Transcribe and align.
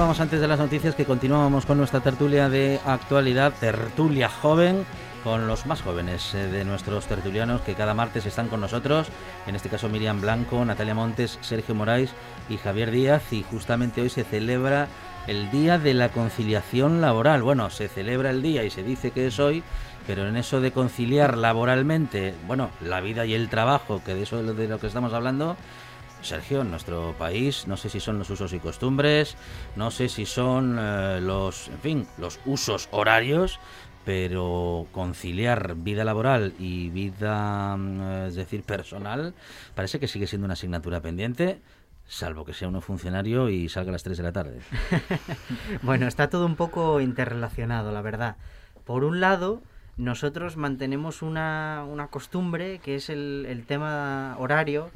Anunciábamos 0.00 0.20
antes 0.20 0.40
de 0.40 0.48
las 0.48 0.58
noticias 0.58 0.94
que 0.94 1.04
continuábamos 1.04 1.66
con 1.66 1.76
nuestra 1.76 2.00
tertulia 2.00 2.48
de 2.48 2.80
actualidad, 2.86 3.52
tertulia 3.60 4.30
joven, 4.30 4.86
con 5.22 5.46
los 5.46 5.66
más 5.66 5.82
jóvenes 5.82 6.32
eh, 6.32 6.46
de 6.46 6.64
nuestros 6.64 7.04
tertulianos 7.04 7.60
que 7.60 7.74
cada 7.74 7.92
martes 7.92 8.24
están 8.24 8.48
con 8.48 8.62
nosotros, 8.62 9.08
en 9.46 9.56
este 9.56 9.68
caso 9.68 9.90
Miriam 9.90 10.22
Blanco, 10.22 10.64
Natalia 10.64 10.94
Montes, 10.94 11.38
Sergio 11.42 11.74
Moraes 11.74 12.12
y 12.48 12.56
Javier 12.56 12.90
Díaz, 12.90 13.30
y 13.30 13.42
justamente 13.42 14.00
hoy 14.00 14.08
se 14.08 14.24
celebra 14.24 14.88
el 15.26 15.50
Día 15.50 15.78
de 15.78 15.92
la 15.92 16.08
Conciliación 16.08 17.02
Laboral. 17.02 17.42
Bueno, 17.42 17.68
se 17.68 17.88
celebra 17.88 18.30
el 18.30 18.40
día 18.40 18.64
y 18.64 18.70
se 18.70 18.82
dice 18.82 19.10
que 19.10 19.26
es 19.26 19.38
hoy, 19.38 19.62
pero 20.06 20.26
en 20.26 20.38
eso 20.38 20.62
de 20.62 20.72
conciliar 20.72 21.36
laboralmente, 21.36 22.34
bueno, 22.46 22.70
la 22.80 23.02
vida 23.02 23.26
y 23.26 23.34
el 23.34 23.50
trabajo, 23.50 24.00
que 24.02 24.14
de 24.14 24.22
eso 24.22 24.42
de 24.42 24.66
lo 24.66 24.80
que 24.80 24.86
estamos 24.86 25.12
hablando, 25.12 25.58
Sergio, 26.22 26.62
en 26.62 26.70
nuestro 26.70 27.14
país, 27.18 27.66
no 27.66 27.76
sé 27.76 27.88
si 27.88 28.00
son 28.00 28.18
los 28.18 28.30
usos 28.30 28.52
y 28.52 28.58
costumbres, 28.58 29.36
no 29.76 29.90
sé 29.90 30.08
si 30.08 30.26
son 30.26 30.76
eh, 30.78 31.20
los, 31.20 31.68
en 31.68 31.78
fin, 31.78 32.06
los 32.18 32.40
usos 32.44 32.88
horarios, 32.90 33.58
pero 34.04 34.86
conciliar 34.92 35.74
vida 35.76 36.04
laboral 36.04 36.54
y 36.58 36.90
vida, 36.90 37.76
mm, 37.76 38.26
es 38.28 38.34
decir, 38.34 38.62
personal, 38.62 39.34
parece 39.74 40.00
que 40.00 40.08
sigue 40.08 40.26
siendo 40.26 40.46
una 40.46 40.54
asignatura 40.54 41.00
pendiente, 41.00 41.60
salvo 42.06 42.44
que 42.44 42.54
sea 42.54 42.68
uno 42.68 42.80
funcionario 42.80 43.48
y 43.50 43.68
salga 43.68 43.90
a 43.90 43.92
las 43.92 44.02
3 44.02 44.16
de 44.16 44.22
la 44.24 44.32
tarde. 44.32 44.60
bueno, 45.82 46.06
está 46.06 46.28
todo 46.28 46.46
un 46.46 46.56
poco 46.56 47.00
interrelacionado, 47.00 47.92
la 47.92 48.02
verdad. 48.02 48.36
Por 48.84 49.04
un 49.04 49.20
lado, 49.20 49.62
nosotros 50.00 50.56
mantenemos 50.56 51.22
una, 51.22 51.84
una 51.88 52.08
costumbre 52.08 52.78
que 52.82 52.94
es 52.96 53.10
el, 53.10 53.46
el 53.48 53.66
tema 53.66 54.34
horario 54.38 54.90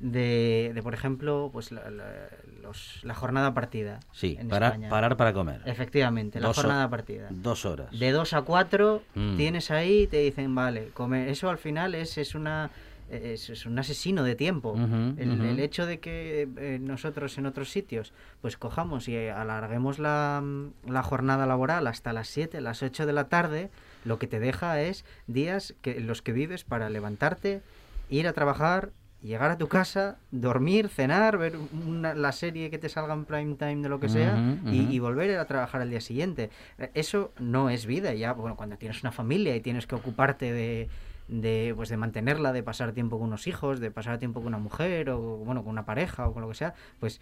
de, 0.00 0.72
de, 0.74 0.82
por 0.82 0.94
ejemplo, 0.94 1.50
pues 1.52 1.72
la, 1.72 1.90
la- 1.90 2.28
los- 2.62 3.00
la 3.02 3.14
jornada 3.14 3.54
partida. 3.54 4.00
Sí, 4.12 4.36
en 4.38 4.48
parar, 4.48 4.72
España. 4.72 4.88
parar 4.90 5.16
para 5.16 5.32
comer. 5.32 5.62
Efectivamente, 5.64 6.40
la 6.40 6.48
Dos 6.48 6.56
jornada 6.56 6.88
partida. 6.90 7.28
Dos 7.30 7.64
horas. 7.64 7.88
De 7.98 8.10
2 8.10 8.32
a 8.34 8.42
4 8.42 9.02
Mm. 9.14 9.36
tienes 9.36 9.70
ahí 9.70 10.02
y 10.02 10.06
te 10.06 10.18
dicen, 10.18 10.54
vale, 10.54 10.88
comer. 10.94 11.28
Eso 11.28 11.48
al 11.50 11.58
final 11.58 11.94
es, 11.94 12.18
es 12.18 12.34
una... 12.34 12.70
Es, 13.10 13.48
es 13.48 13.64
un 13.64 13.78
asesino 13.78 14.22
de 14.22 14.34
tiempo. 14.34 14.74
El, 15.16 15.40
el 15.40 15.60
hecho 15.60 15.86
de 15.86 15.98
que 15.98 16.46
eh, 16.58 16.78
nosotros 16.78 17.38
en 17.38 17.46
otros 17.46 17.70
sitios 17.70 18.12
pues 18.42 18.58
cojamos 18.58 19.08
y 19.08 19.16
alarguemos 19.28 19.98
la, 19.98 20.42
la 20.86 21.02
jornada 21.02 21.46
laboral 21.46 21.86
hasta 21.86 22.12
las 22.12 22.28
7, 22.28 22.60
las 22.60 22.82
8 22.82 23.06
de 23.06 23.12
la 23.14 23.24
tarde, 23.30 23.70
lo 24.08 24.18
que 24.18 24.26
te 24.26 24.40
deja 24.40 24.80
es 24.80 25.04
días 25.26 25.74
que, 25.82 25.98
en 25.98 26.06
los 26.06 26.22
que 26.22 26.32
vives 26.32 26.64
para 26.64 26.88
levantarte, 26.90 27.62
ir 28.08 28.26
a 28.26 28.32
trabajar, 28.32 28.90
llegar 29.22 29.50
a 29.50 29.58
tu 29.58 29.68
casa, 29.68 30.16
dormir, 30.30 30.88
cenar, 30.88 31.38
ver 31.38 31.56
una- 31.72 32.14
la 32.14 32.32
serie 32.32 32.70
que 32.70 32.78
te 32.78 32.88
salga 32.88 33.12
en 33.14 33.24
prime 33.24 33.54
time 33.56 33.82
de 33.82 33.88
lo 33.88 34.00
que 34.00 34.08
sea 34.08 34.36
y, 34.72 34.98
volver 34.98 35.38
a 35.38 35.44
trabajar 35.44 35.82
al 35.82 35.90
día 35.90 36.00
siguiente. 36.00 36.50
Eso 36.94 37.32
no 37.38 37.68
es 37.68 37.84
vida. 37.86 38.14
Ya, 38.14 38.32
bueno, 38.32 38.56
cuando 38.56 38.76
tienes 38.76 39.02
una 39.02 39.12
familia 39.12 39.54
y 39.54 39.60
tienes 39.60 39.86
que 39.86 39.96
ocuparte 39.96 40.52
de, 40.52 40.88
de, 41.28 41.72
pues 41.76 41.88
de 41.88 41.96
mantenerla, 41.96 42.52
de 42.52 42.62
pasar 42.62 42.92
tiempo 42.92 43.18
con 43.18 43.28
unos 43.28 43.46
hijos, 43.46 43.80
de 43.80 43.90
pasar 43.90 44.18
tiempo 44.18 44.40
con 44.40 44.48
una 44.48 44.58
mujer 44.58 45.10
o 45.10 45.18
bueno, 45.38 45.62
con 45.62 45.70
una 45.72 45.84
pareja 45.84 46.26
o 46.26 46.32
con 46.32 46.42
lo 46.42 46.48
que 46.48 46.54
sea, 46.54 46.74
pues 47.00 47.20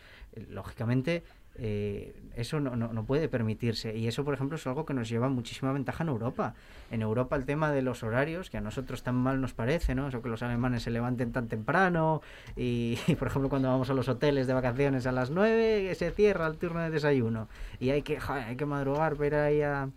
lógicamente 0.50 1.24
eh, 1.59 2.15
eso 2.37 2.61
no, 2.61 2.77
no, 2.77 2.93
no 2.93 3.05
puede 3.05 3.28
permitirse. 3.28 3.97
Y 3.97 4.06
eso, 4.09 4.25
por 4.25 4.34
ejemplo, 4.34 4.56
es 4.56 4.67
algo 4.67 4.84
que 4.84 4.94
nos 4.94 5.09
lleva 5.09 5.28
muchísima 5.28 5.72
ventaja 5.72 6.05
en 6.05 6.11
Europa. 6.11 6.55
En 6.91 7.03
Europa 7.03 7.34
el 7.37 7.44
tema 7.44 7.72
de 7.72 7.83
los 7.83 8.03
horarios, 8.03 8.50
que 8.50 8.59
a 8.59 8.61
nosotros 8.61 9.03
tan 9.03 9.15
mal 9.15 9.41
nos 9.41 9.55
parece, 9.55 9.95
¿no? 9.95 10.09
Eso 10.09 10.22
que 10.22 10.28
los 10.28 10.43
alemanes 10.43 10.83
se 10.83 10.91
levanten 10.91 11.33
tan 11.33 11.49
temprano 11.49 12.21
y, 12.56 12.99
por 13.19 13.28
ejemplo, 13.28 13.49
cuando 13.49 13.69
vamos 13.69 13.91
a 13.91 13.95
los 13.95 14.09
hoteles 14.09 14.47
de 14.47 14.55
vacaciones 14.55 15.06
a 15.06 15.12
las 15.12 15.31
9 15.31 15.95
se 15.95 16.11
cierra 16.11 16.47
el 16.47 16.56
turno 16.59 16.81
de 16.81 16.91
desayuno 16.91 17.49
y 17.81 17.91
hay 17.91 18.03
que, 18.03 18.19
hay 18.28 18.56
que 18.56 18.66
madrugar 18.66 19.16
para 19.16 19.27
ir 19.27 19.34
ahí 19.34 19.62
a, 19.62 19.89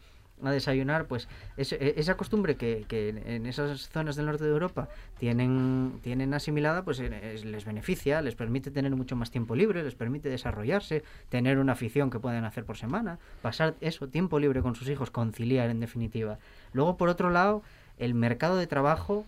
a 0.44 0.52
desayunar, 0.52 1.06
pues 1.06 1.28
es- 1.58 1.74
e- 1.74 1.96
esa 1.98 2.16
costumbre 2.16 2.56
que, 2.56 2.86
que 2.88 3.10
en 3.10 3.46
esas 3.46 3.90
zonas 3.90 4.16
del 4.16 4.26
norte 4.28 4.44
de 4.46 4.52
Europa 4.52 4.88
tienen, 5.20 6.00
tienen 6.02 6.34
asimilada, 6.34 6.84
pues 6.84 7.00
es- 7.00 7.46
les 7.46 7.66
beneficia, 7.66 8.22
les 8.22 8.36
permite 8.36 8.72
tener 8.72 8.96
mucho 8.96 9.16
más 9.16 9.32
tiempo 9.32 9.56
libre, 9.56 9.84
les 9.84 9.96
permite 9.96 10.30
desarrollarse, 10.30 11.04
tener 11.30 11.58
una 11.60 11.74
afición 11.74 12.10
que 12.10 12.20
pueden 12.20 12.46
hacer 12.46 12.64
por 12.66 12.78
semana, 12.78 13.20
pasar 13.42 13.76
eso, 13.82 14.08
tiempo 14.08 14.40
libre 14.40 14.62
con 14.62 14.76
sus 14.76 14.90
hijos, 14.90 15.12
conciliar 15.12 15.70
en 15.70 15.80
definitiva. 15.80 16.40
Luego, 16.74 16.98
por 16.98 17.10
otro 17.10 17.30
lado, 17.30 17.64
el 17.98 18.14
mercado 18.14 18.56
de 18.58 18.68
trabajo 18.68 19.26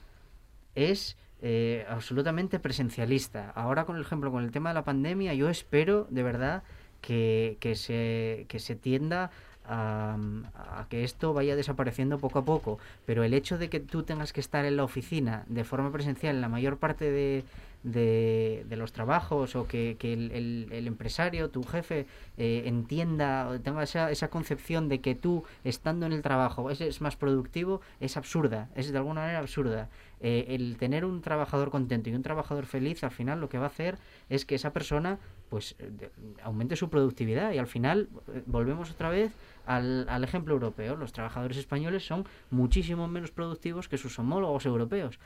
es 0.75 1.17
eh, 1.41 1.85
absolutamente 1.89 2.59
presencialista. 2.59 3.49
Ahora, 3.55 3.85
con 3.85 3.95
el 3.95 4.03
ejemplo, 4.03 4.31
con 4.31 4.43
el 4.43 4.51
tema 4.51 4.69
de 4.69 4.75
la 4.75 4.83
pandemia, 4.83 5.33
yo 5.33 5.49
espero 5.49 6.07
de 6.09 6.23
verdad 6.23 6.63
que, 7.01 7.57
que 7.59 7.73
se, 7.75 8.45
que 8.47 8.59
se 8.59 8.75
tienda 8.75 9.31
a, 9.66 10.17
a 10.53 10.88
que 10.89 11.03
esto 11.03 11.33
vaya 11.33 11.55
desapareciendo 11.55 12.19
poco 12.19 12.39
a 12.39 12.45
poco. 12.45 12.79
Pero 13.05 13.23
el 13.23 13.33
hecho 13.33 13.57
de 13.57 13.69
que 13.69 13.79
tú 13.79 14.03
tengas 14.03 14.33
que 14.33 14.41
estar 14.41 14.66
en 14.66 14.77
la 14.77 14.83
oficina 14.83 15.45
de 15.47 15.63
forma 15.63 15.91
presencial 15.91 16.35
en 16.35 16.41
la 16.41 16.49
mayor 16.49 16.77
parte 16.77 17.11
de, 17.11 17.44
de, 17.83 18.75
los 18.77 18.94
trabajos 18.94 19.55
o 19.55 19.67
que, 19.67 19.95
que 19.99 20.13
el 20.13 20.88
empresario, 20.88 21.49
tu 21.49 21.63
jefe, 21.63 22.05
eh, 22.38 22.63
entienda 22.66 23.47
o 23.47 23.59
tenga 23.59 23.83
esa, 23.83 24.11
esa 24.11 24.29
concepción 24.29 24.89
de 24.89 25.01
que 25.01 25.16
tú, 25.16 25.44
estando 25.63 26.05
en 26.05 26.13
el 26.13 26.22
trabajo, 26.22 26.69
es, 26.69 26.81
es 26.81 27.01
más 27.01 27.16
productivo, 27.16 27.81
es 27.99 28.17
absurda, 28.17 28.69
es 28.75 28.91
de 28.91 28.97
alguna 28.97 29.22
manera 29.22 29.39
absurda. 29.39 29.89
Eh, 30.19 30.47
el 30.49 30.78
tener 30.78 31.03
un 31.05 31.22
trabajador 31.22 31.72
contento 31.72 32.09
y 32.09 32.13
un 32.13 32.22
trabajador 32.22 32.66
feliz, 32.66 33.03
al 33.03 33.11
final 33.11 33.41
lo 33.41 33.49
que 33.49 33.57
va 33.57 33.66
a 33.66 33.67
hacer 33.67 33.97
es 34.29 34.45
que 34.45 34.55
esa 34.55 34.72
persona 34.72 35.17
pues 35.51 35.75
eh, 35.79 36.09
aumente 36.41 36.78
su 36.78 36.89
productividad 36.89 37.51
y 37.51 37.57
al 37.57 37.67
final 37.67 38.07
eh, 38.34 38.41
volvemos 38.45 38.89
otra 38.89 39.09
vez 39.09 39.34
al, 39.66 40.07
al 40.07 40.23
ejemplo 40.23 40.53
europeo. 40.53 40.95
Los 40.95 41.12
trabajadores 41.12 41.57
españoles 41.57 42.06
son 42.07 42.25
muchísimo 42.50 43.09
menos 43.09 43.31
productivos 43.31 43.90
que 43.90 43.97
sus 43.97 44.17
homólogos 44.17 44.66
europeos. 44.66 45.20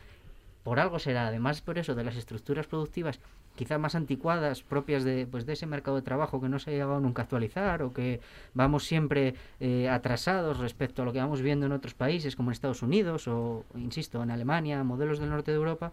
Por 0.64 0.80
algo 0.80 0.98
será, 0.98 1.28
además 1.28 1.62
por 1.62 1.78
eso 1.78 1.94
de 1.94 2.04
las 2.04 2.16
estructuras 2.16 2.66
productivas 2.66 3.20
quizá 3.56 3.78
más 3.78 3.94
anticuadas, 3.94 4.64
propias 4.64 5.04
de, 5.04 5.28
pues, 5.30 5.46
de 5.46 5.54
ese 5.54 5.68
mercado 5.68 5.96
de 5.98 6.02
trabajo 6.02 6.42
que 6.42 6.50
no 6.50 6.58
se 6.58 6.72
ha 6.72 6.74
llegado 6.74 7.00
nunca 7.00 7.22
a 7.22 7.26
actualizar 7.26 7.84
o 7.84 7.94
que 7.94 8.20
vamos 8.56 8.84
siempre 8.84 9.36
eh, 9.60 9.88
atrasados 9.90 10.58
respecto 10.58 11.04
a 11.04 11.06
lo 11.06 11.14
que 11.14 11.20
vamos 11.20 11.44
viendo 11.44 11.68
en 11.68 11.72
otros 11.72 11.94
países 11.94 12.36
como 12.36 12.50
en 12.50 12.54
Estados 12.54 12.82
Unidos 12.82 13.28
o, 13.28 13.64
insisto, 13.76 14.24
en 14.24 14.32
Alemania, 14.32 14.84
modelos 14.84 15.20
del 15.20 15.30
norte 15.30 15.52
de 15.52 15.58
Europa, 15.58 15.92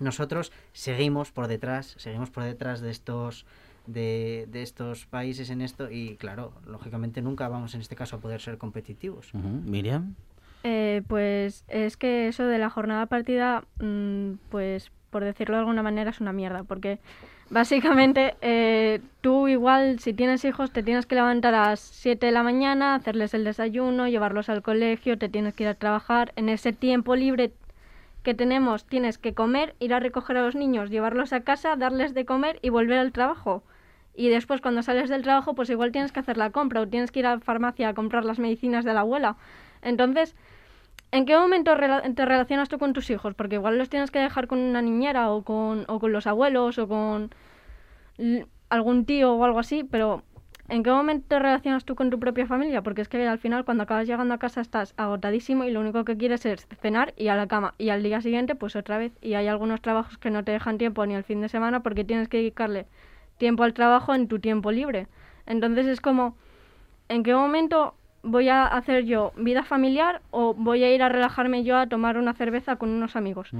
nosotros 0.00 0.52
seguimos 0.72 1.32
por 1.32 1.46
detrás, 1.46 1.94
seguimos 1.98 2.30
por 2.30 2.44
detrás 2.44 2.80
de 2.80 2.90
estos 2.90 3.46
de, 3.86 4.46
de 4.50 4.62
estos 4.62 5.06
países 5.06 5.48
en 5.50 5.62
esto 5.62 5.90
y 5.90 6.16
claro, 6.16 6.52
lógicamente 6.66 7.22
nunca 7.22 7.48
vamos 7.48 7.74
en 7.74 7.80
este 7.80 7.96
caso 7.96 8.16
a 8.16 8.18
poder 8.20 8.40
ser 8.40 8.58
competitivos. 8.58 9.32
Miriam. 9.34 10.14
Eh, 10.64 11.02
pues 11.08 11.64
es 11.68 11.96
que 11.96 12.28
eso 12.28 12.44
de 12.44 12.58
la 12.58 12.68
jornada 12.68 13.06
partida, 13.06 13.64
mm, 13.80 14.32
pues 14.50 14.90
por 15.10 15.24
decirlo 15.24 15.56
de 15.56 15.60
alguna 15.60 15.82
manera, 15.82 16.10
es 16.10 16.20
una 16.20 16.32
mierda, 16.32 16.64
porque 16.64 16.98
Básicamente, 17.50 18.36
eh, 18.42 19.00
tú 19.22 19.48
igual, 19.48 20.00
si 20.00 20.12
tienes 20.12 20.44
hijos, 20.44 20.70
te 20.70 20.82
tienes 20.82 21.06
que 21.06 21.14
levantar 21.14 21.54
a 21.54 21.70
las 21.70 21.80
7 21.80 22.26
de 22.26 22.32
la 22.32 22.42
mañana, 22.42 22.94
hacerles 22.94 23.32
el 23.32 23.44
desayuno, 23.44 24.06
llevarlos 24.06 24.50
al 24.50 24.60
colegio, 24.60 25.16
te 25.16 25.30
tienes 25.30 25.54
que 25.54 25.64
ir 25.64 25.70
a 25.70 25.74
trabajar. 25.74 26.32
En 26.36 26.50
ese 26.50 26.74
tiempo 26.74 27.16
libre 27.16 27.52
que 28.28 28.34
tenemos, 28.34 28.84
tienes 28.84 29.16
que 29.16 29.32
comer, 29.32 29.74
ir 29.78 29.94
a 29.94 30.00
recoger 30.00 30.36
a 30.36 30.42
los 30.42 30.54
niños, 30.54 30.90
llevarlos 30.90 31.32
a 31.32 31.40
casa, 31.40 31.76
darles 31.76 32.12
de 32.12 32.26
comer 32.26 32.58
y 32.60 32.68
volver 32.68 32.98
al 32.98 33.10
trabajo. 33.10 33.62
Y 34.14 34.28
después, 34.28 34.60
cuando 34.60 34.82
sales 34.82 35.08
del 35.08 35.22
trabajo, 35.22 35.54
pues 35.54 35.70
igual 35.70 35.92
tienes 35.92 36.12
que 36.12 36.20
hacer 36.20 36.36
la 36.36 36.50
compra 36.50 36.82
o 36.82 36.86
tienes 36.86 37.10
que 37.10 37.20
ir 37.20 37.26
a 37.26 37.36
la 37.36 37.40
farmacia 37.40 37.88
a 37.88 37.94
comprar 37.94 38.26
las 38.26 38.38
medicinas 38.38 38.84
de 38.84 38.92
la 38.92 39.00
abuela. 39.00 39.38
Entonces, 39.80 40.36
¿En 41.10 41.24
qué 41.24 41.38
momento 41.38 41.74
te 41.74 42.24
relacionas 42.26 42.68
tú 42.68 42.78
con 42.78 42.92
tus 42.92 43.08
hijos? 43.08 43.32
Porque 43.32 43.54
igual 43.54 43.78
los 43.78 43.88
tienes 43.88 44.10
que 44.10 44.18
dejar 44.18 44.46
con 44.46 44.58
una 44.58 44.82
niñera 44.82 45.30
o 45.30 45.42
con, 45.42 45.86
o 45.88 45.98
con 45.98 46.12
los 46.12 46.26
abuelos 46.26 46.78
o 46.78 46.86
con 46.86 47.30
algún 48.68 49.06
tío 49.06 49.32
o 49.32 49.42
algo 49.42 49.58
así, 49.58 49.84
pero 49.84 50.22
¿en 50.68 50.82
qué 50.82 50.90
momento 50.90 51.26
te 51.28 51.38
relacionas 51.38 51.84
tú 51.84 51.94
con 51.94 52.10
tu 52.10 52.18
propia 52.18 52.46
familia? 52.46 52.82
Porque 52.82 53.02
es 53.02 53.08
que 53.08 53.26
al 53.26 53.38
final 53.38 53.64
cuando 53.64 53.84
acabas 53.84 54.06
llegando 54.06 54.34
a 54.34 54.38
casa 54.38 54.60
estás 54.60 54.94
agotadísimo 54.96 55.64
y 55.64 55.70
lo 55.70 55.80
único 55.80 56.04
que 56.04 56.16
quieres 56.16 56.44
es 56.46 56.66
cenar 56.80 57.14
y 57.16 57.28
a 57.28 57.36
la 57.36 57.46
cama. 57.46 57.74
Y 57.78 57.90
al 57.90 58.02
día 58.02 58.20
siguiente 58.20 58.54
pues 58.54 58.76
otra 58.76 58.98
vez. 58.98 59.12
Y 59.20 59.34
hay 59.34 59.46
algunos 59.46 59.80
trabajos 59.80 60.18
que 60.18 60.30
no 60.30 60.44
te 60.44 60.52
dejan 60.52 60.78
tiempo 60.78 61.04
ni 61.06 61.14
el 61.14 61.24
fin 61.24 61.40
de 61.40 61.48
semana 61.48 61.82
porque 61.82 62.04
tienes 62.04 62.28
que 62.28 62.38
dedicarle 62.38 62.86
tiempo 63.38 63.62
al 63.62 63.74
trabajo 63.74 64.14
en 64.14 64.28
tu 64.28 64.38
tiempo 64.38 64.72
libre. 64.72 65.06
Entonces 65.46 65.86
es 65.86 66.00
como, 66.00 66.36
¿en 67.08 67.22
qué 67.22 67.34
momento 67.34 67.94
voy 68.22 68.48
a 68.48 68.66
hacer 68.66 69.04
yo 69.04 69.32
vida 69.36 69.64
familiar 69.64 70.22
o 70.30 70.54
voy 70.54 70.84
a 70.84 70.94
ir 70.94 71.02
a 71.02 71.08
relajarme 71.08 71.64
yo 71.64 71.76
a 71.76 71.86
tomar 71.86 72.18
una 72.18 72.34
cerveza 72.34 72.76
con 72.76 72.90
unos 72.90 73.16
amigos. 73.16 73.50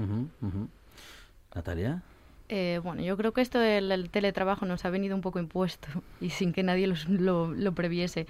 Natalia. 1.55 2.03
Eh, 2.51 2.79
bueno, 2.83 3.03
yo 3.03 3.15
creo 3.15 3.31
que 3.31 3.41
esto 3.41 3.59
del, 3.59 4.09
teletrabajo 4.09 4.65
nos 4.65 4.83
ha 4.83 4.89
venido 4.89 5.15
un 5.15 5.21
poco 5.21 5.37
impuesto 5.39 5.87
y 6.19 6.31
sin 6.31 6.51
que 6.51 6.63
nadie 6.63 6.87
lo, 7.07 7.53
lo, 7.53 7.71
previese 7.73 8.25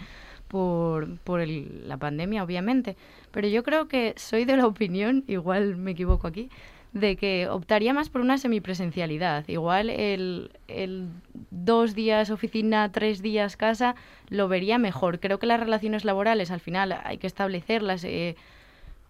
por, 0.49 1.17
por 1.19 1.47
la 1.47 1.95
pandemia, 1.97 2.43
obviamente. 2.43 2.97
Pero 3.31 3.47
yo 3.47 3.63
creo 3.63 3.87
que 3.87 4.13
soy 4.17 4.43
de 4.43 4.57
la 4.57 4.67
opinión, 4.67 5.23
igual 5.27 5.77
me 5.77 5.91
equivoco 5.91 6.27
aquí, 6.27 6.49
de 6.91 7.15
que 7.15 7.47
optaría 7.47 7.93
más 7.93 8.09
por 8.09 8.19
una 8.19 8.37
semipresencialidad. 8.37 9.47
Igual 9.47 9.89
el, 9.89 10.51
el, 10.67 11.07
dos 11.49 11.95
días 11.95 12.29
oficina, 12.29 12.91
tres 12.91 13.21
días 13.21 13.55
casa, 13.55 13.95
lo 14.27 14.49
vería 14.49 14.77
mejor. 14.79 15.21
Creo 15.21 15.39
que 15.39 15.47
las 15.47 15.61
relaciones 15.61 16.03
laborales 16.03 16.51
al 16.51 16.59
final 16.59 16.99
hay 17.05 17.19
que 17.19 17.27
establecerlas. 17.27 18.03
Eh, 18.03 18.35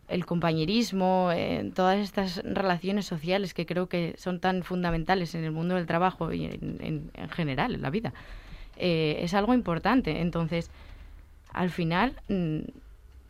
el 0.09 0.25
compañerismo, 0.25 1.31
todas 1.73 1.99
estas 1.99 2.43
relaciones 2.43 3.05
sociales 3.05 3.53
que 3.53 3.65
creo 3.65 3.87
que 3.87 4.15
son 4.17 4.39
tan 4.39 4.63
fundamentales 4.63 5.35
en 5.35 5.43
el 5.43 5.51
mundo 5.51 5.75
del 5.75 5.85
trabajo 5.85 6.31
y 6.33 6.45
en, 6.45 7.11
en, 7.13 7.29
general 7.29 7.75
en 7.75 7.81
la 7.81 7.89
vida, 7.89 8.13
eh, 8.77 9.19
es 9.21 9.33
algo 9.33 9.53
importante. 9.53 10.21
Entonces, 10.21 10.71
al 11.51 11.69
final, 11.69 12.15
mm, 12.27 12.59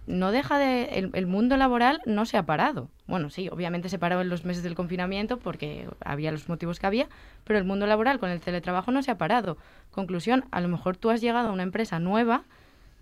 no 0.10 0.32
deja 0.32 0.58
de... 0.58 1.10
El, 1.14 1.28
mundo 1.28 1.56
laboral 1.56 2.02
no 2.06 2.26
se 2.26 2.38
ha 2.38 2.46
parado. 2.46 2.90
Bueno, 3.08 3.30
sí, 3.30 3.48
obviamente 3.50 3.90
se 3.90 4.00
paró 4.00 4.22
en 4.22 4.30
los 4.30 4.44
meses 4.44 4.64
del 4.64 4.76
confinamiento 4.76 5.38
porque 5.38 5.88
había 6.04 6.32
los 6.32 6.50
motivos 6.50 6.80
que 6.80 6.88
había, 6.88 7.08
pero 7.44 7.60
el 7.60 7.66
mundo 7.66 7.86
laboral 7.86 8.20
con 8.20 8.30
el 8.30 8.42
teletrabajo 8.42 8.92
no 8.92 9.04
se 9.04 9.12
ha 9.12 9.18
parado. 9.18 9.58
Conclusión, 9.92 10.46
a 10.52 10.62
lo 10.62 10.68
mejor 10.68 10.98
tú 10.98 11.12
has 11.12 11.22
llegado 11.22 11.50
a 11.50 11.52
una 11.52 11.64
empresa 11.64 12.00
nueva 12.00 12.44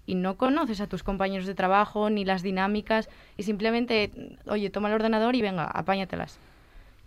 y 0.07 0.15
no 0.15 0.37
conoces 0.37 0.81
a 0.81 0.87
tus 0.87 1.03
compañeros 1.03 1.45
de 1.45 1.53
trabajo 1.53 2.09
ni 2.09 2.25
las 2.25 2.41
dinámicas 2.41 3.09
y 3.35 3.43
simplemente, 3.43 4.39
oye, 4.47 4.71
toma 4.71 4.87
el 4.87 4.95
ordenador 4.95 5.35
y 5.35 5.41
venga, 5.41 5.65
apáñatelas. 5.65 6.39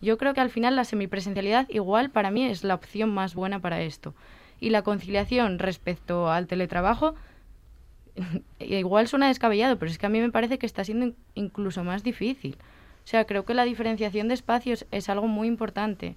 Yo 0.02 0.19
creo 0.19 0.35
que 0.35 0.41
al 0.41 0.50
final 0.50 0.76
la 0.76 0.85
semipresencialidad 0.85 1.69
igual 1.70 2.11
para 2.11 2.31
mí 2.31 2.44
es 2.44 2.62
la 2.62 2.75
opción 2.75 3.11
más 3.11 3.35
buena 3.35 3.58
para 3.58 3.81
esto. 3.81 4.14
Y 4.61 4.70
la 4.70 4.82
conciliación 4.82 5.58
respecto 5.58 6.31
al 6.31 6.47
teletrabajo 6.47 7.14
igual 8.61 9.08
suena 9.08 9.29
descabellado, 9.29 9.79
pero 9.79 9.91
es 9.91 9.97
que 9.97 10.06
a 10.06 10.11
mí 10.11 10.20
me 10.20 10.31
parece 10.31 10.58
que 10.58 10.67
está 10.67 10.85
siendo 10.85 11.14
incluso 11.35 11.82
más 11.82 12.02
difícil. 12.02 12.58
O 13.05 13.06
sea, 13.06 13.25
creo 13.25 13.47
que 13.47 13.55
la 13.55 13.64
diferenciación 13.64 14.29
de 14.29 14.35
espacios 14.35 14.85
es 14.91 15.08
algo 15.08 15.26
muy 15.26 15.49
importante 15.49 16.17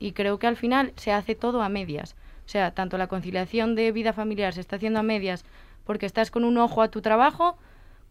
y 0.00 0.10
creo 0.10 0.40
que 0.40 0.48
al 0.48 0.56
final 0.56 0.92
se 0.96 1.12
hace 1.12 1.36
todo 1.36 1.62
a 1.62 1.68
medias. 1.68 2.16
O 2.46 2.48
sea, 2.48 2.72
tanto 2.72 2.98
la 2.98 3.06
conciliación 3.06 3.76
de 3.76 3.92
vida 3.92 4.12
familiar 4.12 4.54
se 4.54 4.60
está 4.60 4.74
haciendo 4.74 4.98
a 4.98 5.04
medias 5.04 5.44
porque 5.90 6.06
estás 6.06 6.30
con 6.30 6.44
un 6.44 6.56
ojo 6.56 6.82
a 6.82 6.88
tu 6.88 7.02
trabajo, 7.02 7.58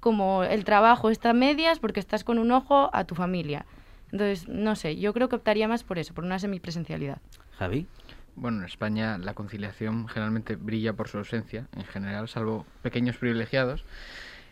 como 0.02 0.44
el 0.44 0.66
trabajo 0.66 1.10
está 1.10 1.30
a 1.30 1.34
medias 1.34 1.80
porque 1.80 2.02
estás 2.02 2.26
con 2.26 2.38
un 2.38 2.52
ojo 2.52 2.90
a 2.92 3.06
tu 3.06 3.16
familia. 3.16 3.66
Entonces, 4.12 4.50
no 4.50 4.76
sé, 4.76 4.98
yo 4.98 5.14
creo 5.14 5.30
que 5.30 5.38
optaría 5.38 5.66
más 5.70 5.86
por 5.86 5.98
eso, 5.98 6.14
por 6.14 6.26
una 6.26 6.40
semipresencialidad. 6.40 7.22
Javi 7.58 7.88
bueno, 8.36 8.58
en 8.58 8.66
España 8.66 9.18
la 9.18 9.34
conciliación 9.34 10.10
generalmente 10.10 10.58
brilla 10.58 10.92
por 10.92 11.08
su 11.08 11.20
ausencia, 11.20 11.70
en 11.74 11.86
general, 11.86 12.28
salvo 12.28 12.66
pequeños 12.82 13.16
privilegiados. 13.16 13.86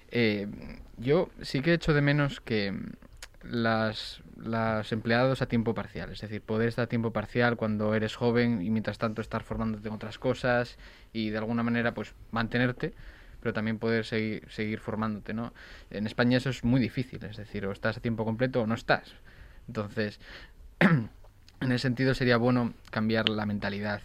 Eh, 0.10 0.48
yo 0.96 1.28
sí 1.42 1.62
que 1.62 1.74
echo 1.74 1.94
de 1.94 2.02
menos 2.02 2.40
que 2.40 2.74
las, 3.44 4.22
las 4.38 4.92
empleados 4.94 5.42
a 5.42 5.48
tiempo 5.48 5.74
parcial, 5.74 6.12
es 6.12 6.22
decir, 6.22 6.42
poder 6.42 6.70
estar 6.70 6.84
a 6.84 6.88
tiempo 6.88 7.12
parcial 7.12 7.58
cuando 7.58 7.94
eres 7.94 8.16
joven 8.16 8.62
y 8.62 8.70
mientras 8.70 8.98
tanto 8.98 9.22
estar 9.22 9.44
formándote 9.44 9.90
en 9.90 9.94
otras 9.94 10.18
cosas 10.18 10.78
y 11.14 11.30
de 11.30 11.38
alguna 11.38 11.64
manera 11.64 11.94
pues 11.94 12.14
mantenerte, 12.32 12.94
pero 13.48 13.54
también 13.54 13.80
poder 13.80 14.04
seguir, 14.04 14.46
seguir 14.50 14.82
formándote, 14.82 15.34
¿no? 15.34 15.54
En 15.90 16.06
España 16.06 16.36
eso 16.38 16.50
es 16.50 16.66
muy 16.66 16.82
difícil, 16.82 17.24
es 17.24 17.38
decir, 17.38 17.66
o 17.66 17.72
estás 17.72 17.96
a 17.96 18.02
tiempo 18.02 18.26
completo 18.26 18.62
o 18.62 18.68
no 18.68 18.76
estás. 18.76 19.14
Entonces, 19.70 20.20
en 20.82 21.10
ese 21.62 21.78
sentido 21.78 22.14
sería 22.14 22.36
bueno 22.36 22.74
cambiar 22.92 23.30
la 23.30 23.46
mentalidad. 23.46 24.02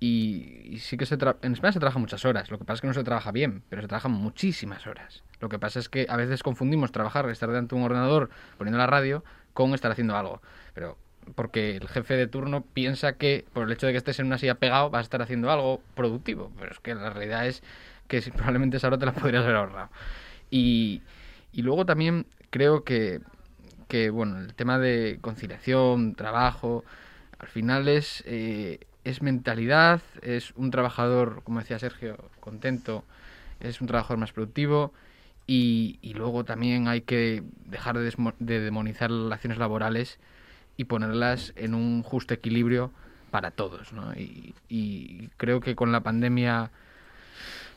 Y, 0.00 0.78
sí 0.80 0.96
que 0.96 1.04
se 1.04 1.18
en 1.42 1.52
España 1.52 1.72
se 1.72 1.80
trabaja 1.80 1.98
muchas 1.98 2.24
horas, 2.24 2.50
lo 2.50 2.56
que 2.56 2.64
pasa 2.64 2.76
es 2.76 2.80
que 2.80 2.86
no 2.86 2.94
se 2.94 3.04
trabaja 3.04 3.30
bien, 3.30 3.62
pero 3.68 3.82
se 3.82 3.88
trabajan 3.88 4.12
muchísimas 4.12 4.86
horas. 4.86 5.22
Lo 5.38 5.50
que 5.50 5.58
pasa 5.58 5.80
es 5.80 5.90
que 5.90 6.06
a 6.08 6.16
veces 6.16 6.42
confundimos 6.42 6.90
trabajar, 6.90 7.28
estar 7.28 7.50
delante 7.50 7.74
de 7.74 7.80
un 7.82 7.84
ordenador 7.84 8.30
poniendo 8.56 8.78
la 8.78 8.86
radio, 8.86 9.22
con 9.52 9.74
estar 9.74 9.90
haciendo 9.90 10.16
algo. 10.16 10.40
Pero 10.72 10.96
porque 11.34 11.76
el 11.76 11.88
jefe 11.88 12.14
de 12.14 12.26
turno 12.26 12.62
piensa 12.62 13.14
que 13.14 13.44
por 13.52 13.66
el 13.66 13.72
hecho 13.72 13.86
de 13.86 13.92
que 13.92 13.98
estés 13.98 14.18
en 14.18 14.26
una 14.28 14.38
silla 14.38 14.54
pegado 14.54 14.88
vas 14.88 15.00
a 15.00 15.02
estar 15.02 15.20
haciendo 15.20 15.50
algo 15.50 15.82
productivo, 15.94 16.50
pero 16.58 16.72
es 16.72 16.80
que 16.80 16.94
la 16.94 17.10
realidad 17.10 17.46
es 17.46 17.62
que 18.08 18.20
probablemente 18.34 18.78
esa 18.78 18.88
hora 18.88 18.98
te 18.98 19.06
la 19.06 19.12
podrías 19.12 19.44
haber 19.44 19.56
ahorrado. 19.56 19.90
Y, 20.50 21.02
y 21.52 21.62
luego 21.62 21.86
también 21.86 22.26
creo 22.50 22.82
que 22.82 23.20
que, 23.88 24.10
bueno, 24.10 24.38
el 24.38 24.54
tema 24.54 24.78
de 24.78 25.18
conciliación, 25.20 26.14
trabajo, 26.14 26.84
al 27.38 27.48
final 27.48 27.88
es, 27.88 28.22
eh, 28.26 28.80
es 29.04 29.22
mentalidad, 29.22 30.02
es 30.22 30.52
un 30.56 30.70
trabajador, 30.70 31.42
como 31.42 31.60
decía 31.60 31.78
Sergio, 31.78 32.18
contento, 32.40 33.04
es 33.60 33.80
un 33.80 33.86
trabajador 33.86 34.18
más 34.18 34.32
productivo 34.32 34.92
y, 35.46 35.98
y 36.02 36.14
luego 36.14 36.44
también 36.44 36.86
hay 36.86 37.00
que 37.00 37.42
dejar 37.64 37.98
de, 37.98 38.14
de 38.38 38.60
demonizar 38.60 39.10
las 39.10 39.24
relaciones 39.24 39.58
laborales 39.58 40.18
y 40.76 40.84
ponerlas 40.84 41.52
en 41.56 41.74
un 41.74 42.02
justo 42.02 42.34
equilibrio 42.34 42.92
para 43.30 43.50
todos. 43.50 43.92
¿no? 43.92 44.12
Y, 44.14 44.54
y, 44.68 45.28
creo 45.38 45.60
que 45.60 45.74
con 45.74 45.92
la 45.92 46.02
pandemia 46.02 46.70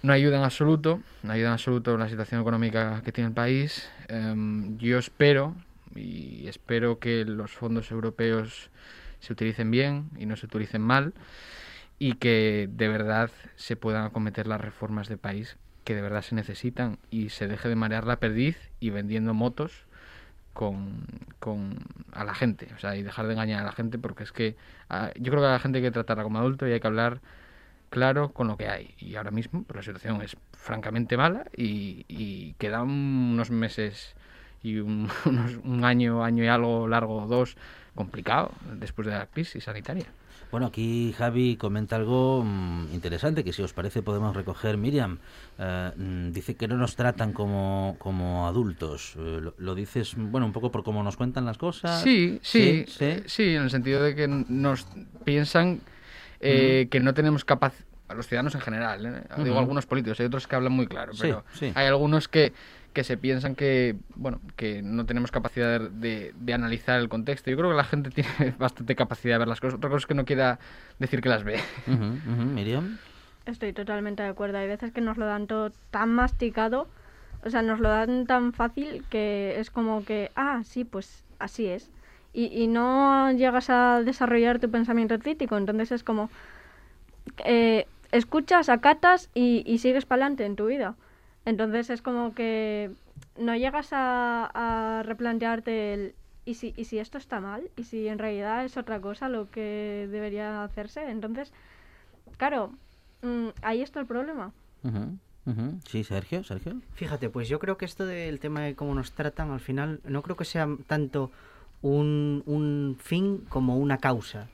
no 0.03 0.13
ayuda 0.13 0.37
en 0.37 0.43
absoluto, 0.43 1.01
no 1.23 1.33
ayuda 1.33 1.47
en 1.47 1.53
absoluto 1.53 1.97
la 1.97 2.09
situación 2.09 2.41
económica 2.41 3.01
que 3.03 3.11
tiene 3.11 3.29
el 3.29 3.33
país. 3.33 3.89
Em, 4.07 4.77
yo 4.77 4.97
espero 4.97 5.55
y 5.95 6.47
espero 6.47 6.99
que 6.99 7.25
los 7.25 7.51
fondos 7.51 7.91
europeos 7.91 8.69
se 9.19 9.33
utilicen 9.33 9.71
bien 9.71 10.09
y 10.17 10.25
no 10.25 10.35
se 10.35 10.47
utilicen 10.47 10.81
mal 10.81 11.13
y 11.99 12.13
que 12.13 12.67
de 12.71 12.87
verdad 12.87 13.29
se 13.55 13.75
puedan 13.75 14.05
acometer 14.05 14.47
las 14.47 14.59
reformas 14.59 15.07
de 15.07 15.17
país 15.17 15.57
que 15.83 15.95
de 15.95 16.01
verdad 16.01 16.21
se 16.21 16.35
necesitan 16.35 16.97
y 17.09 17.29
se 17.29 17.47
deje 17.47 17.69
de 17.69 17.75
marear 17.75 18.05
la 18.05 18.19
perdiz 18.19 18.57
y 18.79 18.89
vendiendo 18.89 19.33
motos 19.33 19.85
con, 20.53 21.05
con 21.39 21.77
a 22.11 22.23
la 22.23 22.33
gente, 22.33 22.67
o 22.75 22.79
sea, 22.79 22.95
y 22.95 23.03
dejar 23.03 23.27
de 23.27 23.33
engañar 23.33 23.61
a 23.61 23.65
la 23.65 23.71
gente 23.71 23.97
porque 23.97 24.23
es 24.23 24.31
que 24.31 24.55
ah, 24.89 25.11
yo 25.15 25.31
creo 25.31 25.41
que 25.41 25.47
a 25.47 25.51
la 25.51 25.59
gente 25.59 25.77
hay 25.77 25.83
que 25.83 25.91
tratarla 25.91 26.23
como 26.23 26.39
adulto 26.39 26.67
y 26.67 26.71
hay 26.71 26.79
que 26.79 26.87
hablar 26.87 27.21
claro 27.91 28.29
con 28.29 28.47
lo 28.47 28.57
que 28.57 28.67
hay. 28.67 28.95
Y 28.97 29.15
ahora 29.15 29.29
mismo 29.29 29.63
pues, 29.63 29.75
la 29.75 29.83
situación 29.83 30.23
es 30.23 30.35
francamente 30.53 31.17
mala 31.17 31.45
y, 31.55 32.05
y 32.07 32.53
quedan 32.53 32.89
unos 32.89 33.51
meses 33.51 34.15
y 34.63 34.77
un, 34.77 35.09
un 35.63 35.85
año, 35.85 36.23
año 36.23 36.43
y 36.43 36.47
algo 36.47 36.87
largo, 36.87 37.27
dos, 37.27 37.55
complicado 37.93 38.51
después 38.79 39.07
de 39.07 39.13
la 39.13 39.27
crisis 39.27 39.65
sanitaria. 39.65 40.07
Bueno, 40.51 40.67
aquí 40.67 41.15
Javi 41.17 41.55
comenta 41.55 41.95
algo 41.95 42.43
mm, 42.43 42.93
interesante 42.93 43.43
que 43.43 43.53
si 43.53 43.61
os 43.61 43.71
parece 43.71 44.01
podemos 44.01 44.35
recoger. 44.35 44.77
Miriam 44.77 45.19
eh, 45.57 45.91
mm, 45.95 46.31
dice 46.31 46.55
que 46.55 46.67
no 46.67 46.75
nos 46.75 46.97
tratan 46.97 47.31
como, 47.31 47.95
como 47.99 48.47
adultos. 48.47 49.13
Eh, 49.17 49.41
lo, 49.57 49.75
dices, 49.75 50.13
bueno, 50.17 50.45
un 50.45 50.51
poco 50.51 50.69
por 50.69 50.83
cómo 50.83 51.03
nos 51.03 51.15
cuentan 51.15 51.45
las 51.45 51.57
cosas. 51.57 52.01
Sí, 52.01 52.39
sí, 52.41 52.83
sí, 52.87 53.23
sí, 53.27 53.55
en 53.55 53.63
el 53.63 53.69
sentido 53.69 54.03
de 54.03 54.13
que 54.13 54.27
nos 54.27 54.87
piensan 55.23 55.79
eh, 56.41 56.87
que 56.89 56.99
no 56.99 57.13
tenemos 57.13 57.45
capacidad, 57.45 57.85
a 58.07 58.13
los 58.13 58.27
ciudadanos 58.27 58.55
en 58.55 58.61
general, 58.61 59.23
digo 59.37 59.57
algunos 59.57 59.85
políticos, 59.85 60.19
hay 60.19 60.25
otros 60.25 60.45
que 60.45 60.55
hablan 60.57 60.73
muy 60.73 60.85
claro, 60.85 61.13
pero 61.17 61.45
hay 61.75 61.87
algunos 61.87 62.27
que 62.27 62.51
que 62.93 63.03
se 63.03 63.17
piensan 63.17 63.55
que, 63.55 63.95
bueno, 64.15 64.41
que 64.55 64.81
no 64.81 65.05
tenemos 65.05 65.31
capacidad 65.31 65.79
de, 65.79 66.33
de, 66.35 66.53
analizar 66.53 66.99
el 66.99 67.09
contexto. 67.09 67.49
Yo 67.49 67.57
creo 67.57 67.69
que 67.69 67.75
la 67.75 67.83
gente 67.83 68.09
tiene 68.11 68.53
bastante 68.57 68.95
capacidad 68.95 69.35
de 69.35 69.39
ver 69.39 69.47
las 69.47 69.61
cosas. 69.61 69.77
Otra 69.77 69.89
cosa 69.89 69.99
es 69.99 70.07
que 70.07 70.13
no 70.13 70.25
quiera 70.25 70.59
decir 70.99 71.21
que 71.21 71.29
las 71.29 71.43
ve. 71.43 71.59
Miriam. 71.87 72.97
Estoy 73.45 73.73
totalmente 73.73 74.23
de 74.23 74.29
acuerdo. 74.29 74.57
Hay 74.57 74.67
veces 74.67 74.91
que 74.91 75.01
nos 75.01 75.17
lo 75.17 75.25
dan 75.25 75.47
todo 75.47 75.71
tan 75.89 76.09
masticado, 76.09 76.87
o 77.43 77.49
sea, 77.49 77.61
nos 77.61 77.79
lo 77.79 77.89
dan 77.89 78.27
tan 78.27 78.53
fácil 78.53 79.03
que 79.09 79.59
es 79.59 79.71
como 79.71 80.03
que, 80.05 80.31
ah, 80.35 80.61
sí, 80.63 80.83
pues 80.83 81.23
así 81.39 81.67
es. 81.67 81.89
Y, 82.33 82.45
y 82.45 82.67
no 82.67 83.31
llegas 83.31 83.69
a 83.69 84.01
desarrollar 84.03 84.59
tu 84.59 84.69
pensamiento 84.69 85.19
crítico. 85.19 85.57
Entonces 85.57 85.91
es 85.91 86.03
como, 86.03 86.29
eh, 87.45 87.87
escuchas, 88.11 88.69
acatas 88.69 89.29
y, 89.33 89.63
y 89.65 89.79
sigues 89.79 90.05
para 90.05 90.23
adelante 90.23 90.45
en 90.45 90.55
tu 90.55 90.67
vida. 90.67 90.95
Entonces 91.45 91.89
es 91.89 92.01
como 92.01 92.33
que 92.33 92.91
no 93.37 93.55
llegas 93.55 93.89
a, 93.91 95.03
replantearte 95.05 95.93
el 95.93 96.15
¿y 96.43 96.55
si, 96.55 96.73
y 96.75 96.85
si 96.85 96.97
esto 96.99 97.17
está 97.17 97.39
mal, 97.39 97.69
y 97.77 97.83
si 97.83 98.07
en 98.07 98.17
realidad 98.17 98.65
es 98.65 98.75
otra 98.77 98.99
cosa 98.99 99.29
lo 99.29 99.49
que 99.49 100.07
debería 100.11 100.63
hacerse. 100.63 101.09
Entonces, 101.09 101.53
claro, 102.37 102.71
mm, 103.21 103.49
ahí 103.61 103.81
está 103.81 103.99
el 103.99 104.07
problema. 104.07 104.51
Sí, 105.87 106.03
Sergio, 106.03 106.43
Sergio. 106.43 106.81
Fíjate, 106.93 107.29
pues 107.29 107.47
yo 107.47 107.59
creo 107.59 107.77
que 107.77 107.85
esto 107.85 108.05
del 108.05 108.39
tema 108.39 108.61
de 108.61 108.75
cómo 108.75 108.93
nos 108.95 109.11
tratan, 109.11 109.51
al 109.51 109.59
final, 109.59 109.99
no 110.03 110.21
creo 110.23 110.35
que 110.35 110.45
sea 110.45 110.67
tanto 110.87 111.31
un, 111.81 112.43
un 112.45 112.97
fin 112.99 113.45
como 113.49 113.77
una 113.77 113.97
causa. 113.97 114.49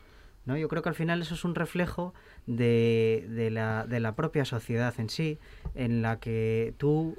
¿no? 0.46 0.58
Yo 0.58 0.68
creo 0.70 0.82
que 0.82 0.90
al 0.90 0.96
final 0.96 1.22
eso 1.22 1.36
es 1.36 1.44
un 1.44 1.56
reflejo 1.56 2.14
de, 2.48 3.25
de, 3.30 3.51
la, 3.51 3.86
de 3.86 4.00
la 4.00 4.16
propia 4.16 4.46
sociedad 4.46 4.94
en 4.98 5.10
sí, 5.10 5.38
en 5.75 6.01
la 6.01 6.20
que 6.20 6.74
tú 6.77 7.18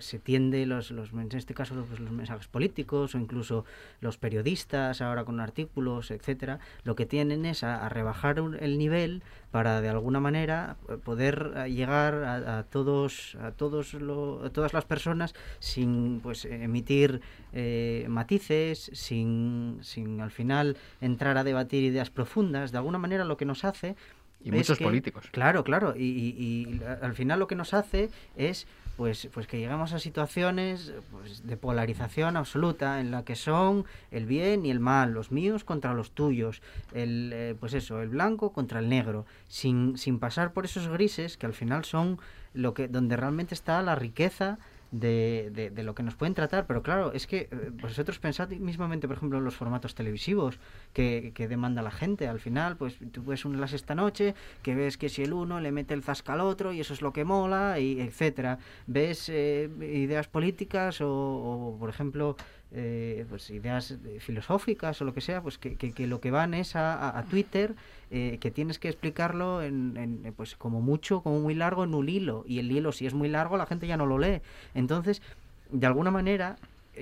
se 0.00 0.18
tiende, 0.18 0.66
los, 0.66 0.90
los, 0.90 1.12
en 1.12 1.28
este 1.32 1.54
caso 1.54 1.74
los, 1.74 2.00
los, 2.00 2.10
mensajes 2.10 2.48
políticos 2.48 3.14
o 3.14 3.18
incluso 3.18 3.64
los 4.00 4.18
periodistas 4.18 5.00
ahora 5.00 5.24
con 5.24 5.38
artículos, 5.38 6.10
etcétera, 6.10 6.58
lo 6.82 6.96
que 6.96 7.06
tienen 7.06 7.44
es 7.44 7.62
a, 7.62 7.88
rebajar 7.88 8.38
el 8.38 8.78
nivel 8.78 9.22
para 9.50 9.80
de 9.80 9.88
alguna 9.88 10.20
manera 10.20 10.76
poder 11.04 11.66
llegar 11.68 12.14
a, 12.14 12.58
a 12.58 12.62
todos 12.64 13.36
a 13.40 13.52
todos 13.52 13.94
lo, 13.94 14.44
a 14.44 14.50
todas 14.50 14.74
las 14.74 14.84
personas 14.84 15.34
sin 15.58 16.20
pues 16.20 16.44
emitir 16.44 17.20
eh, 17.52 18.06
matices 18.08 18.90
sin, 18.92 19.78
sin 19.82 20.20
al 20.20 20.30
final 20.30 20.76
entrar 21.00 21.38
a 21.38 21.44
debatir 21.44 21.82
ideas 21.84 22.10
profundas. 22.10 22.72
De 22.72 22.78
alguna 22.78 22.98
manera 22.98 23.24
lo 23.24 23.36
que 23.36 23.44
nos 23.44 23.64
hace 23.64 23.96
y 24.42 24.52
muchos 24.52 24.78
políticos. 24.78 25.28
Claro, 25.30 25.64
claro. 25.64 25.94
Y, 25.96 26.04
y, 26.04 26.80
al 27.02 27.14
final 27.14 27.38
lo 27.38 27.46
que 27.46 27.54
nos 27.54 27.74
hace 27.74 28.10
es 28.36 28.66
pues, 28.96 29.28
pues 29.32 29.46
que 29.46 29.58
llegamos 29.58 29.92
a 29.92 30.00
situaciones 30.00 30.92
pues, 31.12 31.46
de 31.46 31.56
polarización 31.56 32.36
absoluta 32.36 33.00
en 33.00 33.12
la 33.12 33.24
que 33.24 33.36
son 33.36 33.84
el 34.10 34.26
bien 34.26 34.66
y 34.66 34.70
el 34.70 34.80
mal, 34.80 35.12
los 35.12 35.30
míos 35.30 35.62
contra 35.62 35.94
los 35.94 36.10
tuyos, 36.10 36.62
el, 36.92 37.30
eh, 37.32 37.54
pues 37.58 37.74
eso, 37.74 38.02
el 38.02 38.08
blanco 38.08 38.52
contra 38.52 38.80
el 38.80 38.88
negro, 38.88 39.24
sin, 39.46 39.96
sin 39.96 40.18
pasar 40.18 40.52
por 40.52 40.64
esos 40.64 40.88
grises 40.88 41.36
que 41.36 41.46
al 41.46 41.54
final 41.54 41.84
son 41.84 42.18
lo 42.54 42.74
que 42.74 42.88
donde 42.88 43.16
realmente 43.16 43.54
está 43.54 43.80
la 43.82 43.94
riqueza 43.94 44.58
de, 44.90 45.70
de, 45.74 45.82
lo 45.82 45.94
que 45.94 46.02
nos 46.02 46.14
pueden 46.14 46.34
tratar, 46.34 46.66
pero 46.66 46.82
claro, 46.82 47.12
es 47.12 47.26
que 47.26 47.48
eh, 47.50 47.70
vosotros 47.72 48.18
pensad 48.18 48.48
mismamente, 48.50 49.06
por 49.06 49.16
ejemplo, 49.16 49.38
en 49.38 49.44
los 49.44 49.54
formatos 49.54 49.94
televisivos 49.94 50.58
que, 50.92 51.32
que, 51.34 51.46
demanda 51.48 51.82
la 51.82 51.90
gente. 51.90 52.26
Al 52.26 52.40
final, 52.40 52.76
pues 52.76 52.96
tú 53.12 53.22
ves 53.24 53.44
un 53.44 53.60
las 53.60 53.72
esta 53.72 53.94
noche, 53.94 54.34
que 54.62 54.74
ves 54.74 54.96
que 54.96 55.08
si 55.08 55.22
el 55.22 55.32
uno 55.32 55.60
le 55.60 55.72
mete 55.72 55.94
el 55.94 56.02
zasca 56.02 56.32
al 56.32 56.40
otro 56.40 56.72
y 56.72 56.80
eso 56.80 56.94
es 56.94 57.02
lo 57.02 57.12
que 57.12 57.24
mola, 57.24 57.78
y 57.78 58.00
etcétera. 58.00 58.58
Ves 58.86 59.28
eh, 59.28 59.68
ideas 59.80 60.28
políticas 60.28 61.00
o, 61.00 61.08
o, 61.10 61.76
por 61.78 61.90
ejemplo, 61.90 62.36
eh, 62.72 63.24
pues 63.28 63.48
ideas 63.50 63.96
filosóficas 64.20 65.00
o 65.00 65.04
lo 65.04 65.14
que 65.14 65.20
sea, 65.20 65.42
pues 65.42 65.58
que, 65.58 65.76
que, 65.76 65.92
que 65.92 66.06
lo 66.06 66.20
que 66.20 66.30
van 66.30 66.54
es 66.54 66.76
a, 66.76 67.18
a, 67.18 67.22
Twitter, 67.24 67.74
eh, 68.10 68.38
que 68.40 68.50
tienes 68.50 68.78
que 68.78 68.88
explicarlo 68.88 69.62
en, 69.62 69.96
en, 69.96 70.34
pues 70.34 70.54
como 70.56 70.80
mucho, 70.80 71.22
como 71.22 71.40
muy 71.40 71.54
largo 71.54 71.84
en 71.84 71.94
un 71.94 72.08
hilo, 72.08 72.44
y 72.46 72.58
el 72.58 72.70
hilo 72.70 72.92
si 72.92 73.06
es 73.06 73.14
muy 73.14 73.28
largo 73.28 73.56
la 73.56 73.66
gente 73.66 73.86
ya 73.86 73.96
no 73.96 74.06
lo 74.06 74.18
lee. 74.18 74.42
Entonces, 74.74 75.22
de 75.70 75.86
alguna 75.86 76.10
manera, 76.10 76.56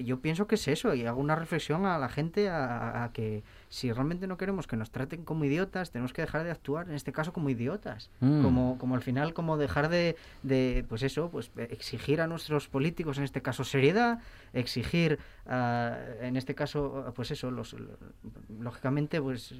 yo 0.04 0.20
pienso 0.20 0.46
que 0.46 0.56
es 0.56 0.68
eso, 0.68 0.94
y 0.94 1.06
hago 1.06 1.20
una 1.20 1.36
reflexión 1.36 1.86
a 1.86 1.98
la 1.98 2.08
gente 2.08 2.48
a, 2.48 3.04
a 3.04 3.12
que 3.12 3.42
si 3.68 3.92
realmente 3.92 4.26
no 4.26 4.36
queremos 4.36 4.66
que 4.66 4.76
nos 4.76 4.90
traten 4.90 5.24
como 5.24 5.44
idiotas, 5.44 5.90
tenemos 5.90 6.12
que 6.12 6.22
dejar 6.22 6.44
de 6.44 6.50
actuar, 6.50 6.88
en 6.88 6.94
este 6.94 7.12
caso, 7.12 7.32
como 7.32 7.50
idiotas. 7.50 8.10
Mm. 8.20 8.42
Como, 8.42 8.78
como 8.78 8.94
al 8.94 9.02
final, 9.02 9.34
como 9.34 9.56
dejar 9.56 9.88
de, 9.88 10.16
de, 10.42 10.84
pues 10.88 11.02
eso, 11.02 11.30
pues 11.30 11.50
exigir 11.56 12.20
a 12.20 12.26
nuestros 12.26 12.68
políticos, 12.68 13.18
en 13.18 13.24
este 13.24 13.42
caso, 13.42 13.64
seriedad, 13.64 14.20
exigir, 14.52 15.18
uh, 15.46 16.24
en 16.24 16.36
este 16.36 16.54
caso, 16.54 17.12
pues 17.14 17.30
eso, 17.32 17.50
los, 17.50 17.76
lógicamente, 18.60 19.20
pues 19.20 19.54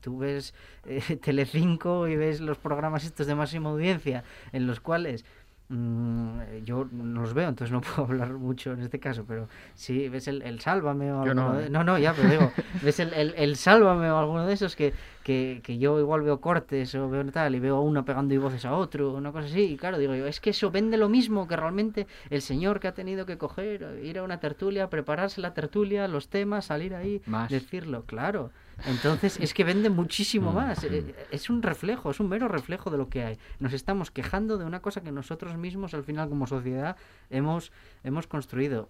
tú 0.00 0.18
ves 0.18 0.54
eh, 0.86 1.16
Telecinco 1.22 2.06
y 2.08 2.16
ves 2.16 2.40
los 2.40 2.58
programas 2.58 3.04
estos 3.04 3.26
de 3.26 3.34
máxima 3.34 3.70
audiencia, 3.70 4.24
en 4.52 4.66
los 4.66 4.80
cuales 4.80 5.24
Mm, 5.68 6.64
yo 6.64 6.86
no 6.92 7.22
los 7.22 7.32
veo, 7.32 7.48
entonces 7.48 7.72
no 7.72 7.80
puedo 7.80 8.02
hablar 8.02 8.32
mucho 8.34 8.72
en 8.72 8.80
este 8.80 9.00
caso, 9.00 9.24
pero 9.26 9.48
si 9.74 10.08
ves 10.08 10.28
el, 10.28 10.42
el 10.42 10.60
Sálvame 10.60 11.10
o 11.12 11.22
alguno 11.22 11.52
no. 11.52 11.58
de... 11.58 11.70
No, 11.70 11.82
no, 11.82 11.98
ya, 11.98 12.12
pero 12.12 12.28
digo, 12.28 12.52
ves 12.82 13.00
el, 13.00 13.14
el, 13.14 13.34
el, 13.36 13.56
Sálvame 13.56 14.10
o 14.10 14.18
alguno 14.18 14.46
de 14.46 14.52
esos 14.52 14.76
que, 14.76 14.92
que, 15.22 15.60
que, 15.62 15.78
yo 15.78 15.98
igual 15.98 16.22
veo 16.22 16.40
cortes 16.40 16.94
o 16.94 17.08
veo 17.08 17.24
tal 17.32 17.54
y 17.54 17.60
veo 17.60 17.76
a 17.76 17.80
uno 17.80 18.04
pegando 18.04 18.34
y 18.34 18.38
voces 18.38 18.64
a 18.64 18.74
otro, 18.74 19.12
una 19.12 19.32
cosa 19.32 19.46
así, 19.46 19.62
y 19.62 19.76
claro, 19.76 19.98
digo 19.98 20.14
yo, 20.14 20.26
es 20.26 20.40
que 20.40 20.50
eso 20.50 20.70
vende 20.70 20.96
lo 20.98 21.08
mismo 21.08 21.48
que 21.48 21.56
realmente 21.56 22.06
el 22.28 22.42
señor 22.42 22.78
que 22.78 22.88
ha 22.88 22.92
tenido 22.92 23.24
que 23.24 23.38
coger, 23.38 24.00
ir 24.02 24.18
a 24.18 24.24
una 24.24 24.40
tertulia, 24.40 24.90
prepararse 24.90 25.40
la 25.40 25.54
tertulia, 25.54 26.06
los 26.06 26.28
temas, 26.28 26.66
salir 26.66 26.94
ahí, 26.94 27.22
Más. 27.26 27.50
decirlo, 27.50 28.04
claro. 28.04 28.50
Entonces 28.86 29.38
es 29.40 29.54
que 29.54 29.64
vende 29.64 29.90
muchísimo 29.90 30.52
más. 30.52 30.84
Eh, 30.84 31.14
Es 31.30 31.50
un 31.50 31.62
reflejo, 31.62 32.10
es 32.10 32.20
un 32.20 32.28
mero 32.28 32.48
reflejo 32.48 32.90
de 32.90 32.98
lo 32.98 33.08
que 33.08 33.24
hay. 33.24 33.38
Nos 33.58 33.72
estamos 33.72 34.10
quejando 34.10 34.58
de 34.58 34.64
una 34.64 34.80
cosa 34.80 35.02
que 35.02 35.12
nosotros 35.12 35.56
mismos 35.56 35.94
al 35.94 36.04
final 36.04 36.28
como 36.28 36.46
sociedad 36.46 36.96
hemos, 37.30 37.72
hemos 38.04 38.26
construido. 38.26 38.88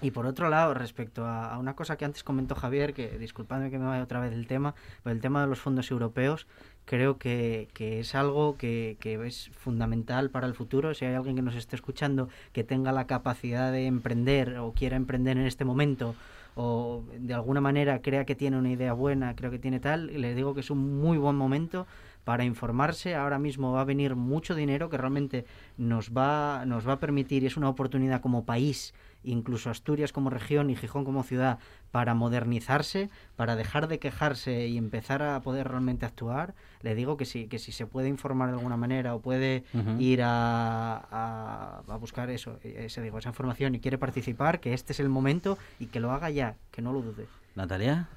Y 0.00 0.10
por 0.10 0.26
otro 0.26 0.50
lado, 0.50 0.74
respecto 0.74 1.24
a, 1.24 1.54
a, 1.54 1.58
una 1.58 1.74
cosa 1.74 1.96
que 1.96 2.04
antes 2.04 2.24
comentó 2.24 2.54
Javier, 2.54 2.92
que 2.92 3.16
disculpadme 3.18 3.70
que 3.70 3.78
me 3.78 3.86
vaya 3.86 4.02
otra 4.02 4.20
vez 4.20 4.32
del 4.32 4.46
tema, 4.46 4.74
pero 5.02 5.14
el 5.14 5.22
tema 5.22 5.40
de 5.40 5.46
los 5.46 5.60
fondos 5.60 5.90
europeos, 5.90 6.46
creo 6.84 7.18
que, 7.18 7.68
que 7.74 8.00
es 8.00 8.14
algo 8.14 8.56
que, 8.56 8.96
que, 9.00 9.14
es 9.26 9.50
fundamental 9.52 10.30
para 10.30 10.46
el 10.46 10.54
futuro. 10.54 10.94
Si 10.94 11.04
hay 11.04 11.14
alguien 11.14 11.36
que 11.36 11.42
nos 11.42 11.54
esté 11.54 11.76
escuchando 11.76 12.28
que 12.52 12.64
tenga 12.64 12.92
la 12.92 13.06
capacidad 13.06 13.72
de 13.72 13.86
emprender 13.86 14.58
o 14.58 14.72
quiera 14.72 14.96
emprender 14.96 15.36
en 15.36 15.46
este 15.46 15.64
momento 15.64 16.14
o 16.56 17.02
de 17.18 17.34
alguna 17.34 17.60
manera 17.60 18.00
crea 18.00 18.24
que 18.24 18.34
tiene 18.34 18.56
una 18.56 18.70
idea 18.70 18.92
buena, 18.92 19.34
creo 19.34 19.50
que 19.50 19.58
tiene 19.58 19.80
tal, 19.80 20.06
les 20.20 20.36
digo 20.36 20.54
que 20.54 20.60
es 20.60 20.70
un 20.70 21.00
muy 21.00 21.18
buen 21.18 21.36
momento 21.36 21.86
para 22.24 22.44
informarse. 22.44 23.14
Ahora 23.14 23.38
mismo 23.38 23.72
va 23.72 23.82
a 23.82 23.84
venir 23.84 24.14
mucho 24.14 24.54
dinero 24.54 24.88
que 24.88 24.96
realmente 24.96 25.44
nos 25.76 26.10
va, 26.10 26.64
nos 26.66 26.86
va 26.88 26.94
a 26.94 27.00
permitir, 27.00 27.42
y 27.42 27.46
es 27.46 27.56
una 27.56 27.68
oportunidad 27.68 28.20
como 28.20 28.44
país, 28.44 28.94
incluso 29.24 29.70
Asturias 29.70 30.12
como 30.12 30.30
región 30.30 30.70
y 30.70 30.76
Gijón 30.76 31.04
como 31.04 31.22
ciudad, 31.22 31.58
para 31.90 32.14
modernizarse, 32.14 33.10
para 33.36 33.56
dejar 33.56 33.88
de 33.88 33.98
quejarse 33.98 34.66
y 34.66 34.76
empezar 34.78 35.22
a 35.22 35.40
poder 35.40 35.68
realmente 35.68 36.06
actuar. 36.06 36.54
Le 36.82 36.94
digo 36.94 37.16
que 37.16 37.24
si, 37.24 37.46
que 37.46 37.58
si 37.58 37.72
se 37.72 37.86
puede 37.86 38.08
informar 38.08 38.50
de 38.50 38.56
alguna 38.56 38.76
manera 38.76 39.14
o 39.14 39.20
puede 39.20 39.64
uh 39.72 39.78
-huh. 39.78 40.00
ir 40.00 40.22
a, 40.22 40.96
a, 40.96 41.82
a, 41.88 41.96
buscar 41.96 42.30
eso, 42.30 42.58
ese, 42.62 43.00
digo, 43.02 43.18
esa 43.18 43.30
información 43.30 43.74
y 43.74 43.80
quiere 43.80 43.98
participar, 43.98 44.60
que 44.60 44.74
este 44.74 44.92
es 44.92 45.00
el 45.00 45.08
momento 45.08 45.58
y 45.78 45.86
que 45.86 46.00
lo 46.00 46.12
haga 46.12 46.30
ya, 46.30 46.56
que 46.70 46.82
no 46.82 46.92
lo 46.92 47.02
dude. 47.02 47.26
Natalia. 47.54 48.08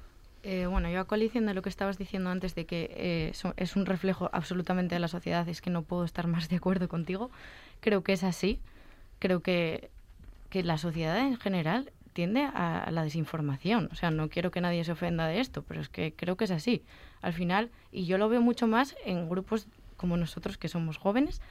Eh, 0.42 0.66
bueno, 0.66 0.88
yo 0.88 1.00
a 1.00 1.04
coalición 1.04 1.46
de 1.46 1.54
lo 1.54 1.62
que 1.62 1.68
estabas 1.68 1.98
diciendo 1.98 2.30
antes 2.30 2.54
de 2.54 2.64
que 2.64 2.94
eh, 2.96 3.30
so, 3.34 3.54
es 3.56 3.76
un 3.76 3.86
reflejo 3.86 4.30
absolutamente 4.32 4.94
de 4.94 5.00
la 5.00 5.08
sociedad, 5.08 5.48
es 5.48 5.60
que 5.60 5.70
no 5.70 5.82
puedo 5.82 6.04
estar 6.04 6.26
más 6.26 6.48
de 6.48 6.56
acuerdo 6.56 6.88
contigo. 6.88 7.30
Creo 7.80 8.02
que 8.02 8.12
es 8.12 8.24
así. 8.24 8.60
Creo 9.18 9.40
que, 9.40 9.90
que 10.50 10.62
la 10.62 10.78
sociedad 10.78 11.18
en 11.18 11.36
general 11.36 11.92
tiende 12.12 12.42
a, 12.42 12.82
a, 12.82 12.90
la 12.90 13.04
desinformación. 13.04 13.88
O 13.92 13.94
sea, 13.94 14.10
no 14.10 14.28
quiero 14.28 14.50
que 14.50 14.60
nadie 14.60 14.82
se 14.84 14.92
ofenda 14.92 15.26
de 15.26 15.40
esto, 15.40 15.62
pero 15.62 15.80
es 15.80 15.88
que 15.88 16.12
creo 16.12 16.36
que 16.36 16.44
es 16.44 16.50
así. 16.50 16.82
Al 17.22 17.32
final, 17.32 17.70
y 17.92 18.06
yo 18.06 18.18
lo 18.18 18.28
veo 18.28 18.40
mucho 18.40 18.66
más 18.66 18.96
en 19.04 19.28
grupos 19.28 19.68
como 19.96 20.16
nosotros 20.16 20.56
que 20.56 20.68
somos 20.68 20.96
jóvenes. 20.96 21.42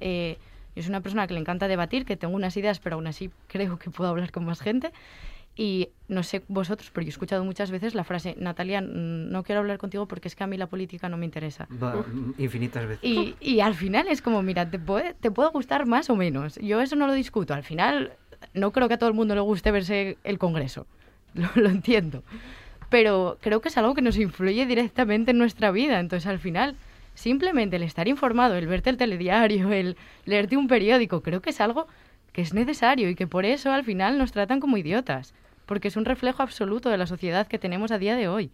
Eh, 0.00 0.38
yo 0.76 0.82
soy 0.82 0.90
una 0.90 1.00
persona 1.00 1.26
que 1.26 1.34
le 1.34 1.40
encanta 1.40 1.68
debatir, 1.68 2.04
que 2.04 2.16
tengo 2.16 2.34
unas 2.34 2.56
ideas, 2.56 2.78
pero 2.78 2.96
aún 2.96 3.06
así 3.06 3.30
creo 3.48 3.78
que 3.78 3.90
puedo 3.90 4.10
hablar 4.10 4.30
con 4.30 4.44
más 4.44 4.60
gente. 4.60 4.92
Y 5.56 5.90
no 6.08 6.24
sé 6.24 6.42
vosotros, 6.48 6.90
pero 6.92 7.04
yo 7.04 7.08
he 7.08 7.10
escuchado 7.10 7.44
muchas 7.44 7.70
veces 7.70 7.94
la 7.94 8.02
frase, 8.02 8.34
Natalia, 8.36 8.80
no 8.80 9.44
quiero 9.44 9.60
hablar 9.60 9.78
contigo 9.78 10.06
porque 10.08 10.26
es 10.26 10.34
que 10.34 10.42
a 10.42 10.48
mí 10.48 10.56
la 10.56 10.66
política 10.66 11.08
no 11.08 11.16
me 11.16 11.24
interesa. 11.24 11.68
Va, 11.80 12.04
infinitas 12.38 12.86
veces. 12.86 13.04
Y, 13.04 13.36
y, 13.40 13.60
al 13.60 13.76
final 13.76 14.08
es 14.08 14.20
como, 14.20 14.42
mira, 14.42 14.68
te 14.68 14.80
puede, 14.80 15.14
te 15.14 15.30
puede 15.30 15.50
gustar 15.50 15.86
más 15.86 16.10
o 16.10 16.16
menos. 16.16 16.56
Yo 16.56 16.80
eso 16.80 16.96
no 16.96 17.06
lo 17.06 17.12
discuto. 17.12 17.54
Al 17.54 17.62
final 17.62 18.14
no 18.52 18.72
creo 18.72 18.88
que 18.88 18.94
a 18.94 18.98
todo 18.98 19.08
el 19.08 19.14
mundo 19.14 19.34
le 19.34 19.40
guste 19.40 19.70
verse 19.70 20.18
el 20.24 20.38
Congreso. 20.38 20.86
Lo, 21.34 21.48
lo 21.56 21.68
entiendo. 21.68 22.22
Pero 22.90 23.38
creo 23.40 23.60
que 23.60 23.68
es 23.68 23.76
algo 23.76 23.94
que 23.94 24.02
nos 24.02 24.16
influye 24.16 24.66
directamente 24.66 25.32
en 25.32 25.38
nuestra 25.38 25.72
vida. 25.72 25.98
Entonces 25.98 26.28
al 26.28 26.38
final 26.38 26.76
simplemente 27.14 27.76
el 27.76 27.82
estar 27.82 28.08
informado, 28.08 28.56
el 28.56 28.66
verte 28.66 28.90
el 28.90 28.96
telediario, 28.96 29.72
el 29.72 29.96
leerte 30.24 30.56
un 30.56 30.68
periódico, 30.68 31.22
creo 31.22 31.40
que 31.40 31.50
es 31.50 31.60
algo 31.60 31.86
que 32.32 32.42
es 32.42 32.52
necesario 32.52 33.08
y 33.08 33.14
que 33.14 33.26
por 33.26 33.44
eso 33.44 33.72
al 33.72 33.84
final 33.84 34.18
nos 34.18 34.32
tratan 34.32 34.60
como 34.60 34.76
idiotas, 34.76 35.34
porque 35.66 35.88
es 35.88 35.96
un 35.96 36.04
reflejo 36.04 36.42
absoluto 36.42 36.90
de 36.90 36.98
la 36.98 37.06
sociedad 37.06 37.46
que 37.46 37.58
tenemos 37.58 37.92
a 37.92 37.98
día 37.98 38.16
de 38.16 38.28
hoy. 38.28 38.50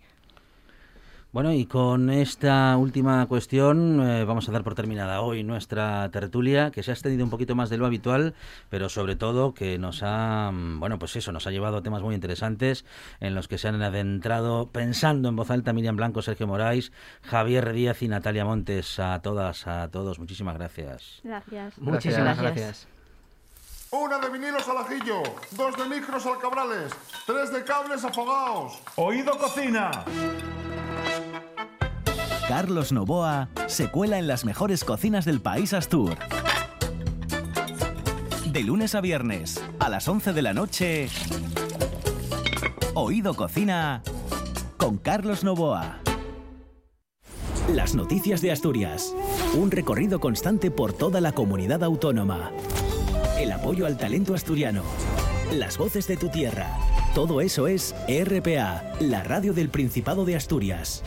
Bueno, 1.32 1.52
y 1.52 1.64
con 1.64 2.10
esta 2.10 2.76
última 2.76 3.24
cuestión 3.26 4.04
eh, 4.04 4.24
vamos 4.24 4.48
a 4.48 4.52
dar 4.52 4.64
por 4.64 4.74
terminada 4.74 5.20
hoy 5.20 5.44
nuestra 5.44 6.10
tertulia, 6.10 6.72
que 6.72 6.82
se 6.82 6.90
ha 6.90 6.94
extendido 6.94 7.22
un 7.22 7.30
poquito 7.30 7.54
más 7.54 7.70
de 7.70 7.78
lo 7.78 7.86
habitual, 7.86 8.34
pero 8.68 8.88
sobre 8.88 9.14
todo 9.14 9.54
que 9.54 9.78
nos 9.78 10.02
ha, 10.02 10.50
mm, 10.50 10.80
bueno, 10.80 10.98
pues 10.98 11.14
eso, 11.14 11.30
nos 11.30 11.46
ha 11.46 11.52
llevado 11.52 11.76
a 11.76 11.82
temas 11.82 12.02
muy 12.02 12.16
interesantes 12.16 12.84
en 13.20 13.36
los 13.36 13.46
que 13.46 13.58
se 13.58 13.68
han 13.68 13.80
adentrado 13.80 14.70
pensando 14.72 15.28
en 15.28 15.36
voz 15.36 15.52
alta 15.52 15.72
Miriam 15.72 15.94
Blanco, 15.94 16.20
Sergio 16.20 16.48
Moraes, 16.48 16.90
Javier 17.22 17.72
Díaz 17.72 18.02
y 18.02 18.08
Natalia 18.08 18.44
Montes. 18.44 18.98
A 18.98 19.22
todas, 19.22 19.68
a 19.68 19.86
todos, 19.88 20.18
muchísimas 20.18 20.56
gracias. 20.56 21.20
Gracias. 21.22 21.78
Muchísimas 21.78 22.38
Gracias. 22.40 22.42
gracias. 22.42 22.88
Una 23.92 24.18
de 24.18 24.30
vinilos 24.30 24.68
al 24.68 24.78
ajillo, 24.78 25.22
dos 25.52 25.76
de 25.76 25.88
micros 25.88 26.26
al 26.26 26.38
cabrales, 26.38 26.92
tres 27.24 27.52
de 27.52 27.62
cables 27.62 28.04
afogados. 28.04 28.80
Oído 28.96 29.38
Cocina. 29.38 29.90
Carlos 32.50 32.90
Novoa 32.90 33.48
se 33.68 33.92
cuela 33.92 34.18
en 34.18 34.26
las 34.26 34.44
mejores 34.44 34.82
cocinas 34.82 35.24
del 35.24 35.40
país 35.40 35.72
Astur. 35.72 36.16
De 38.46 38.64
lunes 38.64 38.96
a 38.96 39.00
viernes, 39.00 39.62
a 39.78 39.88
las 39.88 40.08
11 40.08 40.32
de 40.32 40.42
la 40.42 40.52
noche, 40.52 41.08
Oído 42.94 43.34
Cocina 43.34 44.02
con 44.78 44.98
Carlos 44.98 45.44
Novoa. 45.44 46.00
Las 47.72 47.94
noticias 47.94 48.40
de 48.42 48.50
Asturias. 48.50 49.14
Un 49.54 49.70
recorrido 49.70 50.18
constante 50.18 50.72
por 50.72 50.92
toda 50.92 51.20
la 51.20 51.30
comunidad 51.30 51.84
autónoma. 51.84 52.50
El 53.38 53.52
apoyo 53.52 53.86
al 53.86 53.96
talento 53.96 54.34
asturiano. 54.34 54.82
Las 55.52 55.78
voces 55.78 56.08
de 56.08 56.16
tu 56.16 56.28
tierra. 56.30 56.76
Todo 57.14 57.42
eso 57.42 57.68
es 57.68 57.94
RPA, 58.08 58.82
la 58.98 59.22
radio 59.22 59.52
del 59.52 59.68
Principado 59.68 60.24
de 60.24 60.34
Asturias. 60.34 61.04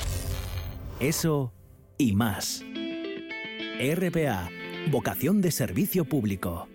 Eso 1.04 1.52
y 1.98 2.16
más. 2.16 2.64
RPA, 3.78 4.50
vocación 4.90 5.42
de 5.42 5.52
servicio 5.52 6.06
público. 6.06 6.70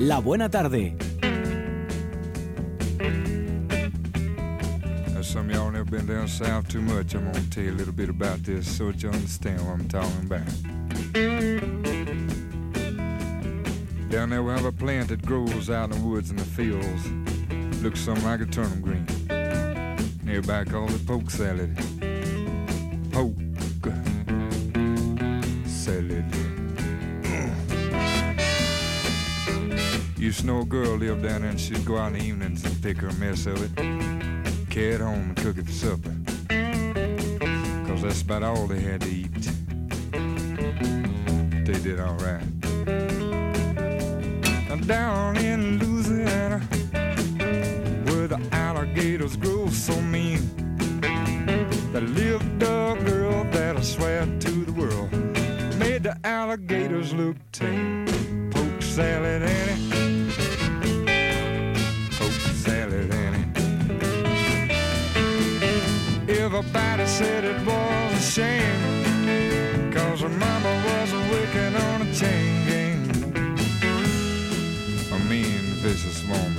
La 0.00 0.18
buena 0.18 0.50
tarde. 0.50 0.96
Down 14.08 14.30
there 14.30 14.42
we 14.42 14.52
have 14.52 14.64
a 14.64 14.72
plant 14.72 15.08
that 15.08 15.24
grows 15.24 15.70
out 15.70 15.90
in 15.92 15.98
the 15.98 16.06
woods 16.06 16.30
and 16.30 16.38
the 16.38 16.44
fields. 16.44 17.82
Looks 17.82 18.00
something 18.00 18.24
like 18.24 18.40
a 18.40 18.46
turnip 18.46 18.80
green. 18.80 19.06
Everybody 20.28 20.70
calls 20.70 20.94
it 20.94 21.06
poke 21.06 21.30
salad. 21.30 21.76
Poke 23.12 23.36
salad. 25.66 26.24
Used 30.16 30.40
to 30.40 30.46
know 30.46 30.60
a 30.60 30.64
girl 30.64 30.96
lived 30.96 31.22
down 31.22 31.42
there 31.42 31.50
and 31.50 31.60
she'd 31.60 31.84
go 31.84 31.98
out 31.98 32.12
in 32.12 32.18
the 32.18 32.24
evenings 32.24 32.64
and 32.64 32.82
pick 32.82 32.98
her 32.98 33.08
a 33.08 33.14
mess 33.14 33.46
of 33.46 33.62
it 33.62 34.16
carry 34.76 34.92
it 34.92 35.00
home 35.00 35.34
and 35.34 35.36
cook 35.38 35.56
it 35.56 35.64
for 35.64 35.72
supper. 35.72 36.14
Cause 37.88 38.02
that's 38.02 38.20
about 38.20 38.42
all 38.42 38.66
they 38.66 38.80
had 38.80 39.00
to 39.00 39.08
eat. 39.08 39.32
They 41.64 41.82
did 41.82 41.98
alright. 41.98 42.42
Now 42.42 42.55
down 44.86 45.36
in 45.36 45.78
Louisiana, 45.80 46.60
where 48.06 48.28
the 48.28 48.40
alligators 48.52 49.36
grow 49.36 49.68
so 49.68 50.00
mean, 50.00 50.38
there 51.92 52.02
lived 52.02 52.62
a 52.62 52.96
girl 53.04 53.44
that 53.50 53.76
I 53.76 53.80
swear 53.80 54.26
to 54.26 54.50
the 54.64 54.72
world 54.72 55.10
made 55.78 56.04
the 56.04 56.16
alligators 56.24 57.12
look 57.12 57.36
tame. 57.50 58.06
Poke 58.52 58.82
salad, 58.82 59.42
Annie. 59.42 60.30
Poke 62.12 62.46
salad, 62.64 63.10
Annie. 63.12 63.46
Everybody 66.28 67.06
said 67.06 67.44
it 67.44 67.60
was 67.66 68.12
a 68.12 68.20
shame 68.20 69.92
Cause 69.92 70.20
her 70.20 70.28
mama 70.28 70.82
was 70.86 71.12
a 71.12 71.20
wicked 71.32 71.74
on 71.76 72.02
a 72.02 72.14
chain 72.14 72.65
long. 76.28 76.55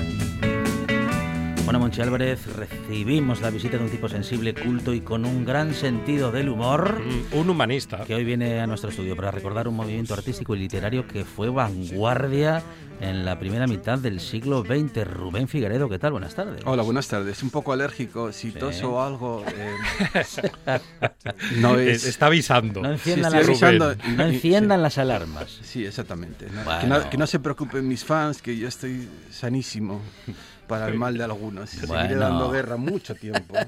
Monchi 1.87 2.01
Álvarez, 2.01 2.45
recibimos 2.53 3.39
la 3.39 3.49
visita 3.49 3.77
de 3.77 3.85
un 3.85 3.89
tipo 3.89 4.09
sensible, 4.09 4.53
culto 4.53 4.93
y 4.93 4.99
con 4.99 5.23
un 5.23 5.45
gran 5.45 5.73
sentido 5.73 6.33
del 6.33 6.49
humor, 6.49 6.99
Mm, 6.99 7.37
Un 7.37 7.49
humanista. 7.49 8.03
que 8.03 8.13
hoy 8.13 8.25
viene 8.25 8.59
a 8.59 8.67
nuestro 8.67 8.89
estudio 8.89 9.15
para 9.15 9.31
recordar 9.31 9.69
un 9.69 9.75
movimiento 9.77 10.13
artístico 10.13 10.53
y 10.53 10.59
literario 10.59 11.07
que 11.07 11.23
fue 11.23 11.47
vanguardia 11.49 12.61
en 12.99 13.23
la 13.23 13.39
primera 13.39 13.67
mitad 13.67 13.97
del 13.99 14.19
siglo 14.19 14.65
XX. 14.65 15.05
Rubén 15.07 15.47
Figueredo, 15.47 15.87
¿qué 15.87 15.97
tal? 15.97 16.11
Buenas 16.11 16.35
tardes. 16.35 16.61
Hola, 16.65 16.83
buenas 16.83 17.07
tardes. 17.07 17.41
Un 17.41 17.51
poco 17.51 17.71
alérgico, 17.71 18.33
si 18.33 18.51
Sí. 18.51 18.59
toso 18.59 18.95
o 18.95 19.01
algo. 19.01 19.45
eh, 19.47 20.25
no 21.59 21.79
es. 21.79 22.03
Está 22.05 22.25
avisando. 22.25 22.81
No 22.81 22.89
Sí, 22.89 23.11
enciendan, 23.11 23.33
estoy 23.33 23.39
las, 23.53 23.63
avisando. 23.63 23.95
No 24.17 24.23
enciendan 24.25 24.81
las 24.81 24.97
alarmas. 24.97 25.57
Sí, 25.63 25.85
exactamente. 25.85 26.47
¿no? 26.53 26.65
Bueno. 26.65 26.81
Que, 26.81 26.87
no, 26.87 27.09
que 27.11 27.17
no 27.17 27.27
se 27.27 27.39
preocupen 27.39 27.87
mis 27.87 28.03
fans, 28.03 28.41
que 28.41 28.57
yo 28.57 28.67
estoy 28.67 29.07
sanísimo 29.31 30.01
para 30.67 30.87
el 30.87 30.95
mal 30.95 31.17
de 31.17 31.23
algunos. 31.23 31.69
Seguiré 31.69 31.87
Bueno. 32.07 32.19
dando 32.19 32.51
guerra 32.51 32.77
mucho 32.77 33.15
tiempo. 33.15 33.55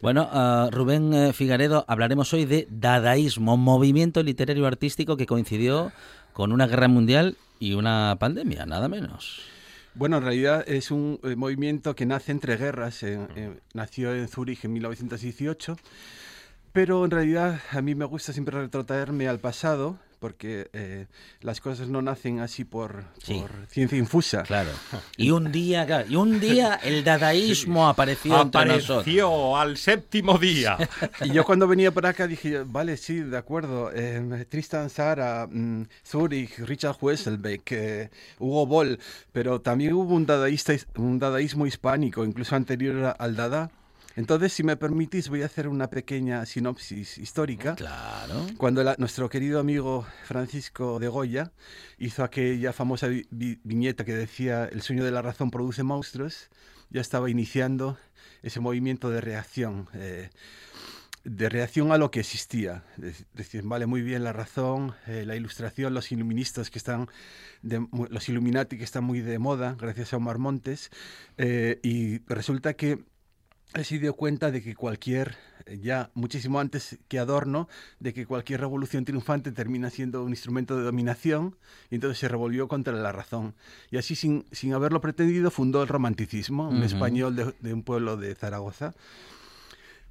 Bueno, 0.00 0.28
ah, 0.32 0.68
Rubén 0.70 1.14
eh, 1.14 1.32
Figueredo, 1.32 1.84
hablaremos 1.88 2.32
hoy 2.34 2.44
de 2.44 2.66
dadaísmo, 2.70 3.56
movimiento 3.56 4.22
literario 4.22 4.66
artístico 4.66 5.16
que 5.16 5.24
coincidió 5.26 5.92
con 6.34 6.52
una 6.52 6.66
guerra 6.66 6.88
mundial 6.88 7.36
y 7.58 7.72
una 7.72 8.16
pandemia, 8.18 8.66
nada 8.66 8.88
menos. 8.88 9.40
Bueno, 9.94 10.18
en 10.18 10.24
realidad 10.24 10.64
es 10.66 10.90
un 10.90 11.20
eh, 11.22 11.36
movimiento 11.36 11.94
que 11.94 12.04
nace 12.04 12.32
entre 12.32 12.56
guerras. 12.56 13.02
eh, 13.02 13.18
eh, 13.36 13.58
nació 13.72 14.14
en 14.14 14.28
Zúrich 14.28 14.64
en 14.64 14.72
1918. 14.74 15.76
Pero 16.72 17.04
en 17.04 17.10
realidad 17.12 17.60
a 17.70 17.80
mí 17.80 17.94
me 17.94 18.04
gusta 18.04 18.32
siempre 18.32 18.60
retrotraerme 18.60 19.28
al 19.28 19.38
pasado, 19.38 19.96
porque 20.24 20.70
eh, 20.72 21.04
las 21.42 21.60
cosas 21.60 21.88
no 21.88 22.00
nacen 22.00 22.40
así 22.40 22.64
por, 22.64 23.04
Sí. 23.22 23.42
por 23.42 23.50
ciencia 23.68 23.98
infusa. 23.98 24.42
Claro. 24.42 24.70
Y 25.18 25.30
un 25.30 25.52
día, 25.52 25.84
claro, 25.84 26.06
y 26.08 26.16
un 26.16 26.40
día 26.40 26.80
el 26.82 27.04
dadaísmo 27.04 27.86
apareció 27.86 28.40
entre 28.40 28.64
nosotros. 28.64 29.00
Apareció 29.02 29.54
al 29.58 29.76
séptimo 29.76 30.38
día. 30.38 30.78
Y 31.22 31.30
yo 31.32 31.44
cuando 31.44 31.68
venía 31.68 31.92
por 31.92 32.06
acá 32.06 32.26
dije, 32.26 32.62
vale, 32.66 32.96
sí, 32.96 33.20
de 33.20 33.36
acuerdo. 33.36 33.90
eh, 33.94 34.46
Tristan 34.48 34.88
Zara, 34.88 35.46
mm, 35.46 35.82
Zurich, 36.06 36.58
Richard 36.60 36.96
Huesselbeck, 36.98 37.72
eh, 37.72 38.10
Hugo 38.38 38.66
Boll, 38.66 38.98
pero 39.30 39.60
también 39.60 39.92
hubo 39.92 40.14
un, 40.14 40.24
dadaísta, 40.24 40.72
un 40.96 41.18
dadaísmo 41.18 41.66
hispánico, 41.66 42.24
incluso 42.24 42.56
anterior 42.56 43.14
al 43.18 43.36
Dada. 43.36 43.70
Entonces, 44.16 44.52
si 44.52 44.62
me 44.62 44.76
permitís, 44.76 45.28
voy 45.28 45.42
a 45.42 45.46
hacer 45.46 45.66
una 45.68 45.88
pequeña 45.90 46.46
sinopsis 46.46 47.18
histórica. 47.18 47.74
Claro. 47.74 48.46
Cuando 48.56 48.84
la- 48.84 48.94
nuestro 48.98 49.28
querido 49.28 49.58
amigo 49.58 50.06
Francisco 50.24 50.98
de 51.00 51.08
Goya 51.08 51.52
hizo 51.98 52.22
aquella 52.22 52.72
famosa 52.72 53.08
vi- 53.08 53.26
vi- 53.30 53.58
viñeta 53.64 54.04
que 54.04 54.14
decía 54.14 54.66
el 54.66 54.82
sueño 54.82 55.04
de 55.04 55.10
la 55.10 55.20
razón 55.22 55.50
produce 55.50 55.82
monstruos, 55.82 56.48
ya 56.90 57.00
estaba 57.00 57.28
iniciando 57.28 57.98
ese 58.42 58.60
movimiento 58.60 59.10
de 59.10 59.20
reacción, 59.20 59.88
eh, 59.94 60.30
de 61.24 61.48
reacción 61.48 61.90
a 61.90 61.98
lo 61.98 62.10
que 62.10 62.20
existía. 62.20 62.84
Decir, 63.32 63.62
vale 63.64 63.86
muy 63.86 64.02
bien 64.02 64.22
la 64.22 64.32
razón, 64.32 64.94
eh, 65.06 65.24
la 65.26 65.34
ilustración, 65.34 65.92
los 65.94 66.12
iluministas 66.12 66.70
que 66.70 66.78
están, 66.78 67.08
de- 67.62 67.84
los 68.10 68.28
Illuminati 68.28 68.76
que 68.78 68.84
están 68.84 69.02
muy 69.04 69.22
de 69.22 69.38
moda, 69.38 69.74
gracias 69.80 70.12
a 70.12 70.18
Omar 70.18 70.38
Montes, 70.38 70.90
eh, 71.38 71.80
y 71.82 72.18
resulta 72.32 72.74
que 72.74 73.02
él 73.74 73.84
se 73.84 73.98
dio 73.98 74.14
cuenta 74.14 74.50
de 74.50 74.62
que 74.62 74.74
cualquier, 74.74 75.36
eh, 75.66 75.78
ya 75.82 76.10
muchísimo 76.14 76.60
antes 76.60 76.98
que 77.08 77.18
Adorno, 77.18 77.68
de 77.98 78.14
que 78.14 78.24
cualquier 78.24 78.60
revolución 78.60 79.04
triunfante 79.04 79.52
termina 79.52 79.90
siendo 79.90 80.22
un 80.22 80.30
instrumento 80.30 80.76
de 80.76 80.84
dominación, 80.84 81.56
y 81.90 81.96
entonces 81.96 82.18
se 82.18 82.28
revolvió 82.28 82.68
contra 82.68 82.94
la 82.94 83.12
razón. 83.12 83.54
Y 83.90 83.96
así, 83.96 84.14
sin, 84.14 84.46
sin 84.52 84.74
haberlo 84.74 85.00
pretendido, 85.00 85.50
fundó 85.50 85.82
el 85.82 85.88
romanticismo, 85.88 86.68
un 86.68 86.82
español 86.82 87.34
de, 87.34 87.54
de 87.60 87.74
un 87.74 87.82
pueblo 87.82 88.16
de 88.16 88.34
Zaragoza. 88.34 88.94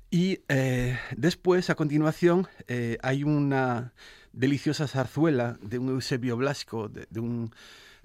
Y 0.09 0.41
eh, 0.47 0.99
después, 1.17 1.69
a 1.69 1.75
continuación, 1.75 2.47
eh, 2.67 2.97
hay 3.01 3.23
una 3.23 3.93
deliciosa 4.31 4.87
zarzuela 4.87 5.57
de 5.61 5.79
un 5.79 5.89
Eusebio 5.89 6.37
Blasco, 6.37 6.89
de, 6.89 7.07
de 7.09 7.19
un 7.19 7.51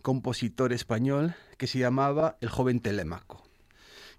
compositor 0.02 0.72
español, 0.72 1.34
que 1.58 1.66
se 1.66 1.78
llamaba 1.78 2.38
El 2.40 2.48
joven 2.48 2.80
Telémaco. 2.80 3.47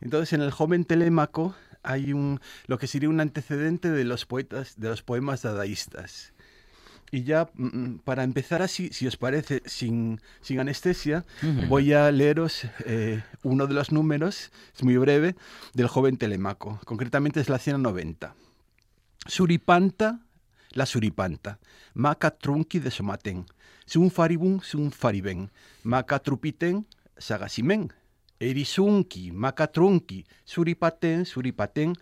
Entonces, 0.01 0.33
en 0.33 0.41
el 0.41 0.51
joven 0.51 0.85
Telémaco 0.85 1.55
hay 1.83 2.13
un 2.13 2.39
lo 2.67 2.77
que 2.77 2.87
sería 2.87 3.09
un 3.09 3.19
antecedente 3.19 3.89
de 3.89 4.03
los 4.03 4.25
poetas, 4.25 4.79
de 4.79 4.89
los 4.89 5.01
poemas 5.01 5.41
dadaístas. 5.41 6.33
Y 7.11 7.23
ya 7.23 7.49
mm, 7.53 7.65
mm, 7.65 7.99
para 7.99 8.23
empezar 8.23 8.61
así, 8.61 8.89
si 8.91 9.07
os 9.07 9.17
parece, 9.17 9.63
sin, 9.65 10.21
sin 10.41 10.59
anestesia, 10.59 11.25
voy 11.67 11.93
a 11.93 12.11
leeros 12.11 12.67
eh, 12.85 13.23
uno 13.43 13.67
de 13.67 13.73
los 13.73 13.91
números, 13.91 14.51
es 14.75 14.83
muy 14.83 14.97
breve, 14.97 15.35
del 15.73 15.87
joven 15.87 16.17
Telemaco. 16.17 16.79
Concretamente 16.85 17.39
es 17.39 17.49
la 17.49 17.55
escena 17.55 17.77
90. 17.77 18.35
Suripanta, 19.25 20.19
la 20.71 20.85
suripanta. 20.85 21.59
Maca 21.93 22.31
trunki 22.31 22.79
de 22.79 22.91
somaten. 22.91 23.45
Sun 23.85 24.11
faribun, 24.11 24.61
sun 24.61 24.91
fariben. 24.91 25.49
Maca 25.83 26.19
trupiten, 26.19 26.85
sagasimen. 27.17 27.91
Erisunki, 28.39 29.31
maca 29.31 29.67
trunki. 29.67 30.25
Suripaten, 30.45 31.25
suripaten. 31.25 31.93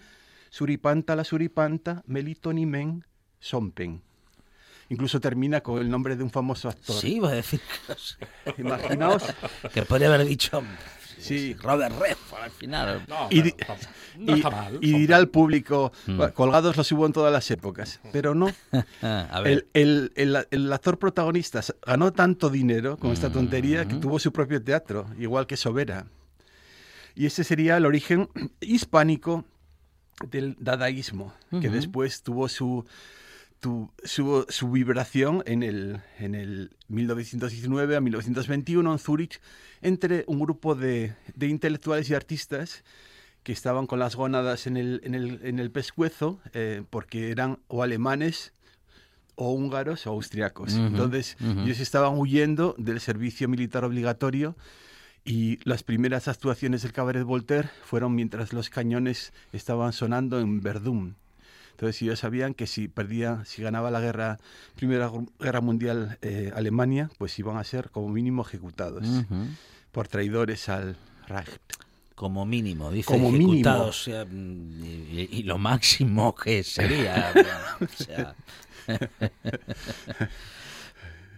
Suripanta, 0.49 1.15
la 1.15 1.23
suripanta. 1.23 2.03
Melitonimen, 2.07 3.03
sompen. 3.39 4.01
Incluso 4.89 5.19
termina 5.19 5.59
con 5.61 5.79
el 5.79 5.89
nombre 5.89 6.15
de 6.15 6.23
un 6.23 6.29
famoso 6.29 6.69
actor. 6.69 6.95
Sí, 6.95 7.15
iba 7.15 7.29
a 7.29 7.33
decir 7.33 7.59
Imaginaos. 8.57 9.23
que 9.73 9.81
podría 9.83 10.07
haber 10.13 10.25
dicho 10.25 10.61
Sí. 11.19 11.55
Robert 11.55 11.99
Redford 11.99 12.41
al 12.43 12.51
final. 12.51 13.03
No, 13.07 13.27
Y, 13.31 13.41
pero 13.51 13.75
no 14.19 14.37
y- 14.37 14.41
mal. 14.43 14.77
y 14.81 14.93
dirá 14.99 15.17
al 15.17 15.27
público, 15.29 15.91
Mm. 16.05 16.17
"Bueno, 16.17 16.33
colgados 16.33 16.77
los 16.77 16.91
hubo 16.91 17.07
en 17.07 17.11
todas 17.11 17.33
las 17.33 17.49
épocas, 17.49 17.99
pero 18.13 18.35
no. 18.35 18.47
A 19.01 19.41
ver. 19.41 19.65
El, 19.73 20.11
el- 20.15 20.35
el- 20.35 20.47
el 20.51 20.71
actor 20.73 20.99
protagonista 20.99 21.61
ganó 21.85 22.13
tanto 22.13 22.49
dinero 22.51 22.97
con 22.97 23.11
esta 23.11 23.31
tontería 23.31 23.85
que 23.87 23.95
Mm. 23.95 23.99
tuvo 23.99 24.19
su 24.19 24.31
propio 24.31 24.63
teatro, 24.63 25.07
igual 25.17 25.47
que 25.47 25.57
Sobera. 25.57 26.05
Y 27.17 27.25
ese 27.25 27.43
sería 27.43 27.77
el 27.77 27.85
origen 27.87 28.29
hispánico 28.61 29.43
del 30.29 30.55
dadaísmo, 30.59 31.33
que 31.49 31.69
después 31.69 32.21
tuvo 32.21 32.47
su, 32.47 32.85
tu- 33.59 33.91
su, 34.03 34.45
su 34.49 34.69
vibración 34.71 35.41
en 35.47 35.63
el, 35.63 36.01
en 36.19 36.35
el 36.35 36.71
1919 36.89 37.95
a 37.95 38.01
1921 38.01 38.91
en 38.91 38.99
Zúrich 38.99 39.39
entre 39.81 40.23
un 40.27 40.39
grupo 40.39 40.75
de, 40.75 41.15
de 41.35 41.47
intelectuales 41.47 42.07
y 42.09 42.13
artistas 42.13 42.83
que 43.43 43.51
estaban 43.51 43.87
con 43.87 43.97
las 43.99 44.15
gónadas 44.15 44.67
en 44.67 44.77
el, 44.77 45.01
en 45.03 45.15
el, 45.15 45.39
en 45.43 45.57
el 45.59 45.71
pescuezo 45.71 46.39
eh, 46.53 46.83
porque 46.89 47.31
eran 47.31 47.59
o 47.67 47.81
alemanes 47.81 48.53
o 49.35 49.51
húngaros 49.53 50.05
o 50.05 50.11
austriacos. 50.11 50.73
Ujú, 50.73 50.83
Entonces 50.87 51.37
ujú. 51.41 51.61
ellos 51.61 51.79
estaban 51.79 52.17
huyendo 52.17 52.75
del 52.77 52.99
servicio 52.99 53.47
militar 53.47 53.85
obligatorio 53.85 54.55
y 55.27 55.59
las 55.69 55.83
primeras 55.83 56.27
actuaciones 56.29 56.81
del 56.83 56.93
Cabaret 56.93 57.23
Voltaire 57.23 57.69
fueron 57.83 58.15
mientras 58.15 58.53
los 58.53 58.69
cañones 58.69 59.33
estaban 59.51 59.91
sonando 59.93 60.39
en 60.39 60.61
Verdún. 60.61 61.15
Entonces 61.71 62.01
ellos 62.01 62.19
sabían 62.19 62.53
que 62.55 62.65
si 62.65 62.87
perdía, 62.87 63.43
si 63.45 63.61
ganaba 63.61 63.91
la 63.91 63.99
guerra, 63.99 64.39
Primera 64.77 65.09
Gu- 65.09 65.29
Guerra 65.39 65.61
Mundial 65.61 66.17
eh, 66.21 66.51
Alemania, 66.55 67.11
pues 67.19 67.37
iban 67.37 67.57
a 67.57 67.63
ser 67.63 67.91
como 67.91 68.09
mínimo 68.09 68.41
ejecutados 68.41 69.05
Ujú. 69.05 69.45
por 69.91 70.07
traidores 70.07 70.69
al 70.69 70.95
Reich. 71.27 71.49
Como 72.15 72.47
mínimo, 72.47 72.89
dice 72.89 73.05
Como 73.11 73.29
mínimo. 73.31 73.51
ejecutados, 73.53 74.07
eh, 74.07 74.25
y, 74.31 75.27
y 75.39 75.43
lo 75.43 75.59
máximo 75.59 76.33
que 76.33 76.63
sería. 76.63 77.31
o 77.79 78.03
sea. 78.03 78.33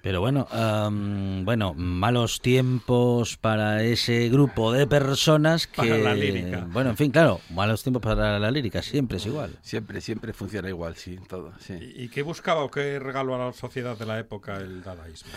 Pero 0.02 0.22
bueno, 0.22 0.48
am, 0.52 1.44
bueno, 1.46 1.74
malos 1.74 2.42
tiempos 2.42 3.36
para 3.38 3.84
ese 3.84 4.30
grupo 4.30 4.72
de 4.72 4.88
personas 4.88 5.68
que... 5.68 5.76
Para 5.76 5.98
la 5.98 6.16
lírica. 6.16 6.66
Bueno, 6.72 6.92
en 6.92 6.98
fin, 6.98 7.12
claro, 7.12 7.42
malos 7.50 7.84
tiempos 7.84 8.02
para 8.02 8.40
la 8.40 8.52
lírica, 8.52 8.82
siempre 8.82 9.18
es 9.18 9.26
igual. 9.26 9.58
Siempre, 9.62 10.00
siempre 10.02 10.32
funciona 10.34 10.70
igual, 10.70 10.96
sí, 10.96 11.18
todo, 11.28 11.52
sí. 11.60 11.74
¿Y 11.74 12.04
y 12.04 12.10
qué 12.10 12.22
buscaba 12.22 12.62
o 12.64 12.72
qué 12.72 12.98
regaló 13.00 13.36
a 13.36 13.48
la 13.48 13.54
sociedad 13.54 13.98
de 13.98 14.06
la 14.06 14.20
época 14.20 14.58
el 14.58 14.84
dadaísmo? 14.84 15.32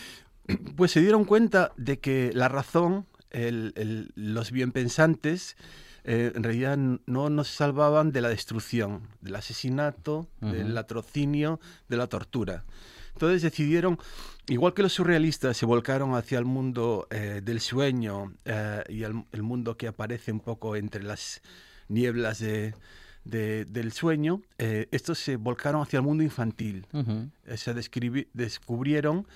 Pues 0.77 0.90
se 0.92 1.01
dieron 1.01 1.25
cuenta 1.25 1.72
de 1.77 1.98
que 1.98 2.31
la 2.35 2.48
razón, 2.48 3.07
el- 3.31 3.72
el- 3.77 4.11
los 4.16 4.51
bienpensantes, 4.53 5.57
eh, 6.05 6.33
en 6.35 6.42
realidad 6.42 6.77
no 7.07 7.31
nos 7.31 7.48
salvaban 7.48 8.11
de 8.12 8.20
la 8.20 8.29
destrucción, 8.29 9.03
del 9.20 9.37
asesinato, 9.37 10.27
del 10.40 10.75
latrocinio, 10.75 11.61
de 11.88 11.96
la 11.96 12.09
tortura. 12.09 12.64
Entonces 13.14 13.42
decidieron, 13.42 13.98
igual 14.48 14.75
que 14.75 14.83
los 14.83 14.92
surrealistas 14.92 15.57
se 15.57 15.66
volcaron 15.66 16.14
hacia 16.14 16.38
el 16.38 16.44
mundo 16.44 17.07
eh, 17.11 17.40
del 17.44 17.61
sueño 17.61 18.33
eh, 18.44 18.83
y 18.88 19.03
el, 19.05 19.25
el 19.33 19.42
mundo 19.42 19.77
que 19.77 19.87
aparece 19.88 20.33
un 20.33 20.40
poco 20.40 20.77
entre 20.77 21.03
las 21.03 21.40
nieblas 21.88 22.38
de- 22.40 22.75
de- 23.25 23.64
del 23.66 23.92
sueño, 23.92 24.42
eh, 24.59 24.88
estos 24.90 25.18
se 25.18 25.37
volcaron 25.37 25.83
hacia 25.83 25.98
el 25.98 26.03
mundo 26.03 26.25
infantil. 26.25 26.87
Se 27.57 27.72
descubrieron 28.35 29.27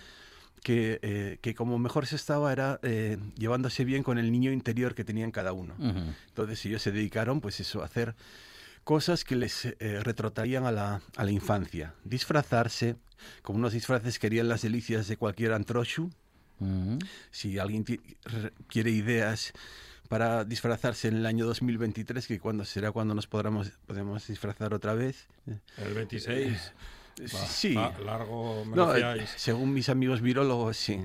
que, 0.62 1.39
que 1.41 1.55
como 1.55 1.79
mejor 1.79 2.07
se 2.07 2.17
estaba 2.17 2.53
era 2.53 2.81
llevándose 3.39 3.85
bien 3.85 4.03
con 4.03 4.19
el 4.19 4.33
niño 4.33 4.51
interior 4.51 4.95
que 4.97 5.05
tenían 5.05 5.31
cada 5.31 5.53
uno. 5.53 5.75
Entonces 6.29 6.65
ellos 6.67 6.83
se 6.83 6.91
dedicaron 6.91 7.41
pues 7.41 7.61
eso, 7.61 7.83
a 7.83 7.85
hacer 7.85 8.17
cosas 8.87 9.25
que 9.25 9.35
les 9.35 9.64
eh, 9.64 9.75
retrotraían 10.01 10.64
a 10.64 10.70
la, 10.70 11.01
a 11.16 11.25
la 11.25 11.31
infancia. 11.33 11.92
Disfrazarse, 12.05 12.94
con 13.42 13.57
unos 13.57 13.72
disfraces 13.72 14.20
querían 14.20 14.49
las 14.49 14.62
delicias 14.62 15.09
de 15.09 15.16
cualquier 15.16 15.53
antroshu. 15.55 16.09
Ujú. 16.61 16.99
Si 17.33 17.59
alguien 17.59 17.85
quiere 18.68 18.90
ideas 18.92 19.53
para 20.09 20.44
disfrazarse 20.44 21.09
en 21.09 21.16
el 21.16 21.27
año 21.27 21.46
2023, 21.46 22.29
que 22.29 22.38
cuando 22.38 22.64
será 22.64 22.92
cuando 22.92 23.12
nos 23.12 23.27
podremos, 23.27 23.72
podemos 23.88 24.25
disfrazar 24.29 24.72
otra 24.72 24.94
vez. 24.94 25.27
eh, 25.49 25.59
El 25.79 25.94
26. 25.94 26.72
Va, 27.35 27.46
sí. 27.49 27.75
va, 27.75 27.99
largo 27.99 28.64
me 28.66 28.77
No, 28.77 28.87
lo 28.87 29.14
eh, 29.14 29.27
según 29.37 29.72
mis 29.72 29.88
amigos 29.88 30.20
virólogos, 30.20 30.77
sí. 30.77 31.05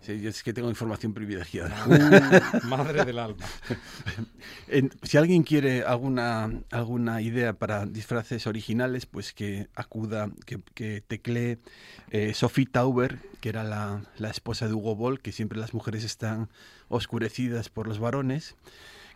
Sí, 0.00 0.26
es 0.26 0.42
que 0.42 0.52
tengo 0.52 0.68
información 0.70 1.12
privilegiada. 1.12 1.74
Uh, 2.62 2.66
madre 2.66 3.04
del 3.04 3.18
alma. 3.18 3.44
En- 4.68 4.90
si 5.02 5.16
alguien 5.18 5.42
quiere 5.42 5.82
alguna, 5.82 6.50
alguna 6.70 7.20
idea 7.20 7.52
para 7.54 7.86
disfraces 7.86 8.46
originales, 8.46 9.06
pues 9.06 9.32
que 9.32 9.68
acuda, 9.74 10.30
que, 10.46 10.60
que 10.74 11.02
teclee 11.06 11.58
eh, 12.10 12.32
Sophie 12.34 12.66
Tauber, 12.66 13.18
que 13.40 13.48
era 13.48 13.64
la, 13.64 14.02
la 14.18 14.30
esposa 14.30 14.66
de 14.66 14.74
Hugo 14.74 14.94
Boll, 14.94 15.20
que 15.20 15.32
siempre 15.32 15.58
las 15.58 15.74
mujeres 15.74 16.04
están 16.04 16.48
oscurecidas 16.88 17.68
por 17.68 17.86
los 17.88 17.98
varones, 17.98 18.56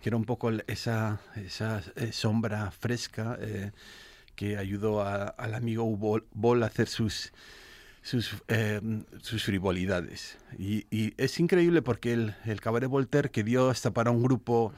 que 0.03 0.09
era 0.09 0.17
un 0.17 0.25
poco 0.25 0.51
esa, 0.67 1.21
esa 1.37 1.83
eh, 1.97 2.13
sombra 2.13 2.71
fresca 2.71 3.37
eh, 3.41 3.71
que 4.35 4.57
ayudó 4.59 5.03
a- 5.03 5.25
al 5.29 5.55
amigo 5.55 5.85
Hugo 5.85 6.21
Boll 6.33 6.63
a 6.63 6.67
hacer 6.67 6.89
sus, 6.89 7.33
sus, 8.03 8.35
eh, 8.49 8.81
sus 9.21 9.45
frivolidades. 9.45 10.39
Y, 10.59 10.87
y 10.91 11.15
es 11.17 11.39
increíble 11.41 11.83
porque 11.83 12.13
el, 12.13 12.35
el 12.45 12.61
Cabaret 12.61 12.91
Voltaire, 12.91 13.31
que 13.31 13.45
dio 13.45 13.71
hasta 13.71 13.93
para 13.93 14.11
un 14.11 14.23
grupo 14.23 14.73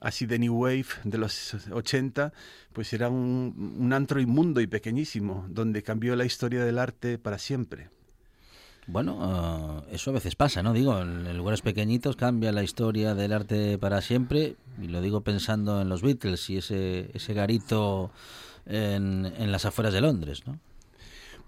así 0.00 0.26
de 0.26 0.38
New 0.38 0.54
Wave 0.54 0.86
de 1.04 1.18
los 1.18 1.54
80, 1.70 2.32
pues 2.72 2.92
era 2.92 3.08
un, 3.08 3.76
un 3.78 3.92
antro 3.92 4.20
inmundo 4.20 4.60
y 4.60 4.66
pequeñísimo, 4.66 5.46
donde 5.48 5.82
cambió 5.82 6.14
la 6.16 6.24
historia 6.24 6.64
del 6.64 6.78
arte 6.78 7.18
para 7.18 7.38
siempre. 7.38 7.90
Bueno, 8.86 9.18
ah, 9.20 9.82
eso 9.90 10.10
a 10.10 10.14
veces 10.14 10.34
pasa, 10.34 10.62
¿no? 10.62 10.72
Digo, 10.72 10.98
en 10.98 11.36
lugares 11.36 11.60
pequeñitos 11.60 12.16
cambia 12.16 12.52
la 12.52 12.62
historia 12.62 13.14
del 13.14 13.32
arte 13.32 13.76
para 13.76 14.00
siempre, 14.00 14.56
y 14.80 14.88
lo 14.88 15.02
digo 15.02 15.20
pensando 15.20 15.82
en 15.82 15.90
los 15.90 16.00
Beatles 16.00 16.48
y 16.48 16.56
ese, 16.56 17.10
ese 17.12 17.34
garito 17.34 18.10
en, 18.64 19.26
en 19.26 19.52
las 19.52 19.66
afueras 19.66 19.92
de 19.92 20.00
Londres, 20.00 20.44
¿no? 20.46 20.58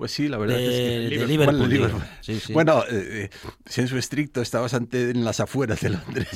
Pues 0.01 0.13
sí, 0.13 0.29
la 0.29 0.39
verdad 0.39 0.57
De- 0.57 0.65
es 0.65 0.71
que... 1.11 1.19
de 1.19 1.19
Bueno, 1.19 1.27
Liverpool, 1.27 1.69
Liverpool. 1.69 2.01
digo. 2.01 2.11
Sí, 2.23 2.41
sí. 2.41 2.53
Bueno, 2.55 2.83
eh, 2.91 3.29
eh, 3.77 3.99
estricto, 3.99 4.41
está 4.41 4.59
bastante 4.59 5.11
en 5.11 5.27
las 5.27 5.41
afueras 5.41 5.79
de 5.83 5.91
Londres. 5.91 6.29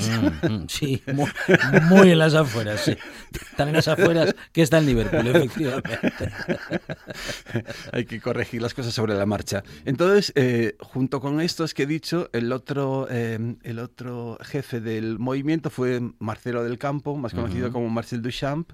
Mm, 0.43 0.47
mm, 0.53 0.65
sí, 0.69 1.03
muy, 1.15 1.31
muy 1.89 2.11
en 2.11 2.19
las 2.19 2.35
afueras, 2.35 2.83
sí. 2.83 2.95
Tan 3.57 3.69
en 3.69 3.75
las 3.77 3.89
afueras 3.89 4.35
que 4.53 4.61
está 4.61 4.77
en 4.77 4.85
Liverpool, 4.85 5.27
efectivamente. 5.29 5.99
Hay 7.93 8.05
que 8.05 8.21
corregir 8.21 8.61
las 8.61 8.75
cosas 8.75 8.93
sobre 8.93 9.15
la 9.15 9.25
marcha. 9.25 9.63
Entonces, 9.87 10.31
eh, 10.37 10.77
junto 10.81 11.21
con 11.21 11.41
estos 11.41 11.73
que 11.73 11.85
he 11.85 11.87
dicho, 11.87 12.29
el 12.35 12.53
otro, 12.53 13.07
eh, 13.11 13.57
el 13.63 13.79
otro 13.79 14.37
jefe 14.43 14.81
del 14.83 15.19
movimiento 15.19 15.71
fue 15.71 16.03
Marcelo 16.19 16.65
del 16.65 16.77
Campo, 16.77 17.17
más 17.17 17.33
conocido 17.33 17.73
como 17.73 17.89
Marcel 17.89 18.21
Duchamp, 18.21 18.71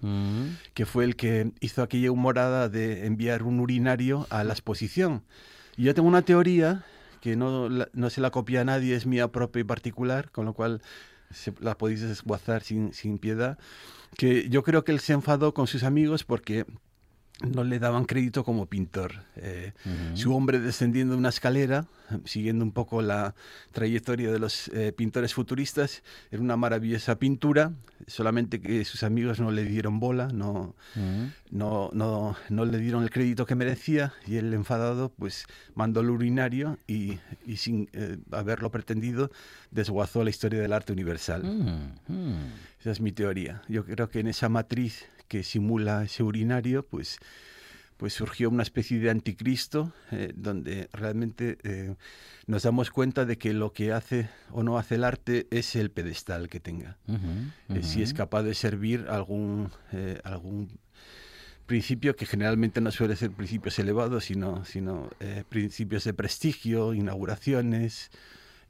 que 0.75 0.85
fue 0.85 1.05
el 1.05 1.15
que 1.15 1.53
hizo 1.61 1.83
aquella 1.83 2.11
humorada 2.11 2.69
de 2.69 3.07
enviar 3.07 3.45
un 3.45 3.61
urinario 3.61 4.27
a 4.31 4.43
la 4.43 4.53
Y 5.77 5.85
yo 5.85 5.95
tengo 5.95 6.09
una 6.09 6.23
teoría 6.23 6.85
que 7.21 7.37
no, 7.37 7.69
no 7.69 8.11
se 8.11 8.21
la 8.21 8.31
copia 8.31 8.63
a 8.63 8.65
nadie, 8.65 8.95
es 8.97 9.07
mía 9.07 9.29
propia 9.29 9.61
y 9.61 9.65
particular, 9.65 10.31
con 10.31 10.47
lo 10.47 10.55
cual 10.55 10.81
se- 11.31 11.53
la 11.61 11.77
podéis 11.77 12.01
desguazar 12.01 12.63
sin, 12.63 12.93
sin 12.95 13.19
piedad, 13.19 13.59
que 14.17 14.49
yo 14.49 14.63
creo 14.63 14.85
que 14.85 14.93
él 14.93 15.01
se 15.01 15.13
enfadó 15.13 15.53
con 15.55 15.67
sus 15.67 15.83
amigos 15.85 16.25
porque 16.25 16.65
no 17.43 17.65
le 17.65 17.79
daban 17.79 18.05
crédito 18.05 18.45
como 18.45 18.67
pintor. 18.67 19.13
Eh, 19.37 19.73
su 20.15 20.35
hombre 20.35 20.61
descendiendo 20.61 21.15
de 21.15 21.19
una 21.19 21.31
escalera, 21.31 21.87
siguiendo 22.25 22.65
un 22.65 22.73
poco 22.73 23.03
la 23.03 23.35
trayectoria 23.73 24.31
de 24.31 24.39
los 24.39 24.69
eh, 24.69 24.93
pintores 24.93 25.33
futuristas, 25.33 26.03
era 26.31 26.43
una 26.43 26.57
maravillosa 26.57 27.19
pintura, 27.19 27.73
solamente 28.07 28.61
que 28.61 28.85
sus 28.85 29.03
amigos 29.03 29.41
no 29.41 29.51
le 29.51 29.65
dieron 29.65 30.01
bola, 30.01 30.29
no, 30.29 30.75
no, 31.51 31.91
no, 31.93 32.37
no, 32.49 32.65
le 32.65 32.79
dieron 32.79 33.03
el 33.03 33.11
crédito 33.11 33.47
que 33.47 33.55
merecía 33.55 34.13
y 34.27 34.37
él 34.37 34.53
enfadado 34.53 35.11
pues 35.11 35.47
mandó 35.75 36.01
el 36.01 36.11
urinario 36.11 36.79
y, 36.87 37.19
y 37.47 37.57
sin 37.57 37.89
eh, 37.93 38.19
haberlo 38.33 38.71
pretendido 38.71 39.31
desguazó 39.71 40.25
la 40.25 40.31
historia 40.31 40.61
del 40.61 40.73
arte 40.73 40.93
universal. 40.93 41.95
Esa 42.81 42.91
es 42.91 43.01
mi 43.01 43.13
teoría. 43.13 43.63
Yo 43.69 43.85
creo 43.85 44.09
que 44.09 44.21
en 44.21 44.29
esa 44.29 44.49
matriz 44.49 45.07
que 45.31 45.45
simula 45.45 46.03
ese 46.03 46.25
urinario, 46.25 46.85
pues, 46.85 47.21
pues 47.97 48.15
surgió 48.15 48.51
una 48.51 48.65
especie 48.65 48.99
de 48.99 49.11
anticristo 49.11 49.93
eh, 50.11 50.33
donde 50.35 50.89
realmente 50.93 51.57
eh, 51.63 51.95
nos 52.49 52.65
damos 52.65 52.91
cuenta 52.91 53.25
de 53.25 53.39
que 53.39 53.53
lo 53.53 53.73
que 53.73 53.93
hace 53.93 54.29
o 54.51 54.65
no 54.65 54.77
hace 54.77 54.97
el 54.97 55.05
arte 55.05 55.47
es 55.53 55.77
el 55.77 55.93
pedestal 55.93 56.49
que 56.49 56.59
tenga. 56.59 56.99
Eh, 57.69 57.85
si 57.85 58.03
es 58.03 58.13
capaz 58.13 58.43
de 58.43 58.55
servir 58.55 59.07
algún, 59.09 59.71
algún 60.25 60.69
principio 61.67 62.17
que 62.17 62.27
generalmente 62.27 62.81
no 62.81 62.91
suele 62.91 63.15
ser 63.15 63.31
principios 63.31 63.79
elevados, 63.79 64.25
sino, 64.25 64.65
sino 64.65 65.11
principios 65.49 66.03
de 66.03 66.13
prestigio, 66.13 66.93
inauguraciones 66.93 68.11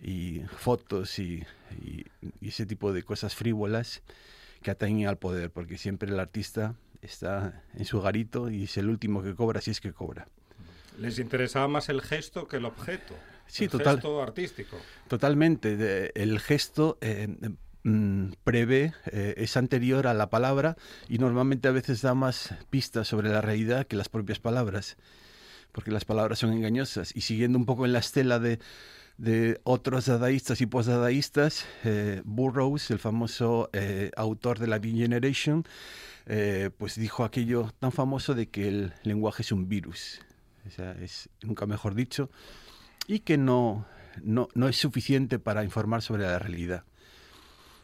y 0.03 0.40
fotos 0.59 1.18
y, 1.18 1.42
y 1.81 2.05
ese 2.42 2.66
tipo 2.66 2.92
de 2.92 3.03
cosas 3.03 3.35
frívolas 3.35 4.03
que 4.62 4.70
atañen 4.70 5.09
al 5.09 5.18
poder, 5.18 5.51
porque 5.51 5.79
siempre 5.79 6.11
el 6.11 6.20
artista 6.20 6.75
está 7.03 7.62
en 7.75 7.85
su 7.85 8.01
garito 8.01 8.51
y 8.51 8.64
es 8.64 8.77
el 8.77 8.88
último 8.88 9.23
que 9.23 9.35
cobra 9.35 9.61
si 9.61 9.70
es 9.70 9.81
que 9.81 9.92
cobra. 9.92 10.29
Les 10.99 11.18
interesaba 11.18 11.66
más 11.68 11.88
el 11.88 12.03
gesto 12.03 12.46
que 12.46 12.59
el 12.59 12.66
objeto. 12.66 13.14
Sí, 13.46 13.64
el 13.64 13.70
total, 13.70 13.96
gesto 13.96 14.23
artístico. 14.23 14.77
Totalmente. 15.09 16.12
el 16.14 16.38
gesto 16.40 16.99
eh, 17.01 17.29
mm, 17.83 18.33
prevé, 18.44 18.92
eh, 19.11 19.35
es 19.38 19.57
anterior 19.57 20.07
a 20.07 20.14
la 20.14 20.29
palabra 20.29 20.77
y 21.09 21.18
normalmente 21.18 21.68
a 21.68 21.73
veces 21.73 22.03
da 22.03 22.14
más 22.14 22.55
pistas 22.68 23.09
sobre 23.09 23.31
la 23.31 23.40
realidad 23.40 23.87
que 23.87 23.96
las 23.96 24.09
propias 24.09 24.38
palabras, 24.38 24.99
porque 25.73 25.90
las 25.90 26.05
palabras 26.05 26.38
son 26.38 26.53
engañosas. 26.53 27.16
Y 27.16 27.23
siguiendo 27.23 27.59
un 27.59 27.64
poco 27.64 27.87
en 27.87 27.92
la 27.92 28.01
estela 28.01 28.38
de 28.38 28.59
de 29.20 29.61
otros 29.64 30.06
dadaístas 30.06 30.62
y 30.62 30.66
postdadaístas, 30.66 31.66
eh, 31.85 32.22
Burroughs, 32.24 32.90
el 32.90 32.98
famoso 32.98 33.68
eh, 33.74 34.11
autor 34.16 34.59
de 34.59 34.66
la 34.66 34.78
Beat 34.78 34.96
Generation, 34.96 35.64
eh, 36.24 36.70
pues 36.78 36.94
dijo 36.94 37.22
aquello 37.22 37.70
tan 37.78 37.92
famoso 37.92 38.35
de 38.35 38.48
que 38.48 38.68
el 38.68 38.94
lenguaje 39.02 39.42
es 39.42 39.52
un 39.52 39.68
virus, 39.68 40.20
o 40.66 40.70
sea, 40.70 40.92
es 40.92 41.28
nunca 41.42 41.66
mejor 41.66 41.94
dicho, 41.94 42.30
y 43.06 43.20
que 43.20 43.37
no, 43.37 43.85
no, 44.22 44.48
no 44.54 44.68
es 44.68 44.76
suficiente 44.76 45.38
para 45.38 45.64
informar 45.64 46.00
sobre 46.00 46.22
la 46.22 46.38
realidad. 46.38 46.85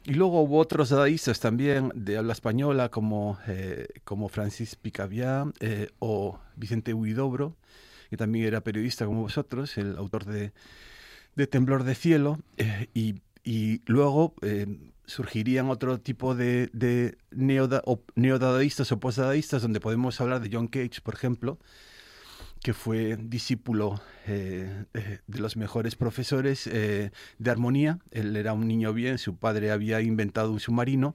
Y 0.04 0.14
luego 0.14 0.40
hubo 0.40 0.58
otros 0.58 0.88
dadaístas 0.88 1.38
también 1.38 1.92
de 1.94 2.16
habla 2.16 2.32
española 2.32 2.88
como, 2.90 3.38
como 4.04 4.28
Francis 4.28 4.76
Picabia 4.76 5.44
o 5.98 6.38
Vicente 6.54 6.94
Huidobro, 6.94 7.56
que 8.08 8.16
también 8.16 8.46
era 8.46 8.60
periodista 8.60 9.04
como 9.04 9.22
vosotros, 9.22 9.76
el 9.78 9.98
autor 9.98 10.24
de 10.24 10.52
de 11.36 11.46
temblor 11.46 11.84
de 11.84 11.94
cielo 11.94 12.38
eh, 12.56 12.88
y, 12.94 13.20
y, 13.44 13.82
luego 13.86 14.34
eh, 14.42 14.66
surgirían 15.04 15.70
otro 15.70 16.00
tipo 16.00 16.34
de, 16.34 16.68
de 16.72 17.16
o, 17.84 18.02
neodadaístas 18.16 18.90
o 18.90 18.98
postdadaístas 18.98 19.62
donde 19.62 19.80
podemos 19.80 20.20
hablar 20.20 20.40
de 20.40 20.50
John 20.50 20.66
Cage, 20.66 21.00
por 21.02 21.14
ejemplo, 21.14 21.58
que 22.62 22.72
fue 22.72 23.16
discípulo 23.16 24.00
eh, 24.26 24.86
de 24.92 25.38
los 25.38 25.56
mejores 25.56 25.94
profesores 25.94 26.64
de 26.64 27.50
armonía. 27.50 28.00
Él 28.10 28.34
era 28.34 28.54
un 28.54 28.66
niño 28.66 28.92
bien, 28.92 29.18
su 29.18 29.36
padre 29.36 29.70
había 29.70 30.00
inventado 30.00 30.50
un 30.50 30.58
submarino 30.58 31.14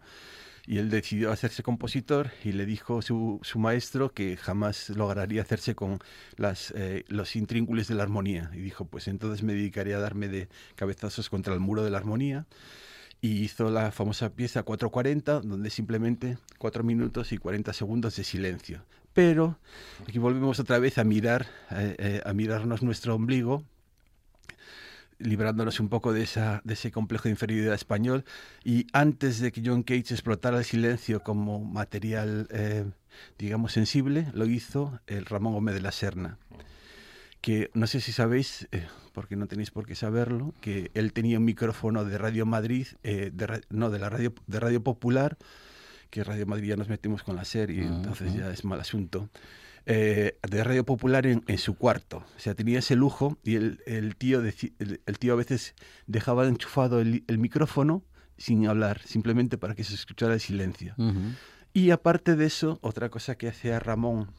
y 0.68 0.78
él 0.78 0.90
decidió 0.90 1.32
hacerse 1.32 1.64
compositor 1.64 2.32
y 2.44 2.52
le 2.52 2.66
dijo 2.66 3.02
su, 3.02 3.40
su 3.42 3.60
maestro 3.60 4.14
que 4.14 4.38
jamás 4.38 4.90
lograría 4.90 5.42
hacerse 5.42 5.76
con 5.76 6.00
las, 6.38 6.72
eh, 6.76 7.04
los 7.08 7.36
intrínculos 7.36 7.88
de 7.88 7.96
la 7.96 8.04
armonía. 8.04 8.52
Y 8.54 8.60
dijo, 8.60 8.86
pues 8.86 9.08
entonces 9.08 9.44
me 9.44 9.54
dedicaría 9.54 9.98
a 9.98 10.00
darme 10.00 10.28
de 10.28 10.50
cabezazos 10.76 11.30
contra 11.30 11.54
el 11.54 11.60
muro 11.60 11.84
de 11.84 11.90
la 11.90 11.98
armonía. 11.98 12.46
Y 13.22 13.44
hizo 13.44 13.70
la 13.70 13.92
famosa 13.92 14.32
pieza 14.32 14.64
440, 14.64 15.42
donde 15.42 15.70
simplemente 15.70 16.38
4 16.58 16.84
minutos 16.84 17.32
y 17.32 17.38
40 17.38 17.74
segundos 17.74 18.16
de 18.16 18.24
silencio. 18.24 18.84
Pero 19.14 19.60
aquí 20.08 20.20
volvemos 20.20 20.60
otra 20.60 20.80
vez 20.80 20.98
a 20.98 21.04
mirar, 21.04 21.48
eh, 21.72 21.96
eh, 22.00 22.22
a 22.26 22.34
mirarnos 22.34 22.82
nuestro 22.82 23.16
ombligo 23.16 23.64
librándonos 25.24 25.80
un 25.80 25.90
poco 25.90 26.14
de, 26.14 26.24
esa, 26.24 26.62
de 26.64 26.74
ese 26.74 26.92
complejo 26.92 27.24
de 27.24 27.32
inferioridad 27.32 27.74
español. 27.74 28.26
Y 28.64 28.88
antes 28.94 29.40
de 29.40 29.52
que 29.52 29.62
John 29.66 29.84
Cage 29.84 30.14
explotara 30.14 30.58
el 30.58 30.66
silencio 30.66 31.22
como 31.22 31.64
material, 31.64 32.48
eh, 32.52 32.86
digamos, 33.38 33.72
sensible, 33.72 34.28
lo 34.34 34.46
hizo 34.46 35.00
el 35.08 35.26
Ramón 35.26 35.54
Gómez 35.54 35.76
de 35.76 35.82
la 35.82 35.92
Serna. 35.92 36.38
Que 37.42 37.72
no 37.74 37.88
sé 37.88 38.02
si 38.02 38.12
sabéis, 38.12 38.68
eh, 38.72 38.88
porque 39.14 39.36
no 39.36 39.48
tenéis 39.48 39.72
por 39.72 39.86
qué 39.86 39.96
saberlo, 39.96 40.54
que 40.62 40.92
él 40.94 41.12
tenía 41.12 41.40
un 41.40 41.46
micrófono 41.46 42.06
de 42.06 42.18
Radio 42.18 42.46
Madrid, 42.46 42.88
eh, 43.04 43.32
de, 43.34 43.62
no, 43.70 43.90
de 43.90 44.00
la 44.00 44.10
radio, 44.10 44.34
de 44.46 44.60
Radio 44.60 44.84
Popular, 44.84 45.38
que 46.12 46.24
Radio 46.24 46.46
Madrid 46.46 46.70
ya 46.70 46.76
nos 46.76 46.90
metimos 46.90 47.24
con 47.24 47.36
la 47.36 47.46
serie, 47.46 47.84
entonces 47.84 48.34
ya 48.34 48.52
es 48.52 48.66
mal 48.66 48.80
asunto. 48.80 49.30
Eh, 49.88 50.38
de 50.48 50.64
Radio 50.64 50.86
Popular 50.86 51.26
en, 51.26 51.58
su 51.58 51.76
cuarto. 51.76 52.24
O 52.36 52.40
sea, 52.40 52.54
tenía 52.54 52.80
ese 52.80 52.96
lujo 52.96 53.38
y 53.44 53.56
el, 53.56 53.82
el 53.88 54.16
tío, 54.16 54.42
el, 54.42 55.20
tío 55.20 55.34
a 55.34 55.36
veces 55.36 55.74
dejaba 56.06 56.48
enchufado 56.48 57.00
el, 57.00 57.24
micrófono 57.40 58.04
sin 58.38 58.68
hablar, 58.68 59.02
simplemente 59.06 59.58
para 59.58 59.74
que 59.74 59.84
se 59.84 59.96
escuchara 59.96 60.36
el 60.36 60.40
silencio. 60.40 60.96
Y 61.74 61.90
aparte 61.90 62.36
de 62.36 62.46
eso, 62.46 62.80
otra 62.82 63.10
cosa 63.10 63.36
que 63.36 63.48
hacía 63.48 63.80
Ramón, 63.80 64.32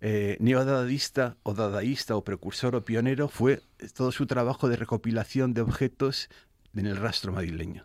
eh, 0.00 0.36
neodadaísta 0.40 1.36
o 1.42 1.54
dadaísta 1.54 2.16
o 2.16 2.24
precursor 2.24 2.74
o 2.74 2.84
pionero, 2.84 3.28
fue 3.28 3.62
todo 3.94 4.10
su 4.12 4.26
trabajo 4.26 4.68
de 4.68 4.76
recopilación 4.76 5.54
de 5.54 5.60
objetos 5.60 6.28
en 6.74 6.86
el 6.86 6.96
rastro 6.96 7.32
madrileño. 7.32 7.84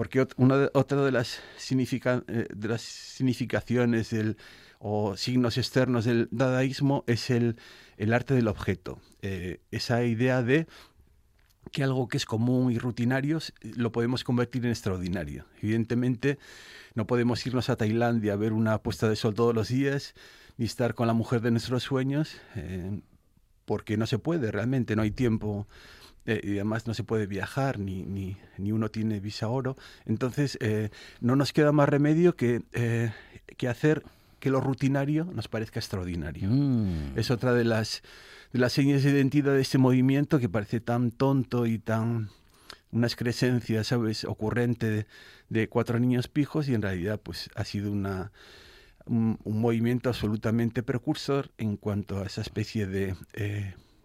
Porque 0.00 0.22
otra 0.22 1.04
de 1.04 1.12
las, 1.12 1.40
eh, 1.68 2.78
significaciones 2.78 4.16
o 4.78 5.14
signos 5.14 5.58
externos 5.58 6.06
del 6.06 6.26
dadaísmo 6.30 7.04
es 7.06 7.28
el, 7.28 7.56
el 7.98 8.14
arte 8.14 8.32
del 8.32 8.48
objeto. 8.48 8.98
Eh, 9.20 9.60
esa 9.70 10.02
idea 10.02 10.42
de 10.42 10.66
que 11.70 11.84
algo 11.84 12.08
que 12.08 12.16
es 12.16 12.24
común 12.24 12.72
y 12.72 12.78
rutinario 12.78 13.40
lo 13.60 13.92
podemos 13.92 14.24
convertir 14.24 14.64
en 14.64 14.70
extraordinario. 14.70 15.44
Evidentemente, 15.60 16.38
no 16.94 17.06
podemos 17.06 17.46
irnos 17.46 17.68
a 17.68 17.76
Tailandia 17.76 18.32
a 18.32 18.36
ver 18.36 18.54
una 18.54 18.78
puesta 18.78 19.06
de 19.06 19.16
sol 19.16 19.34
todos 19.34 19.54
los 19.54 19.68
días, 19.68 20.14
ni 20.56 20.64
estar 20.64 20.94
con 20.94 21.08
la 21.08 21.12
mujer 21.12 21.42
de 21.42 21.50
nuestros 21.50 21.82
sueños, 21.82 22.40
eh, 22.56 23.02
porque 23.66 23.98
no 23.98 24.06
se 24.06 24.18
puede 24.18 24.50
realmente, 24.50 24.96
no 24.96 25.02
hay 25.02 25.10
tiempo. 25.10 25.68
Eh, 26.26 26.40
y 26.42 26.50
además 26.52 26.86
no 26.86 26.94
se 26.94 27.02
puede 27.02 27.26
viajar, 27.26 27.78
ni, 27.78 28.02
ni, 28.02 28.36
ni 28.58 28.72
uno 28.72 28.90
tiene 28.90 29.20
visa 29.20 29.48
oro. 29.48 29.76
Entonces, 30.06 30.58
no 31.20 31.36
nos 31.36 31.52
queda 31.52 31.72
más 31.72 31.88
remedio 31.88 32.36
que, 32.36 32.62
que 33.56 33.68
hacer 33.68 34.02
que 34.40 34.50
lo 34.50 34.60
rutinario 34.60 35.26
nos 35.26 35.46
parezca 35.46 35.78
extraordinario. 35.78 36.48
Mm. 36.50 37.16
Es 37.16 37.30
otra 37.30 37.52
de 37.52 37.64
las, 37.64 38.02
de 38.52 38.58
las 38.58 38.72
señas 38.72 39.04
de 39.04 39.10
identidad 39.10 39.52
de 39.52 39.60
este 39.60 39.78
movimiento 39.78 40.40
que 40.40 40.48
parece 40.48 40.80
tan 40.80 41.12
tonto 41.12 41.66
y 41.66 41.78
tan 41.78 42.30
una 42.90 43.06
excrescencia, 43.06 43.84
¿sabes?, 43.84 44.24
ocurrente 44.24 45.06
de, 45.48 45.68
cuatro 45.68 46.00
niños 46.00 46.26
pijos 46.26 46.68
y 46.68 46.74
en 46.74 46.82
realidad 46.82 47.20
pues 47.22 47.50
ha 47.54 47.64
sido 47.64 47.92
una, 47.92 48.32
un, 49.06 49.38
movimiento 49.44 50.08
absolutamente 50.08 50.82
precursor 50.82 51.50
en 51.58 51.76
cuanto 51.76 52.20
a 52.20 52.26
esa 52.26 52.40
especie 52.40 52.86
de... 52.86 53.14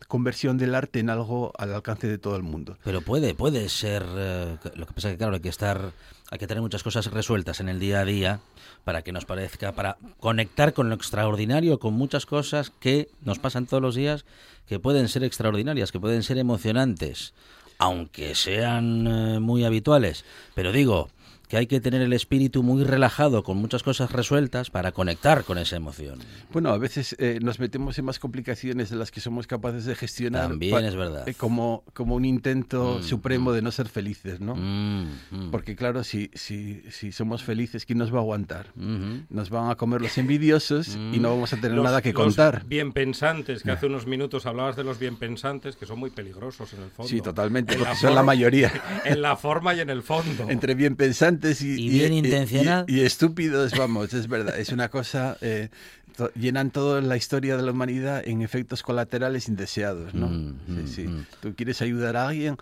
Conversión 0.08 0.58
del 0.58 0.75
arte 0.75 0.99
en 0.99 1.10
algo 1.10 1.51
al 1.58 1.73
alcance 1.73 2.08
de 2.08 2.17
todo 2.17 2.36
el 2.36 2.43
mundo. 2.43 2.77
Pero 2.84 3.01
puede, 3.01 3.34
puede 3.34 3.69
ser. 3.69 4.05
Eh, 4.15 4.58
lo 4.75 4.86
que 4.86 4.93
pasa 4.93 5.10
es 5.10 5.13
que, 5.13 5.17
claro, 5.17 5.34
hay 5.34 5.41
que 5.41 5.49
estar. 5.49 5.91
Hay 6.31 6.39
que 6.39 6.47
tener 6.47 6.62
muchas 6.62 6.84
cosas 6.84 7.05
resueltas 7.08 7.60
en 7.60 7.69
el 7.69 7.79
día 7.79 7.99
a 7.99 8.05
día 8.05 8.39
para 8.84 9.01
que 9.03 9.12
nos 9.12 9.25
parezca. 9.25 9.73
para 9.73 9.97
conectar 10.19 10.73
con 10.73 10.89
lo 10.89 10.95
extraordinario, 10.95 11.79
con 11.79 11.93
muchas 11.93 12.25
cosas 12.25 12.71
que 12.79 13.10
nos 13.21 13.39
pasan 13.39 13.65
todos 13.65 13.81
los 13.81 13.95
días, 13.95 14.25
que 14.67 14.79
pueden 14.79 15.08
ser 15.08 15.23
extraordinarias, 15.23 15.91
que 15.91 15.99
pueden 15.99 16.23
ser 16.23 16.38
emocionantes, 16.38 17.34
aunque 17.77 18.36
sean 18.36 19.08
eh, 19.08 19.39
muy 19.39 19.65
habituales. 19.65 20.25
Pero 20.53 20.71
digo, 20.71 21.10
que 21.47 21.58
hay 21.58 21.67
que 21.67 21.79
tener 21.81 22.01
el 22.01 22.13
espíritu 22.13 22.63
muy 22.63 22.84
relajado, 22.84 23.43
con 23.43 23.58
muchas 23.58 23.84
cosas 23.84 24.12
resueltas, 24.12 24.69
para 24.69 24.91
conectar 24.91 25.43
con 25.43 25.58
esa 25.58 25.75
emoción. 25.75 26.19
Bueno, 26.51 26.69
a 26.69 26.77
veces 26.77 27.15
eh, 27.19 27.39
nos 27.41 27.60
metemos 27.60 27.97
en 27.99 28.05
más 28.05 28.19
complicaciones 28.19 28.89
de 28.89 28.95
las 28.95 29.12
que 29.12 29.19
somos 29.21 29.47
capaces 29.47 29.86
de 29.86 29.95
gestionar. 29.95 30.49
También 30.49 30.86
es 30.86 30.95
verdad. 30.95 31.27
eh, 31.27 31.34
como, 31.34 31.84
como 31.93 32.15
un 32.15 32.25
intento 32.25 32.99
Mm, 32.99 33.03
supremo 33.03 33.51
de 33.51 33.62
no 33.62 33.71
ser 33.71 33.88
felices, 33.88 34.39
¿no? 34.39 34.55
Mm, 34.55 35.05
mm. 35.31 35.51
Porque 35.51 35.75
claro, 35.75 36.03
si, 36.03 36.29
si, 36.34 36.81
si 36.91 37.12
somos 37.12 37.43
felices, 37.43 37.86
¿quién 37.86 37.97
nos 37.99 38.13
va 38.13 38.17
a 38.17 38.21
aguantar? 38.21 38.67
Nos 38.75 39.49
van 39.49 39.69
a 39.69 39.75
comer 39.75 40.01
los 40.01 40.17
envidiosos 40.17 40.95
y 41.13 41.19
no 41.19 41.29
vamos 41.29 41.53
a 41.53 41.58
tener 41.58 41.71
Los- 41.77 41.84
nada 41.84 42.01
que 42.01 42.13
los 42.13 42.21
contar. 42.23 42.65
bien 42.65 42.91
pensantes, 42.93 43.63
que 43.63 43.71
hace 43.71 43.86
unos 43.86 44.05
minutos 44.08 44.45
hablabas 44.45 44.75
de 44.75 44.84
los 44.84 44.99
bien 44.99 45.17
pensantes, 45.17 45.75
que 45.75 45.86
son 45.86 45.99
muy 45.99 46.10
peligrosos 46.10 46.73
en 46.73 46.84
el 46.84 46.89
fondo. 46.91 47.10
Sí, 47.10 47.21
totalmente, 47.21 47.73
En 47.73 47.79
porque 47.79 47.95
son 47.95 48.15
la 48.15 48.23
mayoría. 48.23 48.71
En 49.05 49.21
la 49.21 49.36
forma 49.36 49.73
y 49.73 49.79
en 49.81 49.89
el 49.89 50.01
fondo. 50.03 50.47
Entre 50.49 50.73
bien 50.75 50.95
pensantes 50.95 51.35
y, 51.62 51.74
Y 51.86 51.89
bien 51.89 52.13
intencionados. 52.13 52.89
y- 52.89 52.98
y 52.98 53.02
estúpidos, 53.02 53.71
vamos, 53.78 54.13
es 54.13 54.28
verdad. 54.28 54.58
Es 54.60 54.69
una 54.69 54.89
cosa. 54.89 55.38
eh, 55.41 55.69
to- 56.17 56.32
llenan 56.34 56.71
toda 56.71 57.02
la 57.02 57.17
historia 57.17 57.58
de 57.58 57.63
la 57.63 57.71
humanidad 57.71 58.21
en 58.26 58.41
efectos 58.41 58.84
colaterales 58.84 59.48
indeseados, 59.50 60.13
¿no? 60.13 60.28
Mm, 60.30 60.56
mm, 60.67 60.88
sí. 60.88 61.08
mm. 61.08 61.26
Tú 61.41 61.54
quieres 61.56 61.82
ayudar 61.82 62.15
a 62.15 62.30
alguien. 62.30 62.58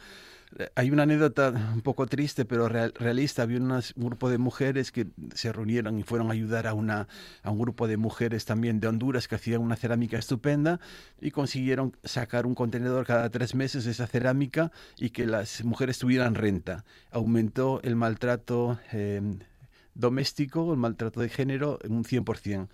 Hay 0.75 0.91
una 0.91 1.03
anécdota 1.03 1.49
un 1.73 1.81
poco 1.81 2.05
triste, 2.05 2.45
pero 2.45 2.69
real- 2.69 2.93
realista. 2.95 3.41
Había 3.43 3.57
un 3.59 3.81
grupo 3.95 4.29
de 4.29 4.37
mujeres 4.37 4.91
que 4.91 5.07
se 5.33 5.51
reunieron 5.51 5.97
y 5.99 6.03
fueron 6.03 6.29
a 6.29 6.33
ayudar 6.33 6.67
a, 6.67 6.73
una, 6.73 7.07
a 7.41 7.49
un 7.51 7.59
grupo 7.59 7.87
de 7.87 7.97
mujeres 7.97 8.45
también 8.45 8.79
de 8.79 8.87
Honduras 8.87 9.27
que 9.27 9.35
hacían 9.35 9.61
una 9.61 9.75
cerámica 9.75 10.17
estupenda 10.17 10.79
y 11.19 11.31
consiguieron 11.31 11.95
sacar 12.03 12.45
un 12.45 12.53
contenedor 12.55 13.05
cada 13.05 13.29
tres 13.29 13.55
meses 13.55 13.85
de 13.85 13.91
esa 13.91 14.05
cerámica 14.05 14.71
y 14.99 15.09
que 15.09 15.25
las 15.25 15.63
mujeres 15.63 15.97
tuvieran 15.97 16.35
renta. 16.35 16.85
Aumentó 17.11 17.79
el 17.83 17.95
maltrato 17.95 18.79
eh, 18.91 19.21
doméstico, 19.95 20.71
el 20.73 20.79
maltrato 20.79 21.19
de 21.21 21.29
género, 21.29 21.79
en 21.83 21.93
un 21.93 22.03
100%. 22.03 22.67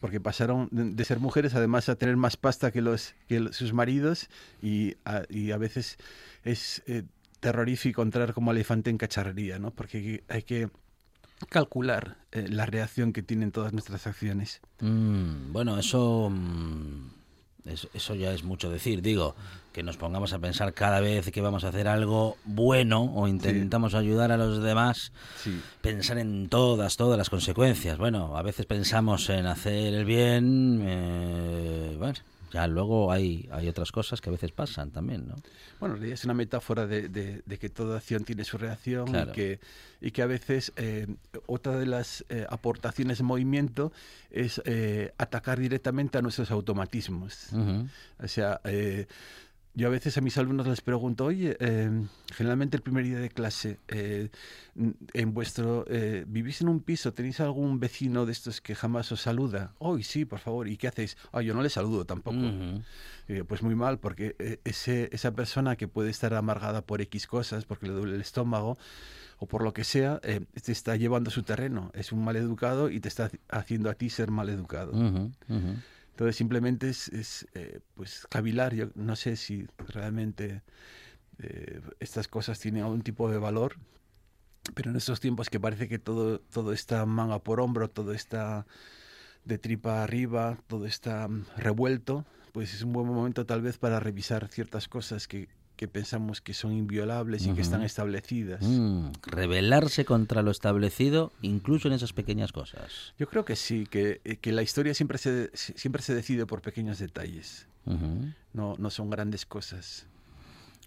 Porque 0.00 0.20
pasaron 0.20 0.68
de 0.70 1.04
ser 1.04 1.18
mujeres 1.18 1.54
además 1.54 1.88
a 1.88 1.96
tener 1.96 2.16
más 2.16 2.36
pasta 2.36 2.70
que, 2.70 2.82
los, 2.82 3.14
que 3.26 3.52
sus 3.52 3.72
maridos 3.72 4.28
y 4.62 4.96
a, 5.04 5.22
y 5.30 5.50
a 5.52 5.56
veces 5.56 5.96
es 6.42 6.82
eh, 6.86 7.04
terrorífico 7.44 8.00
entrar 8.02 8.32
como 8.32 8.52
elefante 8.52 8.88
en 8.88 8.96
cacharrería, 8.96 9.58
¿no? 9.58 9.70
Porque 9.70 10.24
hay 10.28 10.42
que 10.44 10.70
calcular 11.50 12.16
eh, 12.32 12.46
la 12.48 12.64
reacción 12.64 13.12
que 13.12 13.22
tienen 13.22 13.52
todas 13.52 13.72
nuestras 13.74 14.06
acciones. 14.06 14.62
Mm, 14.80 15.52
bueno, 15.52 15.78
eso, 15.78 16.30
mm, 16.30 17.10
es- 17.66 17.88
eso 17.92 18.14
ya 18.14 18.32
es 18.32 18.44
mucho 18.44 18.70
decir. 18.70 19.02
Digo, 19.02 19.36
que 19.74 19.82
nos 19.82 19.98
pongamos 19.98 20.32
a 20.32 20.38
pensar 20.38 20.72
cada 20.72 21.00
vez 21.00 21.30
que 21.30 21.40
vamos 21.42 21.64
a 21.64 21.68
hacer 21.68 21.86
algo 21.86 22.38
bueno 22.44 23.02
o 23.14 23.28
intentamos 23.28 23.92
ayudar 23.94 24.32
a 24.32 24.38
los 24.38 24.62
demás, 24.62 25.12
Sí. 25.42 25.60
pensar 25.82 26.16
en 26.16 26.48
todas, 26.48 26.96
todas 26.96 27.18
las 27.18 27.28
consecuencias. 27.28 27.98
Bueno, 27.98 28.38
a 28.38 28.42
veces 28.42 28.64
pensamos 28.64 29.28
en 29.28 29.44
hacer 29.46 29.92
el 29.92 30.04
bien, 30.06 30.80
eh, 30.82 31.96
bueno, 31.98 32.14
ya 32.54 32.68
luego 32.68 33.10
hay, 33.10 33.48
hay 33.50 33.66
otras 33.68 33.90
cosas 33.90 34.20
que 34.20 34.30
a 34.30 34.32
veces 34.32 34.52
pasan 34.52 34.92
también, 34.92 35.26
¿no? 35.26 35.34
Bueno, 35.80 35.96
en 35.96 36.04
es 36.12 36.24
una 36.24 36.34
metáfora 36.34 36.86
de, 36.86 37.08
de- 37.08 37.42
de 37.44 37.58
que 37.58 37.68
toda 37.68 37.96
acción 37.98 38.22
tiene 38.24 38.44
su 38.44 38.56
reacción 38.58 39.06
Claro. 39.06 39.32
y, 39.32 39.34
que, 39.34 39.60
y 40.00 40.10
que 40.12 40.22
a 40.22 40.26
veces 40.26 40.72
eh, 40.76 41.08
otra 41.46 41.76
de 41.76 41.86
las 41.86 42.24
eh, 42.28 42.46
aportaciones 42.48 43.18
de 43.18 43.24
movimiento 43.24 43.92
es 44.30 44.62
eh, 44.66 45.12
atacar 45.18 45.58
directamente 45.58 46.16
a 46.16 46.22
nuestros 46.22 46.50
automatismos. 46.52 47.48
O 48.22 48.28
sea, 48.28 48.60
eh, 48.64 49.06
yo 49.74 49.88
a 49.88 49.90
veces 49.90 50.16
a 50.16 50.20
mis 50.20 50.38
alumnos 50.38 50.66
les 50.66 50.80
pregunto, 50.80 51.24
oye, 51.24 51.56
eh, 51.58 51.90
generalmente 52.32 52.76
el 52.76 52.82
primer 52.82 53.04
día 53.04 53.18
de 53.18 53.28
clase, 53.28 53.78
eh, 53.88 54.28
en 55.12 55.34
vuestro, 55.34 55.84
eh, 55.88 56.24
¿vivís 56.28 56.60
en 56.60 56.68
un 56.68 56.80
piso? 56.80 57.12
¿Tenéis 57.12 57.40
algún 57.40 57.80
vecino 57.80 58.24
de 58.26 58.32
estos 58.32 58.60
que 58.60 58.74
jamás 58.74 59.10
os 59.12 59.20
saluda? 59.20 59.72
Hoy 59.78 60.02
sí, 60.04 60.24
por 60.24 60.38
favor. 60.38 60.68
¿Y 60.68 60.76
qué 60.76 60.88
hacéis? 60.88 61.16
Ah, 61.32 61.42
yo 61.42 61.54
no 61.54 61.62
le 61.62 61.70
saludo 61.70 62.04
tampoco. 62.04 62.36
Pues 63.48 63.62
muy 63.62 63.74
mal, 63.74 63.98
porque 63.98 64.36
eh, 64.38 64.60
ese, 64.64 65.08
esa 65.12 65.32
persona 65.32 65.76
que 65.76 65.88
puede 65.88 66.10
estar 66.10 66.34
amargada 66.34 66.82
por 66.82 67.00
X 67.00 67.26
cosas, 67.26 67.64
porque 67.64 67.86
le 67.86 67.92
duele 67.94 68.14
el 68.16 68.20
estómago 68.20 68.76
o 69.38 69.46
por 69.46 69.62
lo 69.64 69.72
que 69.74 69.82
sea, 69.82 70.20
te 70.20 70.72
está 70.72 70.94
llevando 70.96 71.28
a 71.30 71.32
su 71.32 71.42
terreno. 71.42 71.90
Es 71.94 72.12
un 72.12 72.22
mal 72.24 72.36
educado 72.36 72.90
y 72.90 73.00
te 73.00 73.08
está 73.08 73.30
haci- 73.30 73.40
haciendo 73.48 73.90
a 73.90 73.94
ti 73.94 74.08
ser 74.10 74.30
mal 74.30 74.48
educado. 74.48 74.92
Entonces 76.14 76.36
simplemente 76.36 76.90
es, 76.90 77.48
eh, 77.54 77.80
pues 77.96 78.24
cavilar. 78.30 78.72
Yo 78.72 78.86
no 78.94 79.16
sé 79.16 79.34
si 79.34 79.66
realmente 79.88 80.62
eh, 81.40 81.80
estas 81.98 82.28
cosas 82.28 82.60
tienen 82.60 82.84
algún 82.84 83.02
tipo 83.02 83.28
de 83.28 83.38
valor, 83.38 83.78
pero 84.76 84.90
en 84.90 84.96
estos 84.96 85.18
tiempos 85.18 85.50
que 85.50 85.58
parece 85.58 85.88
que 85.88 85.98
todo, 85.98 86.38
todo 86.38 86.72
está 86.72 87.04
manga 87.04 87.40
por 87.40 87.58
hombro, 87.58 87.90
todo 87.90 88.12
está 88.12 88.64
de 89.44 89.58
tripa 89.58 90.04
arriba, 90.04 90.56
todo 90.68 90.86
está 90.86 91.26
mm, 91.26 91.46
revuelto, 91.56 92.24
pues 92.52 92.72
es 92.74 92.82
un 92.82 92.92
buen 92.92 93.08
momento 93.08 93.44
tal 93.44 93.60
vez 93.60 93.78
para 93.78 93.98
revisar 93.98 94.46
ciertas 94.46 94.86
cosas 94.86 95.26
que, 95.26 95.48
que 95.76 95.88
pensamos 95.88 96.40
que 96.40 96.54
son 96.54 96.72
inviolables 96.72 97.46
y 97.46 97.52
que 97.52 97.60
están 97.60 97.82
establecidas. 97.82 98.62
Mm, 98.62 99.08
rebelarse 99.22 100.04
contra 100.04 100.42
lo 100.42 100.50
establecido, 100.50 101.32
incluso 101.42 101.88
en 101.88 101.94
esas 101.94 102.12
pequeñas 102.12 102.52
cosas. 102.52 103.12
Yo 103.18 103.28
creo 103.28 103.44
que 103.44 103.56
sí, 103.56 103.86
que, 103.90 104.20
eh, 104.24 104.36
que 104.36 104.52
la 104.52 104.62
historia 104.62 104.94
siempre 104.94 105.18
se, 105.18 105.50
siempre 105.54 106.02
se 106.02 106.14
decide 106.14 106.46
por 106.46 106.60
pequeños 106.62 106.98
detalles, 106.98 107.66
no, 108.52 108.76
no 108.78 108.90
son 108.90 109.10
grandes 109.10 109.44
cosas. 109.46 110.06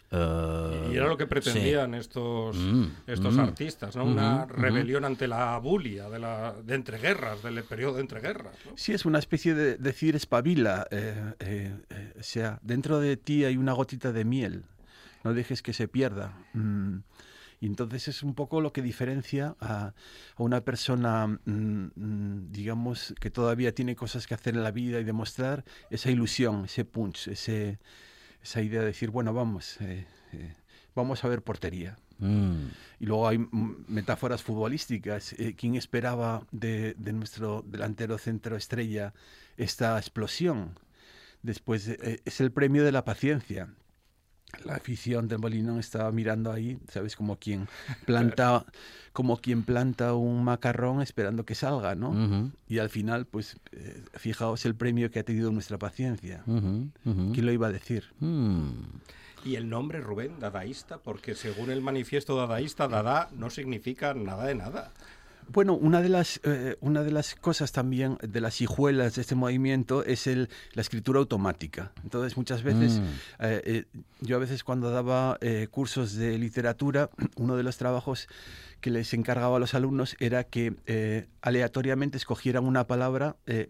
Eh, 0.09 0.91
Y 0.93 0.95
era 0.95 1.07
lo 1.07 1.17
que 1.17 1.25
sí. 1.25 1.29
pretendían 1.29 1.93
estos, 1.93 2.55
Mm, 2.55 2.85
estos 3.07 3.35
mm. 3.35 3.39
artistas, 3.41 3.95
¿no? 3.97 4.05
Una 4.05 4.45
rebelión 4.45 5.03
ante 5.03 5.27
la 5.27 5.57
bulia 5.57 6.09
de, 6.09 6.17
la, 6.17 6.53
de 6.63 6.75
entreguerras, 6.75 7.43
del 7.43 7.61
periodo 7.63 7.95
de 7.95 8.01
entreguerras. 8.01 8.55
¿no? 8.65 8.71
Sí, 8.77 8.93
es 8.93 9.05
una 9.05 9.19
especie 9.19 9.53
de 9.53 9.75
decir 9.75 10.15
espabila, 10.15 10.87
eh, 10.91 11.33
eh, 11.39 11.75
eh, 11.89 12.13
o 12.17 12.23
sea, 12.23 12.57
dentro 12.61 12.99
de 12.99 13.17
ti 13.17 13.43
hay 13.43 13.57
una 13.57 13.73
gotita 13.73 14.13
de 14.13 14.23
miel, 14.23 14.63
no 15.23 15.33
dejes 15.33 15.61
que 15.61 15.73
se 15.73 15.87
pierda. 15.87 16.33
Mm, 16.53 16.99
Y 17.59 17.65
entonces 17.65 18.07
es 18.07 18.21
un 18.21 18.35
poco 18.35 18.61
lo 18.61 18.71
que 18.71 18.83
diferencia 18.83 19.55
a, 19.59 19.87
a 20.35 20.43
una 20.43 20.61
persona, 20.61 21.25
mm, 21.25 21.89
mm, 21.95 22.51
digamos, 22.51 23.15
que 23.19 23.31
todavía 23.31 23.73
tiene 23.73 23.95
cosas 23.95 24.27
que 24.27 24.35
hacer 24.35 24.53
en 24.55 24.63
la 24.63 24.69
vida 24.71 24.99
y 24.99 25.03
demostrar 25.03 25.63
esa 25.89 26.11
ilusión, 26.11 26.65
ese 26.65 26.85
punch, 26.85 27.29
ese, 27.29 27.79
esa 28.43 28.61
idea 28.61 28.81
de 28.81 28.87
decir, 28.87 29.09
bueno, 29.09 29.33
vamos, 29.33 29.77
eh, 29.81 30.05
eh, 30.33 30.53
vamos 30.93 31.23
a 31.23 31.29
ver 31.29 31.41
portería. 31.41 31.97
Mm. 32.19 32.67
Y 32.99 33.05
luego 33.07 33.27
hay 33.27 33.39
metáforas 33.87 34.43
futbolísticas. 34.43 35.33
Eh, 35.33 35.55
¿Quién 35.57 35.73
esperaba 35.75 36.45
de, 36.51 36.93
de 36.99 37.11
nuestro 37.13 37.63
delantero 37.65 38.19
centro 38.19 38.55
estrella 38.55 39.13
esta 39.57 39.97
explosión? 39.97 40.77
Después 41.41 41.87
es 41.87 42.39
el 42.39 42.51
premio 42.51 42.83
de 42.83 42.91
la 42.91 43.03
paciencia. 43.03 43.73
La 44.63 44.75
afición 44.75 45.27
del 45.27 45.39
Molinón 45.39 45.79
estaba 45.79 46.11
mirando 46.11 46.51
ahí, 46.51 46.79
¿sabes? 46.89 47.15
Como 47.15 47.37
quien 47.37 47.67
planta, 48.05 48.65
como 49.13 49.37
quien 49.37 49.63
planta 49.63 50.13
un 50.13 50.43
macarrón 50.43 51.01
esperando 51.01 51.45
que 51.45 51.53
salga, 51.53 51.95
¿no? 51.95 52.51
Y 52.67 52.79
al 52.79 52.89
final, 52.89 53.25
pues, 53.25 53.57
eh, 53.73 54.03
fijaos 54.13 54.65
el 54.65 54.75
premio 54.75 55.11
que 55.11 55.19
ha 55.19 55.23
tenido 55.23 55.51
nuestra 55.51 55.77
paciencia. 55.77 56.43
¿Quién 56.45 57.45
lo 57.45 57.51
iba 57.51 57.67
a 57.67 57.71
decir? 57.71 58.05
Mm. 58.19 58.71
Y 59.45 59.55
el 59.55 59.69
nombre 59.69 60.01
Rubén, 60.01 60.39
dadaísta, 60.39 60.97
porque 60.97 61.35
según 61.35 61.69
el 61.69 61.81
manifiesto 61.81 62.35
dadaísta, 62.35 62.87
dada 62.87 63.29
no 63.33 63.49
significa 63.49 64.13
nada 64.13 64.45
de 64.45 64.55
nada. 64.55 64.91
Bueno, 65.49 65.73
una 65.75 66.01
de 66.01 66.09
las 66.09 66.41
eh, 66.43 66.77
una 66.81 67.03
de 67.03 67.11
las 67.11 67.35
cosas 67.35 67.71
también 67.71 68.17
de 68.21 68.41
las 68.41 68.59
hijuelas 68.61 69.15
de 69.15 69.21
este 69.21 69.35
movimiento 69.35 70.03
es 70.03 70.27
el, 70.27 70.49
la 70.73 70.81
escritura 70.81 71.19
automática. 71.19 71.91
Entonces 72.03 72.35
muchas 72.37 72.63
veces 72.63 72.99
Mm. 72.99 73.03
eh, 73.45 73.61
eh, 73.65 73.85
yo 74.21 74.35
a 74.35 74.39
veces 74.39 74.63
cuando 74.63 74.89
daba 74.91 75.37
eh, 75.41 75.67
cursos 75.71 76.13
de 76.15 76.37
literatura 76.37 77.09
uno 77.37 77.55
de 77.55 77.63
los 77.63 77.77
trabajos 77.77 78.27
que 78.81 78.89
les 78.91 79.13
encargaba 79.13 79.57
a 79.57 79.59
los 79.59 79.73
alumnos 79.73 80.15
era 80.19 80.43
que 80.43 80.73
eh, 80.85 81.27
aleatoriamente 81.41 82.17
escogieran 82.17 82.65
una 82.65 82.85
palabra 82.87 83.35
eh, 83.45 83.69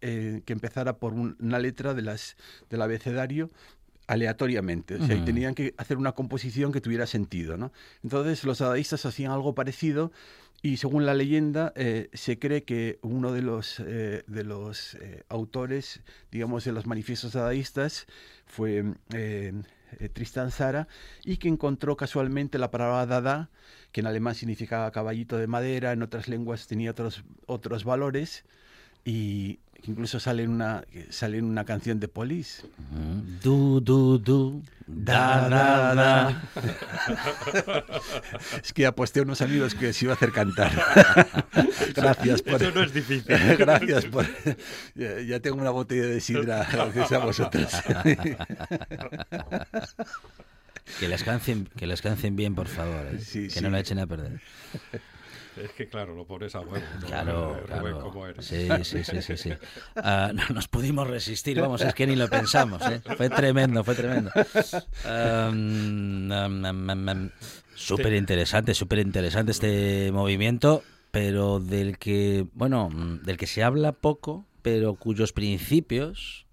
que 0.00 0.52
empezara 0.52 0.96
por 0.96 1.12
un- 1.12 1.36
una 1.40 1.58
letra 1.58 1.94
de 1.94 2.02
las 2.02 2.36
del 2.70 2.82
abecedario 2.82 3.50
aleatoriamente, 4.06 4.94
o 4.94 5.04
sea, 5.04 5.14
y 5.16 5.18
Ujú. 5.18 5.26
tenían 5.26 5.54
que 5.54 5.74
hacer 5.76 5.98
una 5.98 6.12
composición 6.12 6.72
que 6.72 6.80
tuviera 6.80 7.06
sentido, 7.06 7.58
¿no? 7.58 7.72
Entonces 8.02 8.42
los 8.44 8.58
dadaístas 8.58 9.04
hacían 9.04 9.32
algo 9.32 9.54
parecido 9.54 10.12
y 10.60 10.78
según 10.78 11.06
la 11.06 11.14
leyenda 11.14 11.72
eh, 11.76 12.08
se 12.12 12.38
cree 12.38 12.64
que 12.64 12.98
uno 13.02 13.32
de 13.32 13.42
los 13.42 13.80
eh, 13.80 14.24
de 14.26 14.44
los 14.44 14.94
eh, 14.94 15.24
autores, 15.28 16.00
digamos, 16.32 16.64
de 16.64 16.72
los 16.72 16.86
manifiestos 16.86 17.32
dadaístas 17.32 18.06
fue 18.46 18.84
eh, 19.14 19.52
Tristan 20.12 20.50
Zara 20.50 20.88
y 21.24 21.36
que 21.36 21.48
encontró 21.48 21.96
casualmente 21.96 22.58
la 22.58 22.70
palabra 22.70 23.06
dada, 23.06 23.50
que 23.92 24.00
en 24.00 24.06
alemán 24.06 24.34
significaba 24.34 24.90
caballito 24.90 25.38
de 25.38 25.46
madera, 25.46 25.92
en 25.92 26.02
otras 26.02 26.28
lenguas 26.28 26.66
tenía 26.66 26.90
otros 26.90 27.24
otros 27.46 27.84
valores 27.84 28.44
y 29.04 29.60
que 29.82 29.90
incluso 29.90 30.18
sale 30.20 30.42
en 30.42 30.50
una, 30.50 30.84
sale 31.10 31.38
en 31.38 31.44
una 31.44 31.64
canción 31.64 32.00
de 32.00 32.08
Police. 32.08 32.62
Mm, 32.90 33.40
Du, 33.42 33.80
du, 33.80 34.18
du. 34.18 34.62
Da, 34.86 35.48
da, 35.48 35.94
da. 35.94 36.42
Es 38.62 38.72
que 38.72 38.86
aposté 38.86 39.20
a 39.20 39.22
unos 39.22 39.42
amigos 39.42 39.74
que 39.74 39.92
se 39.92 40.06
iba 40.06 40.14
a 40.14 40.16
hacer 40.16 40.32
cantar. 40.32 40.72
Gracias 41.94 42.42
por... 42.42 42.62
Eso 42.62 42.70
no 42.74 42.82
es 42.82 42.92
difícil. 42.94 43.36
Gracias 43.58 44.06
por... 44.06 44.26
Ya, 44.94 45.20
ya 45.20 45.40
tengo 45.40 45.58
una 45.58 45.70
botella 45.70 46.06
de 46.06 46.20
sidra 46.20 46.66
gracias 46.72 47.12
a 47.12 47.18
vosotros. 47.18 47.70
Que 50.98 51.08
les 51.08 51.22
cancen, 51.22 51.68
que 51.76 51.86
cancen 51.96 52.34
bien, 52.34 52.54
por 52.54 52.66
favor. 52.66 53.06
¿eh? 53.12 53.18
Sí, 53.20 53.44
que 53.44 53.50
sí. 53.50 53.60
no 53.60 53.68
la 53.70 53.80
echen 53.80 53.98
a 53.98 54.06
perder. 54.06 54.40
Es 55.62 55.72
que 55.72 55.88
claro, 55.88 56.14
lo 56.14 56.26
pones 56.26 56.54
a 56.54 56.60
huevo. 56.60 56.84
¿no? 57.00 57.06
Claro, 57.06 57.54
Rubén, 57.54 57.66
claro. 57.66 58.00
¿cómo 58.00 58.26
eres? 58.26 58.44
Sí, 58.44 58.68
sí, 58.82 59.04
sí, 59.04 59.22
sí, 59.22 59.36
sí. 59.36 59.52
Ah, 59.96 60.30
no 60.34 60.42
nos 60.54 60.68
pudimos 60.68 61.08
resistir, 61.08 61.60
vamos, 61.60 61.80
es 61.82 61.94
que 61.94 62.06
ni 62.06 62.16
lo 62.16 62.28
pensamos, 62.28 62.82
¿eh? 62.86 63.00
Fue 63.16 63.28
tremendo, 63.30 63.84
fue 63.84 63.94
tremendo. 63.94 64.30
súper 67.74 68.14
interesante, 68.14 68.74
súper 68.74 68.98
interesante 69.00 69.52
este 69.52 70.10
movimiento, 70.12 70.82
pero 71.10 71.60
del 71.60 71.98
que, 71.98 72.46
bueno, 72.54 72.90
del 73.22 73.36
que 73.36 73.46
se 73.46 73.62
habla 73.62 73.92
poco, 73.92 74.46
pero 74.62 74.94
cuyos 74.94 75.32
principios 75.32 76.47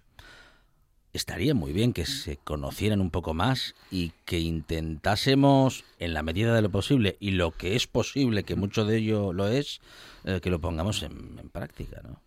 estaría 1.16 1.54
muy 1.54 1.72
bien 1.72 1.92
que 1.92 2.06
se 2.06 2.36
conocieran 2.36 3.00
un 3.00 3.10
poco 3.10 3.34
más 3.34 3.74
y 3.90 4.12
que 4.24 4.38
intentásemos, 4.38 5.84
en 5.98 6.14
la 6.14 6.22
medida 6.22 6.54
de 6.54 6.62
lo 6.62 6.70
posible, 6.70 7.16
y 7.20 7.32
lo 7.32 7.50
que 7.50 7.76
es 7.76 7.86
posible, 7.86 8.44
que 8.44 8.56
mucho 8.56 8.84
de 8.84 8.98
ello 8.98 9.32
lo 9.32 9.48
es, 9.48 9.80
eh, 10.24 10.40
que 10.42 10.50
lo 10.50 10.60
pongamos 10.60 11.02
en, 11.02 11.38
en 11.40 11.48
práctica, 11.48 12.00
¿no? 12.02 12.20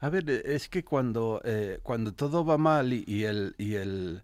A 0.00 0.10
ver, 0.10 0.28
eh, 0.28 0.42
es 0.44 0.68
que 0.68 0.84
cuando, 0.84 1.40
eh, 1.44 1.78
cuando 1.82 2.12
todo 2.12 2.44
va 2.44 2.58
mal 2.58 2.92
y, 2.92 3.04
y 3.06 3.24
el, 3.24 3.54
y 3.56 3.74
el, 3.74 4.22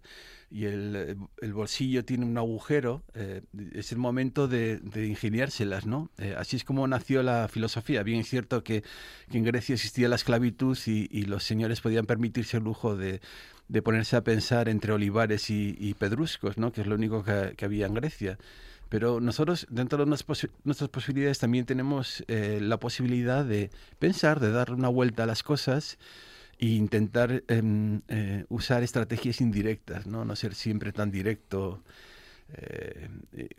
y 0.51 0.65
el, 0.65 0.95
eh, 0.95 1.15
el 1.41 1.53
bolsillo 1.53 2.05
tiene 2.05 2.25
un 2.25 2.37
agujero, 2.37 3.01
eh, 3.15 3.41
es 3.73 3.91
el 3.91 3.97
momento 3.97 4.47
de, 4.47 4.77
de 4.77 5.07
ingeniárselas, 5.07 5.87
¿no? 5.87 6.11
Eh, 6.19 6.35
así 6.37 6.57
es 6.57 6.63
como 6.63 6.87
nació 6.87 7.23
la 7.23 7.47
filosofía. 7.47 8.03
Bien 8.03 8.19
es 8.19 8.29
cierto 8.29 8.63
que, 8.63 8.83
que 9.31 9.37
en 9.39 9.45
Grecia 9.45 9.73
existía 9.73 10.07
la 10.09 10.15
esclavitud 10.15 10.77
y, 10.85 11.07
y 11.09 11.23
los 11.23 11.43
señores 11.43 11.81
podían 11.81 12.05
permitirse 12.05 12.57
el 12.57 12.65
lujo 12.65 12.95
de, 12.95 13.19
de 13.67 13.81
ponerse 13.81 14.15
a 14.15 14.23
pensar 14.23 14.69
entre 14.69 14.93
olivares 14.93 15.49
y, 15.49 15.93
pedruscos, 15.97 16.57
¿no? 16.57 16.71
Que 16.71 16.81
es 16.81 16.87
lo 16.87 16.95
único 16.95 17.23
que, 17.23 17.53
que 17.55 17.65
había 17.65 17.85
en 17.87 17.93
Grecia. 17.93 18.37
Pero 18.89 19.19
nosotros, 19.19 19.65
dentro 19.69 19.97
de 19.97 20.05
nuestras, 20.05 20.27
posi- 20.43 20.51
nuestras 20.63 20.89
posibilidades, 20.89 21.39
también 21.39 21.65
tenemos 21.65 22.23
eh, 22.27 22.59
la 22.61 22.77
posibilidad 22.79 23.43
de 23.43 23.71
pensar, 23.97 24.39
de 24.39 24.51
dar 24.51 24.71
una 24.71 24.89
vuelta 24.89 25.23
a 25.23 25.25
las 25.25 25.41
cosas 25.41 25.97
e 26.59 26.67
intentar 26.67 27.43
em, 27.47 28.01
eh, 28.09 28.45
usar 28.49 28.83
estrategias 28.83 29.41
indirectas, 29.41 30.05
¿no? 30.05 30.25
No 30.25 30.35
ser 30.35 30.53
siempre 30.53 30.91
tan 30.91 31.09
directo 31.09 31.81
eh, 32.55 33.09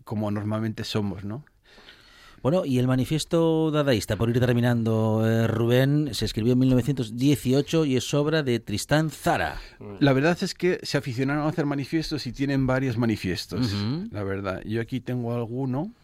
como 0.04 0.30
normalmente 0.30 0.84
somos, 0.84 1.24
¿no? 1.24 1.44
Bueno, 2.44 2.66
y 2.66 2.78
el 2.78 2.86
manifiesto 2.86 3.70
dadaísta, 3.70 4.16
por 4.16 4.28
ir 4.28 4.38
terminando, 4.38 5.22
eh, 5.26 5.46
Rubén, 5.46 6.10
se 6.12 6.26
escribió 6.26 6.52
en 6.52 6.58
1918 6.58 7.86
y 7.86 7.96
es 7.96 8.12
obra 8.12 8.42
de 8.42 8.60
Tristán 8.60 9.08
Zara. 9.08 9.58
La 9.98 10.12
verdad 10.12 10.36
es 10.42 10.52
que 10.52 10.78
se 10.82 10.98
aficionaron 10.98 11.44
a 11.46 11.48
hacer 11.48 11.64
manifiestos 11.64 12.26
y 12.26 12.32
tienen 12.32 12.66
varios 12.66 12.98
manifiestos, 12.98 13.72
la 14.10 14.22
verdad. 14.24 14.60
Yo 14.66 14.82
aquí 14.82 15.00
tengo 15.00 15.32
alguno 15.34 15.94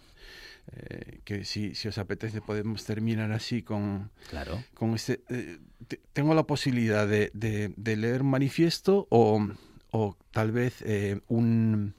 eh, 0.72 1.20
que 1.24 1.44
si, 1.44 1.74
si 1.74 1.88
os 1.88 1.98
apetece 1.98 2.40
podemos 2.40 2.86
terminar 2.86 3.32
así 3.32 3.60
con, 3.62 4.10
Claro. 4.30 4.64
con 4.72 4.94
este... 4.94 5.20
eh, 5.28 5.58
te- 5.88 6.00
tengo 6.14 6.32
la 6.34 6.44
posibilidad 6.44 7.06
de, 7.06 7.30
de- 7.34 7.74
de 7.76 7.96
leer 7.98 8.22
un 8.22 8.30
manifiesto 8.30 9.06
o, 9.10 9.46
o 9.90 10.16
tal 10.30 10.52
vez 10.52 10.80
eh, 10.86 11.20
un, 11.28 11.92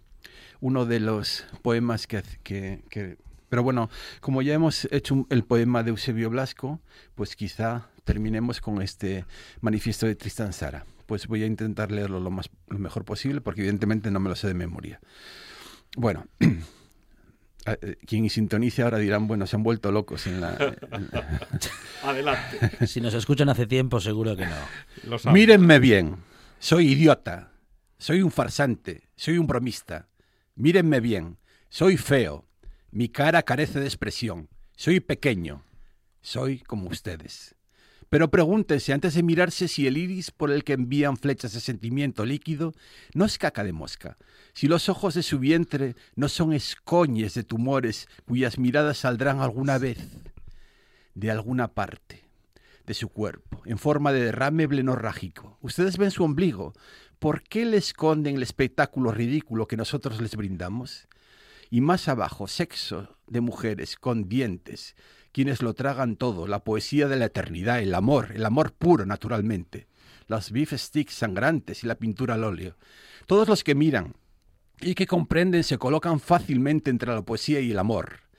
uno 0.61 0.87
de 0.87 0.99
los 0.99 1.45
poemas 1.61 2.07
que, 2.07 2.23
que- 2.43 3.17
Pero 3.52 3.64
bueno, 3.64 3.89
como 4.22 4.41
ya 4.41 4.54
hemos 4.54 4.86
hecho 4.93 5.28
el 5.30 5.43
poema 5.43 5.84
de 5.84 5.89
Eusebio 5.89 6.30
Blasco, 6.30 6.80
pues 7.16 7.36
quizá 7.36 7.89
terminemos 8.06 8.62
con 8.62 8.82
este 8.82 9.26
manifiesto 9.60 10.06
de 10.06 10.16
Tristan 10.16 10.54
Sara. 10.54 10.86
Pues 11.06 11.28
voy 11.28 11.43
a 11.43 11.47
intentar 11.47 11.91
leerlo 11.91 12.22
lo, 12.22 12.32
más, 12.32 12.49
lo 12.70 12.80
mejor 12.80 13.04
posible 13.04 13.41
porque 13.41 13.60
evidentemente 13.60 14.10
no 14.10 14.22
me 14.22 14.30
lo 14.30 14.38
sé 14.38 14.47
de 14.47 14.54
memoria. 14.54 15.02
Bueno, 15.97 16.28
eh, 17.66 17.97
quien 18.08 18.30
sintonice 18.30 18.84
ahora 18.84 18.99
dirán, 18.99 19.28
bueno, 19.28 19.45
se 19.45 19.58
han 19.58 19.64
vuelto 19.64 19.91
locos 19.91 20.28
en 20.28 20.39
la... 20.39 20.54
en 20.91 21.10
la- 21.12 21.49
Adelante. 22.04 22.88
Si 22.88 23.02
nos 23.02 23.14
escuchan 23.14 23.49
hace 23.49 23.68
tiempo, 23.68 23.99
seguro 23.99 24.38
que 24.38 24.45
no. 24.45 24.56
Mírenme 25.34 25.80
bien, 25.80 26.16
soy 26.58 26.93
idiota, 26.93 27.52
soy 27.97 28.22
un 28.22 28.32
farsante, 28.32 29.10
soy 29.18 29.38
un 29.38 29.45
bromista. 29.45 30.08
Mírenme 30.56 31.02
bien, 31.02 31.38
soy 31.68 31.97
feo, 31.97 32.45
mi 32.91 33.07
cara 33.07 33.43
carece 33.43 33.79
de 33.79 33.85
expresión, 33.85 34.49
soy 34.75 34.99
pequeño, 34.99 35.63
soy 36.21 36.59
como 36.59 36.89
ustedes. 36.89 37.55
Pero 38.09 38.29
pregúntense 38.29 38.91
antes 38.91 39.13
de 39.13 39.23
mirarse 39.23 39.69
si 39.69 39.87
el 39.87 39.95
iris 39.95 40.31
por 40.31 40.51
el 40.51 40.65
que 40.65 40.73
envían 40.73 41.15
flechas 41.15 41.53
de 41.53 41.61
sentimiento 41.61 42.25
líquido 42.25 42.73
no 43.13 43.23
es 43.23 43.37
caca 43.37 43.63
de 43.63 43.71
mosca, 43.71 44.17
si 44.53 44.67
los 44.67 44.89
ojos 44.89 45.13
de 45.13 45.23
su 45.23 45.39
vientre 45.39 45.95
no 46.15 46.27
son 46.27 46.51
escoñes 46.51 47.33
de 47.33 47.45
tumores 47.45 48.09
cuyas 48.25 48.59
miradas 48.59 48.97
saldrán 48.97 49.39
alguna 49.39 49.77
vez 49.77 49.97
de 51.15 51.31
alguna 51.31 51.69
parte 51.69 52.25
de 52.85 52.93
su 52.93 53.07
cuerpo, 53.07 53.61
en 53.65 53.77
forma 53.77 54.11
de 54.11 54.25
derrame 54.25 54.67
blenorrágico. 54.67 55.57
Ustedes 55.61 55.97
ven 55.97 56.11
su 56.11 56.25
ombligo. 56.25 56.73
¿Por 57.19 57.43
qué 57.43 57.65
le 57.65 57.77
esconden 57.77 58.35
el 58.35 58.43
espectáculo 58.43 59.11
ridículo 59.11 59.67
que 59.67 59.77
nosotros 59.77 60.19
les 60.19 60.35
brindamos? 60.35 61.07
Y 61.72 61.82
más 61.82 62.07
abajo, 62.07 62.47
sexo 62.47 63.17
de 63.26 63.41
mujeres 63.41 63.95
con 63.95 64.30
dientes, 64.30 64.95
quienes 65.32 65.63
lo 65.63 65.74
tragan 65.74 66.17
todo, 66.17 66.45
la 66.45 66.63
poesía 66.63 67.07
de 67.07 67.15
la 67.15 67.26
eternidad, 67.26 67.82
el 67.82 67.95
amor, 67.95 68.34
el 68.36 68.45
amor 68.45 68.74
puro, 68.74 69.07
naturalmente, 69.07 69.88
los 70.28 70.51
beef 70.51 70.74
sticks 70.74 71.15
sangrantes 71.15 71.84
y 71.84 71.88
la 71.88 71.95
pintura 71.95 72.36
al 72.36 72.43
óleo. 72.43 72.78
Todos 73.26 73.47
los 73.47 73.63
que 73.63 73.74
miran 73.74 74.13
y 74.80 74.93
que 74.93 75.07
comprenden 75.07 75.63
se 75.63 75.80
colocan 75.80 76.19
fácilmente 76.19 76.91
entre 76.91 77.11
la 77.11 77.24
poesía 77.24 77.59
y 77.59 77.72
el 77.72 77.80
amor 77.80 78.32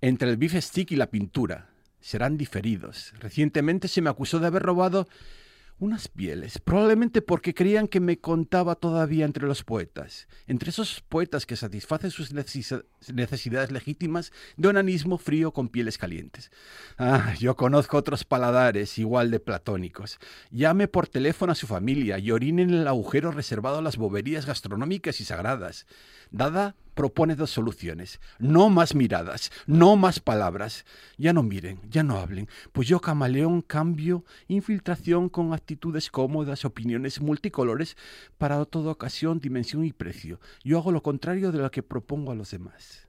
entre 0.00 0.30
el 0.30 0.36
beef 0.36 0.54
stick 0.60 0.92
y 0.92 0.96
la 0.96 1.10
pintura. 1.10 1.70
Serán 2.00 2.36
diferidos. 2.36 3.12
Recientemente 3.18 3.88
se 3.88 4.00
me 4.00 4.10
acusó 4.10 4.38
de 4.38 4.46
haber 4.46 4.62
robado 4.62 5.08
unas 5.80 6.08
pieles, 6.08 6.58
probablemente 6.58 7.22
porque 7.22 7.54
creían 7.54 7.86
que 7.86 8.00
me 8.00 8.18
contaba 8.18 8.74
todavía 8.74 9.24
entre 9.24 9.46
los 9.46 9.62
poetas, 9.62 10.26
entre 10.46 10.70
esos 10.70 11.00
poetas 11.08 11.46
que 11.46 11.56
satisfacen 11.56 12.10
sus 12.10 12.34
necesi- 12.34 12.84
necesidades 13.12 13.70
legítimas 13.70 14.32
de 14.56 14.68
onanismo 14.68 15.18
frío 15.18 15.52
con 15.52 15.68
pieles 15.68 15.96
calientes. 15.96 16.50
Ah, 16.98 17.34
yo 17.38 17.56
conozco 17.56 17.96
otros 17.96 18.24
paladares 18.24 18.98
igual 18.98 19.30
de 19.30 19.40
platónicos. 19.40 20.18
Llame 20.50 20.88
por 20.88 21.06
teléfono 21.06 21.52
a 21.52 21.56
su 21.56 21.66
familia 21.66 22.18
y 22.18 22.32
orine 22.32 22.62
en 22.62 22.70
el 22.70 22.88
agujero 22.88 23.30
reservado 23.30 23.78
a 23.78 23.82
las 23.82 23.96
boberías 23.96 24.46
gastronómicas 24.46 25.20
y 25.20 25.24
sagradas. 25.24 25.86
Dada 26.30 26.74
propone 26.98 27.36
dos 27.36 27.50
soluciones. 27.50 28.20
No 28.40 28.70
más 28.70 28.96
miradas, 28.96 29.52
no 29.68 29.94
más 29.94 30.18
palabras. 30.18 30.84
Ya 31.16 31.32
no 31.32 31.44
miren, 31.44 31.78
ya 31.88 32.02
no 32.02 32.18
hablen, 32.18 32.48
pues 32.72 32.88
yo 32.88 32.98
camaleón 32.98 33.62
cambio 33.62 34.24
infiltración 34.48 35.28
con 35.28 35.52
actitudes 35.52 36.10
cómodas, 36.10 36.64
opiniones 36.64 37.20
multicolores 37.20 37.96
para 38.36 38.64
toda 38.64 38.90
ocasión, 38.90 39.38
dimensión 39.38 39.84
y 39.84 39.92
precio. 39.92 40.40
Yo 40.64 40.76
hago 40.78 40.90
lo 40.90 41.00
contrario 41.00 41.52
de 41.52 41.58
lo 41.58 41.70
que 41.70 41.84
propongo 41.84 42.32
a 42.32 42.34
los 42.34 42.50
demás. 42.50 43.06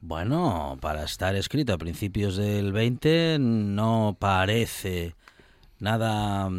Bueno, 0.00 0.76
para 0.80 1.04
estar 1.04 1.36
escrito 1.36 1.74
a 1.74 1.78
principios 1.78 2.36
del 2.36 2.72
20 2.72 3.38
no 3.38 4.16
parece 4.18 5.14
nada 5.78 6.50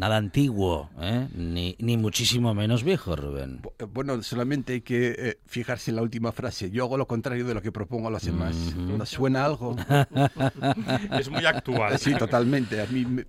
nada 0.00 0.16
antiguo, 0.16 0.88
¿eh? 1.00 1.28
ni, 1.34 1.76
ni 1.78 1.96
muchísimo 1.98 2.54
menos 2.54 2.82
viejo, 2.82 3.14
Rubén. 3.16 3.60
Bu- 3.62 3.86
Bueno, 3.92 4.22
solamente 4.22 4.72
hay 4.72 4.80
que 4.80 5.14
eh, 5.16 5.38
fijarse 5.46 5.90
en 5.90 5.96
la 5.96 6.02
última 6.02 6.32
frase. 6.32 6.70
Yo 6.70 6.84
hago 6.84 6.96
lo 6.96 7.06
contrario 7.06 7.44
de 7.46 7.52
lo 7.54 7.60
que 7.62 7.70
propongo 7.70 8.08
a 8.08 8.10
los 8.10 8.24
demás. 8.24 8.56
¿No 8.76 9.04
suena 9.06 9.44
algo? 9.44 9.76
Es 11.20 11.28
muy 11.30 11.44
actual. 11.44 11.98
Sí, 11.98 12.14
totalmente. 12.14 12.80
A 12.80 12.86
mí 12.86 13.04
me, 13.04 13.26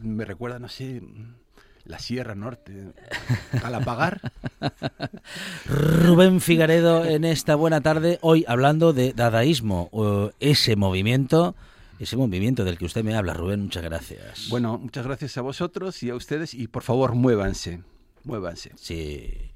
me 0.00 0.24
recuerda, 0.24 0.58
no 0.60 0.68
sé, 0.68 1.02
la 1.84 1.98
Sierra 1.98 2.34
Norte. 2.36 2.92
Al 3.64 3.74
apagar. 3.74 4.20
Rubén 5.66 6.40
Figaredo 6.40 7.04
en 7.04 7.24
esta 7.24 7.54
buena 7.56 7.80
tarde, 7.80 8.18
hoy 8.22 8.44
hablando 8.48 8.92
de 8.92 9.12
dadaísmo, 9.12 9.88
o 9.92 10.30
ese 10.40 10.76
movimiento, 10.76 11.54
ese 11.98 12.16
movimiento 12.16 12.64
del 12.64 12.78
que 12.78 12.84
usted 12.84 13.04
me 13.04 13.14
habla, 13.14 13.34
Rubén, 13.34 13.62
muchas 13.62 13.82
gracias. 13.82 14.48
Bueno, 14.48 14.78
muchas 14.78 15.06
gracias 15.06 15.36
a 15.36 15.42
vosotros 15.42 16.02
y 16.02 16.10
a 16.10 16.14
ustedes 16.14 16.54
y 16.54 16.68
por 16.68 16.82
favor 16.82 17.14
muévanse, 17.14 17.82
muévanse. 18.24 18.72
Sí. 18.76 19.52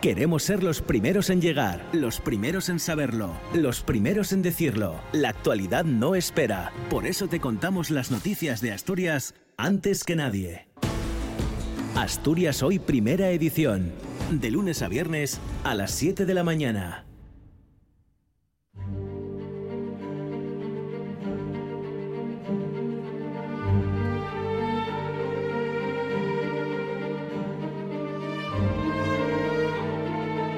Queremos 0.00 0.44
ser 0.44 0.62
los 0.62 0.80
primeros 0.80 1.28
en 1.28 1.40
llegar, 1.40 1.84
los 1.92 2.20
primeros 2.20 2.68
en 2.68 2.78
saberlo, 2.78 3.32
los 3.52 3.82
primeros 3.82 4.32
en 4.32 4.42
decirlo. 4.42 5.00
La 5.10 5.30
actualidad 5.30 5.84
no 5.84 6.14
espera. 6.14 6.72
Por 6.88 7.04
eso 7.04 7.26
te 7.26 7.40
contamos 7.40 7.90
las 7.90 8.12
noticias 8.12 8.60
de 8.60 8.70
Asturias 8.70 9.34
antes 9.56 10.04
que 10.04 10.14
nadie. 10.14 10.68
Asturias 11.96 12.62
Hoy 12.62 12.78
Primera 12.78 13.30
Edición. 13.30 13.92
De 14.30 14.52
lunes 14.52 14.82
a 14.82 14.88
viernes 14.88 15.40
a 15.64 15.74
las 15.74 15.90
7 15.90 16.26
de 16.26 16.34
la 16.34 16.44
mañana. 16.44 17.07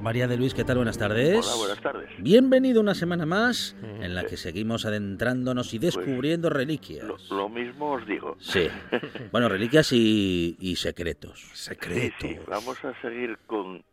Carlos 0.00 0.14
María 0.14 0.28
de 0.28 0.36
Luis, 0.38 0.54
¿qué 0.54 0.64
tal? 0.64 0.76
Buenas 0.76 0.96
tardes. 0.96 1.46
Hola, 1.46 1.56
buenas 1.58 1.80
tardes. 1.82 2.08
Bienvenido 2.18 2.80
una 2.80 2.94
semana 2.94 3.26
más 3.26 3.76
en 3.82 4.14
la 4.14 4.24
que 4.24 4.38
seguimos 4.38 4.86
adentrándonos 4.86 5.74
y 5.74 5.78
descubriendo 5.78 6.48
reliquias. 6.48 7.04
Lo, 7.06 7.18
lo 7.36 7.48
mismo 7.50 7.92
os 7.92 8.06
digo. 8.06 8.36
Sí. 8.40 8.66
Bueno, 9.30 9.48
reliquias 9.50 9.92
y, 9.92 10.56
y 10.58 10.76
secretos. 10.76 11.38
Sí, 11.52 11.74
sí. 12.18 12.38
Vamos 12.48 12.82
a 12.84 12.98
seguir 13.02 13.36
con, 13.46 13.84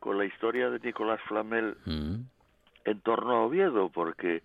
con 0.00 0.18
la 0.18 0.24
historia 0.24 0.68
de 0.68 0.80
Nicolás 0.80 1.20
Flamel 1.28 1.76
Mm. 1.86 2.16
en 2.84 3.00
torno 3.02 3.36
a 3.36 3.42
Oviedo, 3.46 3.88
porque 3.90 4.42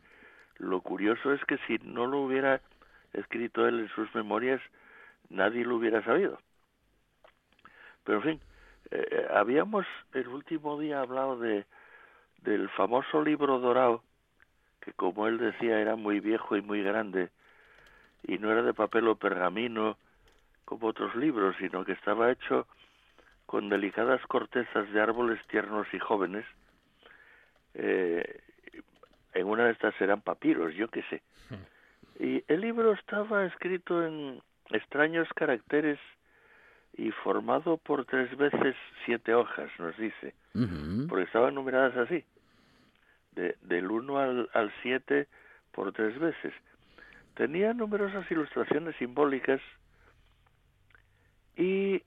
lo 0.59 0.81
curioso 0.81 1.33
es 1.33 1.43
que 1.45 1.57
si 1.67 1.79
no 1.83 2.05
lo 2.05 2.21
hubiera 2.21 2.61
escrito 3.13 3.67
él 3.67 3.79
en 3.79 3.89
sus 3.95 4.13
memorias, 4.13 4.61
nadie 5.29 5.65
lo 5.65 5.77
hubiera 5.77 6.03
sabido. 6.05 6.39
Pero 8.03 8.19
en 8.19 8.23
fin, 8.23 8.39
eh, 8.91 9.27
habíamos 9.33 9.85
el 10.13 10.27
último 10.27 10.79
día 10.79 11.01
hablado 11.01 11.37
de 11.39 11.65
del 12.43 12.69
famoso 12.69 13.23
libro 13.23 13.59
dorado, 13.59 14.03
que 14.79 14.93
como 14.93 15.27
él 15.27 15.37
decía 15.37 15.79
era 15.79 15.95
muy 15.95 16.19
viejo 16.19 16.57
y 16.57 16.61
muy 16.61 16.81
grande, 16.81 17.29
y 18.23 18.37
no 18.37 18.51
era 18.51 18.63
de 18.63 18.73
papel 18.73 19.07
o 19.07 19.15
pergamino 19.15 19.97
como 20.65 20.87
otros 20.87 21.15
libros, 21.15 21.55
sino 21.59 21.85
que 21.85 21.91
estaba 21.93 22.31
hecho 22.31 22.67
con 23.45 23.69
delicadas 23.69 24.21
cortezas 24.27 24.91
de 24.91 25.01
árboles 25.01 25.39
tiernos 25.47 25.87
y 25.93 25.99
jóvenes. 25.99 26.45
Eh, 27.73 28.41
en 29.33 29.47
una 29.47 29.65
de 29.65 29.71
estas 29.71 29.99
eran 30.01 30.21
papiros, 30.21 30.73
yo 30.73 30.87
qué 30.87 31.03
sé. 31.03 31.21
Y 32.19 32.43
el 32.47 32.61
libro 32.61 32.93
estaba 32.93 33.45
escrito 33.45 34.05
en 34.05 34.41
extraños 34.69 35.27
caracteres 35.35 35.99
y 36.93 37.11
formado 37.11 37.77
por 37.77 38.05
tres 38.05 38.35
veces 38.37 38.75
siete 39.05 39.33
hojas, 39.33 39.69
nos 39.79 39.95
dice, 39.97 40.33
porque 41.07 41.25
estaban 41.25 41.55
numeradas 41.55 41.95
así, 41.97 42.23
de, 43.33 43.55
del 43.61 43.89
1 43.89 44.17
al, 44.19 44.49
al 44.53 44.73
7 44.81 45.27
por 45.71 45.93
tres 45.93 46.17
veces. 46.19 46.53
Tenía 47.35 47.73
numerosas 47.73 48.29
ilustraciones 48.29 48.95
simbólicas 48.97 49.61
y 51.55 52.03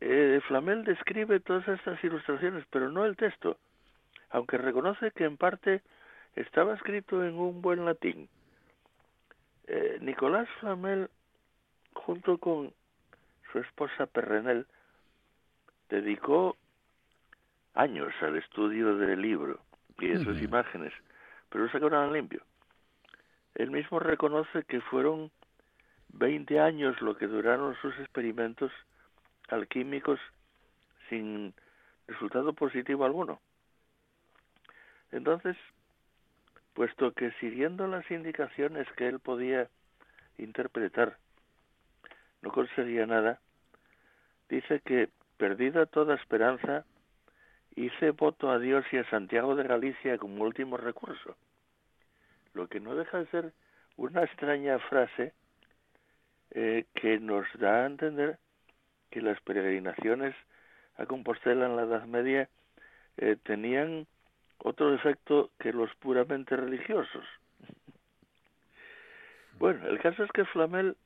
eh, 0.00 0.40
Flamel 0.46 0.84
describe 0.84 1.40
todas 1.40 1.66
estas 1.66 2.02
ilustraciones, 2.04 2.64
pero 2.70 2.90
no 2.90 3.04
el 3.04 3.16
texto, 3.16 3.58
aunque 4.30 4.58
reconoce 4.58 5.10
que 5.10 5.24
en 5.24 5.36
parte 5.36 5.82
estaba 6.36 6.74
escrito 6.74 7.24
en 7.24 7.34
un 7.34 7.60
buen 7.60 7.84
latín. 7.84 8.28
Eh, 9.66 9.98
Nicolás 10.00 10.48
Flamel, 10.60 11.10
junto 11.92 12.38
con 12.38 12.72
su 13.52 13.58
esposa 13.58 14.06
Perrenel, 14.06 14.66
dedicó 15.88 16.56
años 17.74 18.12
al 18.20 18.36
estudio 18.36 18.96
del 18.96 19.22
libro 19.22 19.60
y 19.98 20.08
de 20.08 20.24
sus 20.24 20.40
imágenes, 20.42 20.92
pero 21.48 21.64
lo 21.64 21.70
sacaron 21.70 22.12
limpio. 22.12 22.42
Él 23.54 23.70
mismo 23.70 23.98
reconoce 23.98 24.64
que 24.64 24.80
fueron 24.80 25.30
20 26.10 26.60
años 26.60 27.00
lo 27.00 27.16
que 27.16 27.26
duraron 27.26 27.76
sus 27.76 27.96
experimentos 27.98 28.72
alquímicos 29.48 30.20
sin 31.08 31.54
resultado 32.06 32.52
positivo 32.52 33.04
alguno. 33.04 33.40
Entonces, 35.10 35.56
puesto 36.74 37.12
que 37.12 37.32
siguiendo 37.40 37.86
las 37.86 38.08
indicaciones 38.10 38.86
que 38.96 39.08
él 39.08 39.20
podía 39.20 39.68
interpretar, 40.36 41.18
no 42.42 42.50
conseguía 42.50 43.06
nada, 43.06 43.40
dice 44.48 44.80
que, 44.84 45.08
perdida 45.36 45.86
toda 45.86 46.14
esperanza, 46.14 46.84
hice 47.76 48.10
voto 48.10 48.50
a 48.50 48.58
Dios 48.58 48.84
y 48.92 48.98
a 48.98 49.08
Santiago 49.08 49.54
de 49.54 49.64
Galicia 49.64 50.18
como 50.18 50.44
último 50.44 50.76
recurso. 50.76 51.36
Lo 52.54 52.66
que 52.68 52.80
no 52.80 52.94
deja 52.94 53.18
de 53.18 53.26
ser 53.26 53.52
una 53.96 54.24
extraña 54.24 54.78
frase 54.78 55.32
eh, 56.50 56.86
que 56.94 57.20
nos 57.20 57.46
da 57.58 57.82
a 57.82 57.86
entender 57.86 58.38
que 59.10 59.20
las 59.20 59.40
peregrinaciones 59.42 60.34
a 60.96 61.06
Compostela 61.06 61.66
en 61.66 61.76
la 61.76 61.82
Edad 61.82 62.04
Media 62.06 62.48
eh, 63.16 63.36
tenían 63.42 64.06
otro 64.58 64.94
efecto 64.94 65.50
que 65.58 65.72
los 65.72 65.94
puramente 65.96 66.56
religiosos. 66.56 67.24
Bueno, 69.58 69.88
el 69.88 69.98
caso 69.98 70.22
es 70.22 70.30
que 70.30 70.44
Flamel 70.44 70.96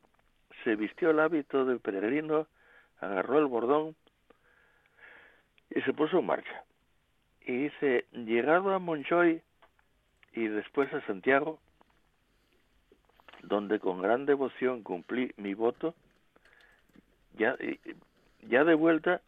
se 0.65 0.77
vistió 0.77 1.11
el 1.11 1.21
hábito 1.21 1.65
de 1.65 1.79
peregrino, 1.79 2.47
agarró 3.01 3.39
el 3.39 3.47
bordón 3.47 3.97
y 5.71 5.81
se 5.83 5.93
puso 5.93 6.19
en 6.19 6.27
marcha. 6.27 6.65
Y 7.45 7.65
dice, 7.65 8.07
llegado 8.13 8.73
a 8.73 8.79
Monchoy 8.79 9.43
y 10.35 10.47
después 10.47 10.93
a 10.95 11.05
Santiago, 11.07 11.59
donde 13.43 13.81
con 13.81 14.01
gran 14.01 14.27
devoción 14.27 14.83
cumplí 14.83 15.33
mi 15.37 15.55
voto, 15.55 15.95
ya, 17.35 17.57
ya 18.43 18.65
de 18.65 18.75
vuelta 18.75 19.21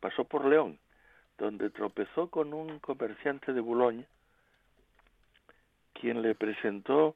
pasó 0.00 0.24
por 0.24 0.46
León, 0.46 0.78
donde 1.38 1.70
tropezó 1.70 2.30
con 2.30 2.54
un 2.54 2.78
comerciante 2.78 3.52
de 3.52 3.60
Boulogne, 3.60 4.06
quien 5.92 6.22
le 6.22 6.34
presentó 6.34 7.14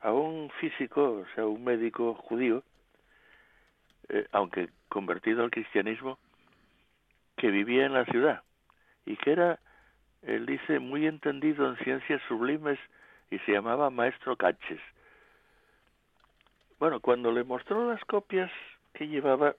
a 0.00 0.12
un 0.12 0.50
físico, 0.60 1.22
o 1.22 1.26
sea, 1.34 1.46
un 1.46 1.64
médico 1.64 2.14
judío, 2.14 2.62
eh, 4.08 4.26
aunque 4.32 4.68
convertido 4.88 5.44
al 5.44 5.50
cristianismo, 5.50 6.18
que 7.36 7.50
vivía 7.50 7.86
en 7.86 7.92
la 7.92 8.04
ciudad 8.06 8.42
y 9.06 9.16
que 9.16 9.32
era, 9.32 9.58
él 10.22 10.46
dice, 10.46 10.78
muy 10.78 11.06
entendido 11.06 11.68
en 11.68 11.76
ciencias 11.78 12.22
sublimes 12.28 12.78
y 13.30 13.38
se 13.40 13.52
llamaba 13.52 13.90
Maestro 13.90 14.36
Caches. 14.36 14.80
Bueno, 16.78 17.00
cuando 17.00 17.32
le 17.32 17.44
mostró 17.44 17.90
las 17.90 18.04
copias 18.04 18.50
que 18.92 19.08
llevaba 19.08 19.54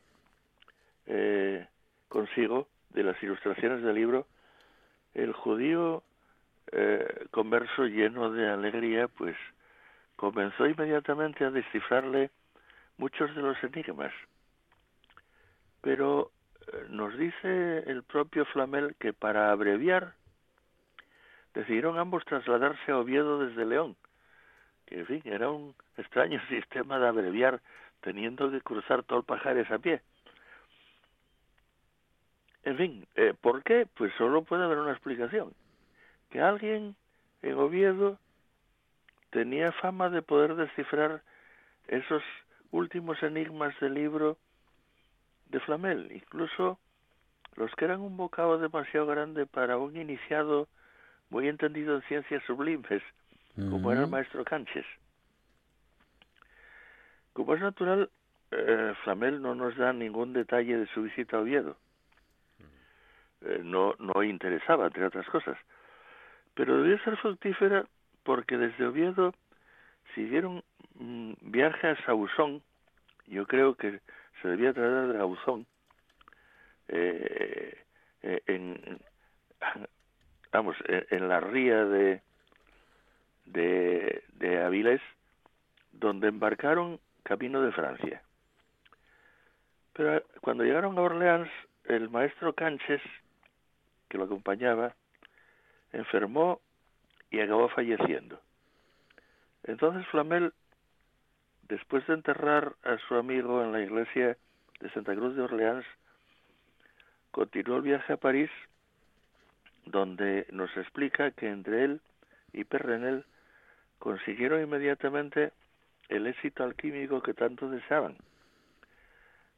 eh, 1.07 1.67
consigo 2.07 2.67
de 2.91 3.03
las 3.03 3.21
ilustraciones 3.21 3.83
del 3.83 3.95
libro, 3.95 4.27
el 5.13 5.33
judío 5.33 6.03
eh, 6.71 7.27
converso 7.31 7.85
lleno 7.85 8.31
de 8.31 8.49
alegría, 8.49 9.07
pues 9.07 9.35
comenzó 10.15 10.65
inmediatamente 10.67 11.45
a 11.45 11.51
descifrarle 11.51 12.31
muchos 12.97 13.33
de 13.35 13.41
los 13.41 13.61
enigmas. 13.63 14.13
Pero 15.85 16.31
eh, 16.73 16.85
nos 16.89 17.15
dice 17.15 17.83
el 17.85 18.01
propio 18.01 18.43
Flamel 18.45 18.95
que 18.95 19.13
para 19.13 19.51
abreviar 19.51 20.15
decidieron 21.53 21.99
ambos 21.99 22.25
trasladarse 22.25 22.91
a 22.91 22.97
Oviedo 22.97 23.37
desde 23.45 23.67
León, 23.67 23.95
que 24.87 25.01
en 25.01 25.05
fin, 25.05 25.21
era 25.25 25.51
un 25.51 25.75
extraño 25.95 26.41
sistema 26.49 26.97
de 26.97 27.07
abreviar 27.07 27.61
teniendo 28.01 28.49
que 28.49 28.61
cruzar 28.61 29.03
todo 29.03 29.19
el 29.19 29.25
Pajares 29.25 29.69
a 29.69 29.77
pie. 29.77 30.01
En 32.63 32.77
fin, 32.77 33.07
eh, 33.13 33.35
¿por 33.39 33.61
qué? 33.61 33.87
Pues 33.95 34.11
solo 34.17 34.41
puede 34.41 34.63
haber 34.63 34.79
una 34.79 34.91
explicación. 34.91 35.53
Que 36.31 36.41
alguien 36.41 36.95
en 37.43 37.53
Oviedo 37.59 38.17
tenía 39.29 39.71
fama 39.71 40.09
de 40.09 40.23
poder 40.23 40.55
descifrar 40.55 41.21
esos 41.87 42.23
últimos 42.71 43.21
enigmas 43.21 43.79
del 43.79 43.93
libro 43.93 44.39
de 45.47 45.59
Flamel, 45.61 46.11
incluso 46.11 46.79
los 47.55 47.73
que 47.75 47.85
eran 47.85 48.01
un 48.01 48.17
bocado 48.17 48.57
demasiado 48.57 49.05
grande 49.07 49.45
para 49.45 49.77
un 49.77 49.95
iniciado 49.95 50.67
muy 51.29 51.47
entendido 51.47 51.95
en 51.95 52.01
ciencias 52.03 52.43
sublimes, 52.43 53.01
como 53.55 53.91
era 53.91 54.01
el 54.01 54.09
maestro 54.09 54.43
Canches. 54.43 54.85
Como 57.33 57.53
es 57.55 57.61
natural, 57.61 58.09
eh, 58.51 58.93
Flamel 59.03 59.41
no 59.41 59.55
nos 59.55 59.75
da 59.75 59.93
ningún 59.93 60.33
detalle 60.33 60.77
de 60.77 60.87
su 60.87 61.03
visita 61.03 61.37
a 61.37 61.41
Oviedo. 61.41 61.77
Eh, 63.41 63.61
no, 63.63 63.95
no 63.99 64.23
interesaba, 64.23 64.87
entre 64.87 65.05
otras 65.05 65.27
cosas. 65.27 65.57
Pero 66.53 66.81
debió 66.81 66.97
ser 67.03 67.17
fructífera 67.17 67.85
porque 68.23 68.57
desde 68.57 68.87
Oviedo 68.87 69.33
siguieron 70.13 70.63
mm, 70.95 71.33
viajes 71.41 71.97
a 72.07 72.11
Ausón, 72.11 72.61
yo 73.27 73.45
creo 73.45 73.75
que 73.75 73.99
debía 74.45 74.73
tratar 74.73 75.13
de 75.13 75.19
Ausón, 75.19 75.65
eh, 76.87 77.77
eh, 78.21 78.41
en, 78.47 78.99
vamos, 80.51 80.75
en, 80.87 81.27
la 81.27 81.39
ría 81.39 81.85
de, 81.85 82.21
de, 83.45 84.23
de 84.33 84.63
Avilés, 84.63 85.01
donde 85.91 86.27
embarcaron 86.27 86.99
camino 87.23 87.61
de 87.61 87.71
Francia. 87.71 88.21
Pero 89.93 90.23
cuando 90.41 90.63
llegaron 90.63 90.97
a 90.97 91.01
Orleans, 91.01 91.49
el 91.85 92.09
maestro 92.09 92.53
Canches, 92.53 93.01
que 94.09 94.17
lo 94.17 94.25
acompañaba, 94.25 94.95
enfermó 95.93 96.59
y 97.31 97.39
acabó 97.39 97.69
falleciendo. 97.69 98.39
Entonces 99.63 100.05
Flamel, 100.07 100.53
después 101.67 102.05
de 102.07 102.13
enterrar 102.13 102.75
a 102.83 102.97
su 103.07 103.15
amigo 103.15 103.63
en 103.63 103.71
la 103.71 103.81
iglesia 103.81 104.37
de 104.79 104.89
Santa 104.91 105.15
Cruz 105.15 105.35
de 105.35 105.43
Orleans, 105.43 105.85
continuó 107.31 107.77
el 107.77 107.83
viaje 107.83 108.13
a 108.13 108.17
París, 108.17 108.49
donde 109.85 110.45
nos 110.51 110.75
explica 110.77 111.31
que 111.31 111.49
entre 111.49 111.83
él 111.83 112.01
y 112.53 112.63
Perrenel 112.63 113.25
consiguieron 113.99 114.61
inmediatamente 114.61 115.51
el 116.09 116.27
éxito 116.27 116.63
alquímico 116.63 117.21
que 117.21 117.33
tanto 117.33 117.69
deseaban. 117.69 118.17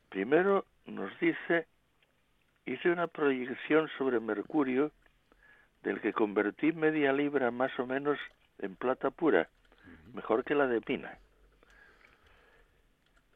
Primero 0.10 0.66
nos 0.86 1.18
dice, 1.20 1.68
hice 2.66 2.90
una 2.90 3.08
proyección 3.08 3.90
sobre 3.98 4.20
mercurio 4.20 4.92
del 5.84 6.00
que 6.02 6.14
convertí 6.14 6.72
media 6.72 7.12
libra 7.14 7.52
más 7.52 7.78
o 7.80 7.86
menos 7.86 8.18
en 8.60 8.76
plata 8.76 9.12
pura, 9.12 9.50
mejor 10.14 10.44
que 10.44 10.56
la 10.56 10.68
de 10.68 10.82
Pina. 10.82 11.18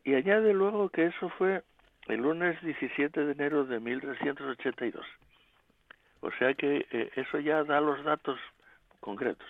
Y 0.04 0.16
añade 0.16 0.54
luego 0.54 0.90
que 0.90 1.06
eso 1.06 1.30
fue 1.38 1.64
el 2.08 2.22
lunes 2.22 2.62
17 2.62 3.24
de 3.24 3.32
enero 3.32 3.66
de 3.66 3.80
1382. 3.80 5.06
O 6.22 6.32
sea 6.32 6.54
que 6.54 6.88
eh, 6.92 7.12
eso 7.16 7.40
ya 7.40 7.64
da 7.64 7.82
los 7.82 8.04
datos 8.04 8.40
concretos. 9.00 9.48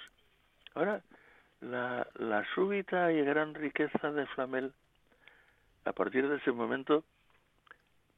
Ahora, 0.73 1.01
la, 1.59 2.07
la 2.15 2.45
súbita 2.53 3.11
y 3.11 3.21
gran 3.23 3.53
riqueza 3.53 4.11
de 4.11 4.25
Flamel, 4.27 4.73
a 5.85 5.91
partir 5.93 6.27
de 6.27 6.37
ese 6.37 6.51
momento, 6.51 7.03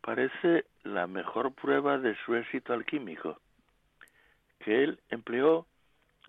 parece 0.02 0.66
la 0.84 1.08
mejor 1.08 1.54
prueba 1.54 1.98
de 1.98 2.16
su 2.26 2.36
éxito 2.36 2.74
alquímico, 2.74 3.40
que 4.60 4.84
él 4.84 5.00
empleó 5.10 5.66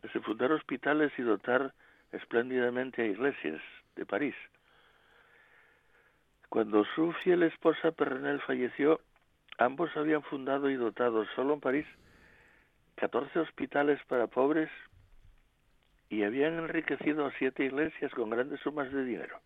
en 0.02 0.22
fundar 0.22 0.52
hospitales 0.52 1.12
y 1.18 1.22
dotar 1.22 1.72
espléndidamente 2.12 3.02
a 3.02 3.07
iglesias 3.07 3.61
de 3.96 4.07
París. 4.07 4.34
Cuando 6.55 6.84
su 6.94 7.11
fiel 7.24 7.42
esposa 7.42 7.90
Perrenel 7.90 8.40
falleció, 8.42 9.00
ambos 9.59 9.90
habían 9.96 10.22
fundado 10.22 10.70
y 10.70 10.76
dotado 10.76 11.26
solo 11.34 11.55
en 11.55 11.61
París 11.61 11.86
14 12.94 13.40
hospitales 13.40 13.98
para 14.07 14.28
pobres 14.28 14.70
y 16.09 16.22
habían 16.22 16.55
enriquecido 16.55 17.26
a 17.26 17.32
siete 17.40 17.64
iglesias 17.64 18.12
con 18.12 18.30
grandes 18.30 18.61
sumas 18.61 18.92
de 18.92 19.05
dinero. 19.05 19.40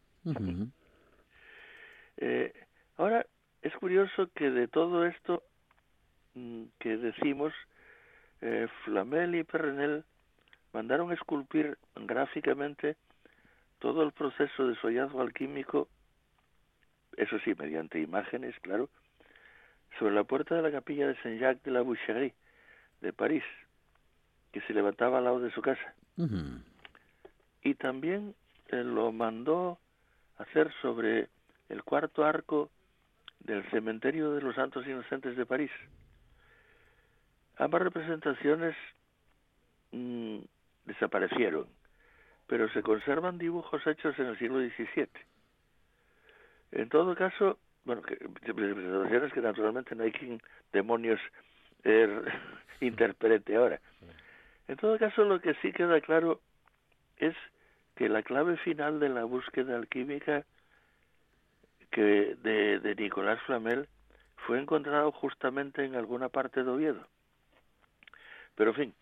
Eh, 2.19 2.53
ahora, 2.99 3.25
es 3.63 3.73
curioso 3.77 4.29
que 4.35 4.51
de 4.51 4.69
todo 4.69 5.07
esto 5.07 5.43
mm, 6.35 6.65
que 6.79 6.99
decimos, 6.99 7.55
eh, 8.43 8.69
Flamel 8.85 9.35
y 9.35 9.45
Perrenel 9.45 10.05
mandaron 10.75 11.11
esculpir 11.13 11.79
gráficamente 11.97 12.97
todo 13.79 14.03
el 14.03 14.13
proceso 14.13 14.67
de 14.67 14.75
su 14.75 14.89
hallazgo 14.89 15.23
alquímico, 15.23 15.89
eso 17.19 17.39
sí, 17.41 17.53
mediante 17.59 18.01
imágenes, 18.01 18.55
claro, 18.61 18.89
sobre 19.99 20.15
la 20.15 20.25
puerta 20.25 20.55
de 20.55 20.63
la 20.63 20.71
capilla 20.71 21.09
de 21.09 21.17
Saint-Jacques 21.23 21.65
de 21.65 21.73
la 21.73 21.83
Boucherie 21.83 22.35
de 23.01 23.13
París, 23.13 23.43
que 24.53 24.61
se 24.63 24.73
levantaba 24.73 25.19
al 25.19 25.25
lado 25.25 25.41
de 25.41 25.51
su 25.51 25.61
casa. 25.61 25.95
Y 27.63 27.75
también 27.75 28.35
eh, 28.69 28.85
lo 28.85 29.13
mandó 29.13 29.79
hacer 30.39 30.73
sobre 30.81 31.29
el 31.69 31.83
cuarto 31.83 32.25
arco 32.25 32.71
del 33.41 33.69
cementerio 33.71 34.33
de 34.33 34.41
los 34.41 34.55
Santos 34.55 34.87
Inocentes 34.87 35.37
de 35.37 35.47
París. 35.47 35.71
Ambas 37.57 37.83
representaciones 37.83 38.77
mm, 39.91 40.39
desaparecieron, 40.85 41.67
pero 42.47 42.69
se 42.71 42.83
conservan 42.83 43.39
dibujos 43.39 43.85
hechos 43.87 44.17
en 44.19 44.27
el 44.27 44.39
siglo 44.39 44.61
XVII. 44.61 45.09
En 46.73 46.89
todo 46.89 47.15
caso, 47.15 47.59
bueno, 47.85 48.03
que, 48.03 48.15
representaciones 48.15 49.33
que 49.33 49.41
naturalmente 49.41 49.95
no 49.95 50.05
hay 50.05 50.13
quien 50.13 50.41
demonios 50.73 51.21
eh, 51.85 52.23
interprete 52.81 53.57
ahora. 53.57 53.81
En 54.69 54.77
todo 54.77 54.99
caso, 54.99 55.25
lo 55.25 55.41
que 55.41 55.55
sí 55.63 55.73
queda 55.73 56.01
claro 56.01 56.41
es 57.17 57.35
que 57.97 58.09
la 58.09 58.23
clave 58.23 58.57
final 58.59 59.01
de 59.01 59.09
la 59.09 59.25
búsqueda 59.25 59.77
alquímica 59.77 60.45
que 61.91 62.37
de, 62.43 62.79
de 62.81 62.95
Nicolás 62.95 63.41
Flamel 63.47 63.89
fue 64.47 64.61
encontrado 64.61 65.11
justamente 65.13 65.85
en 65.85 65.95
alguna 65.95 66.29
parte 66.29 66.63
de 66.63 66.71
Oviedo. 66.71 67.07
Pero 68.55 68.71
en 68.71 68.77
fin, 68.77 68.95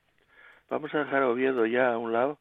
vamos 0.70 0.94
a 0.94 0.98
dejar 0.98 1.22
a 1.22 1.28
Oviedo 1.28 1.66
ya 1.66 1.92
a 1.92 1.98
un 1.98 2.12
lado, 2.12 2.38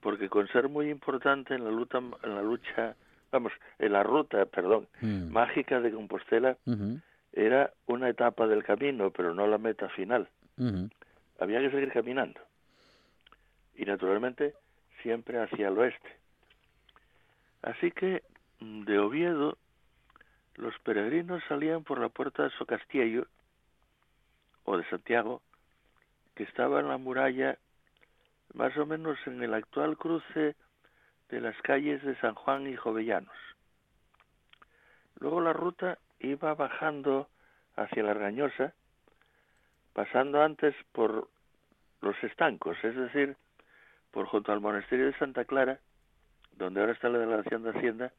porque 0.00 0.28
con 0.28 0.48
ser 0.48 0.68
muy 0.68 0.90
importante 0.90 1.54
en 1.54 1.64
la 1.64 1.70
lucha, 1.70 1.98
en 1.98 2.34
la 2.34 2.42
lucha, 2.42 2.96
vamos, 3.32 3.52
en 3.78 3.92
la 3.92 4.02
ruta, 4.02 4.44
perdón, 4.46 4.86
Mm. 5.00 5.32
mágica 5.32 5.80
de 5.80 5.90
Compostela, 5.90 6.56
era 7.32 7.72
una 7.86 8.10
etapa 8.10 8.46
del 8.46 8.62
camino, 8.62 9.10
pero 9.10 9.34
no 9.34 9.46
la 9.46 9.58
meta 9.58 9.88
final. 9.88 10.28
Había 11.40 11.60
que 11.60 11.70
seguir 11.70 11.90
caminando. 11.92 12.40
Y 13.74 13.84
naturalmente 13.86 14.54
siempre 15.02 15.40
hacia 15.40 15.68
el 15.68 15.78
oeste. 15.78 16.08
Así 17.62 17.90
que 17.90 18.22
mm, 18.60 18.84
de 18.84 18.98
Oviedo 18.98 19.56
los 20.56 20.78
peregrinos 20.80 21.42
salían 21.48 21.82
por 21.82 21.98
la 21.98 22.10
puerta 22.10 22.42
de 22.44 22.50
Socastiello 22.50 23.26
o 24.64 24.76
de 24.76 24.84
Santiago, 24.90 25.40
que 26.34 26.44
estaba 26.44 26.80
en 26.80 26.88
la 26.88 26.98
muralla 26.98 27.56
más 28.52 28.76
o 28.76 28.84
menos 28.84 29.16
en 29.26 29.42
el 29.42 29.54
actual 29.54 29.96
cruce 29.96 30.54
de 31.32 31.40
las 31.40 31.56
calles 31.62 32.02
de 32.02 32.14
San 32.16 32.34
Juan 32.34 32.66
y 32.66 32.76
Jovellanos. 32.76 33.34
Luego 35.18 35.40
la 35.40 35.54
ruta 35.54 35.98
iba 36.20 36.54
bajando 36.54 37.26
hacia 37.74 38.02
la 38.02 38.10
Argañosa, 38.10 38.74
pasando 39.94 40.42
antes 40.42 40.74
por 40.92 41.28
los 42.02 42.22
estancos, 42.22 42.76
es 42.84 42.94
decir, 42.94 43.34
por 44.10 44.26
junto 44.26 44.52
al 44.52 44.60
monasterio 44.60 45.06
de 45.06 45.16
Santa 45.16 45.46
Clara, 45.46 45.80
donde 46.58 46.80
ahora 46.80 46.92
está 46.92 47.08
la 47.08 47.18
delegación 47.18 47.62
de 47.62 47.70
Hacienda, 47.70 48.12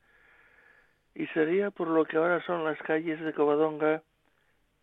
y 1.13 1.27
sería 1.27 1.69
por 1.69 1.89
lo 1.89 2.05
que 2.05 2.17
ahora 2.17 2.43
son 2.47 2.63
las 2.63 2.79
calles 2.79 3.21
de 3.21 3.33
Covadonga, 3.33 4.01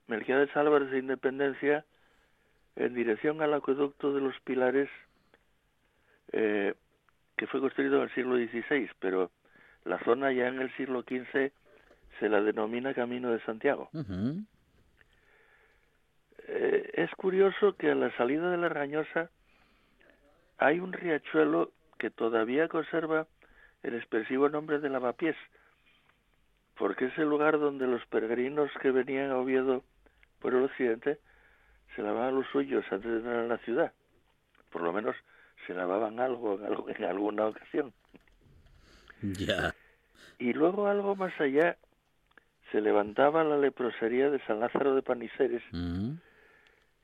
Melquiades 0.07 0.57
Álvarez 0.57 0.93
de 0.93 0.99
Independencia, 0.99 1.85
en 2.76 2.95
dirección 2.95 3.43
al 3.43 3.55
acueducto 3.55 4.12
de 4.12 4.20
los 4.20 4.39
Pilares, 4.43 4.89
eh, 6.31 6.74
que 7.41 7.47
fue 7.47 7.61
construido 7.61 7.97
en 7.97 8.03
el 8.03 8.14
siglo 8.14 8.36
XVI, 8.36 8.91
pero 8.99 9.30
la 9.86 9.99
zona 10.01 10.30
ya 10.30 10.49
en 10.49 10.61
el 10.61 10.70
siglo 10.76 11.01
XV 11.01 11.51
se 12.18 12.28
la 12.28 12.43
denomina 12.43 12.93
Camino 12.93 13.30
de 13.30 13.41
Santiago. 13.47 13.88
Eh, 16.49 16.91
es 16.93 17.11
curioso 17.12 17.76
que 17.78 17.91
a 17.91 17.95
la 17.95 18.14
salida 18.18 18.51
de 18.51 18.59
la 18.59 18.68
Rañosa 18.68 19.30
hay 20.59 20.80
un 20.80 20.93
riachuelo 20.93 21.72
que 21.99 22.11
todavía 22.11 22.68
conserva 22.68 23.26
el 23.82 23.95
expresivo 23.95 24.51
nombre 24.51 24.78
de 24.78 24.91
Lavapiés, 24.91 25.36
porque 26.76 27.07
es 27.07 27.16
el 27.16 27.30
lugar 27.30 27.59
donde 27.59 27.86
los 27.86 28.05
peregrinos 28.09 28.70
que 28.82 28.91
venían 28.91 29.30
a 29.30 29.38
Oviedo 29.38 29.82
por 30.41 30.53
el 30.53 30.64
occidente 30.64 31.20
se 31.97 32.03
lavaban 32.03 32.34
los 32.34 32.47
suyos 32.49 32.84
antes 32.91 33.11
de 33.11 33.16
entrar 33.16 33.36
a 33.36 33.47
la 33.47 33.57
ciudad. 33.59 33.95
Por 34.70 34.82
lo 34.82 34.93
menos 34.93 35.16
se 35.66 35.74
lavaban 35.74 36.20
algo 36.20 36.58
en, 36.88 37.04
alguna 37.04 37.46
ocasión. 37.46 37.92
Ya. 39.22 39.74
Y 40.38 40.52
luego 40.52 40.86
algo 40.86 41.16
más 41.16 41.38
allá 41.40 41.76
se 42.72 42.80
levantaba 42.80 43.44
la 43.44 43.58
leprosería 43.58 44.30
de 44.30 44.38
San 44.46 44.61
Lázaro 44.61 44.94
de 44.94 45.02
Paniceres, 45.02 45.62
Ujú. 45.72 46.16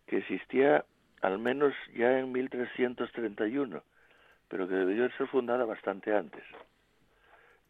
que 0.07 0.19
existía 0.19 0.85
al 1.23 1.39
menos 1.39 1.75
ya 1.95 2.19
en 2.19 2.33
1331, 2.33 3.83
pero 4.49 4.69
que 4.69 4.75
debió 4.75 5.11
ser 5.13 5.27
fundada 5.29 5.65
bastante 5.65 6.15
antes. 6.15 6.45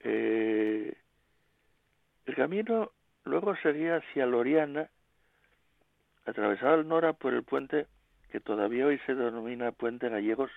Eh, 0.01 0.95
el 2.27 2.35
camino 2.35 2.93
luego 3.25 3.57
seguía 3.57 3.97
hacia 3.97 4.27
Loriana, 4.27 4.89
atravesaba 6.27 6.75
el 6.75 6.87
Nora 6.87 7.13
por 7.13 7.35
el 7.35 7.45
puente 7.45 7.87
que 8.31 8.41
todavía 8.41 8.87
hoy 8.87 8.99
se 9.07 9.15
denomina 9.15 9.73
Puente 9.73 10.09
Gallegos, 10.09 10.51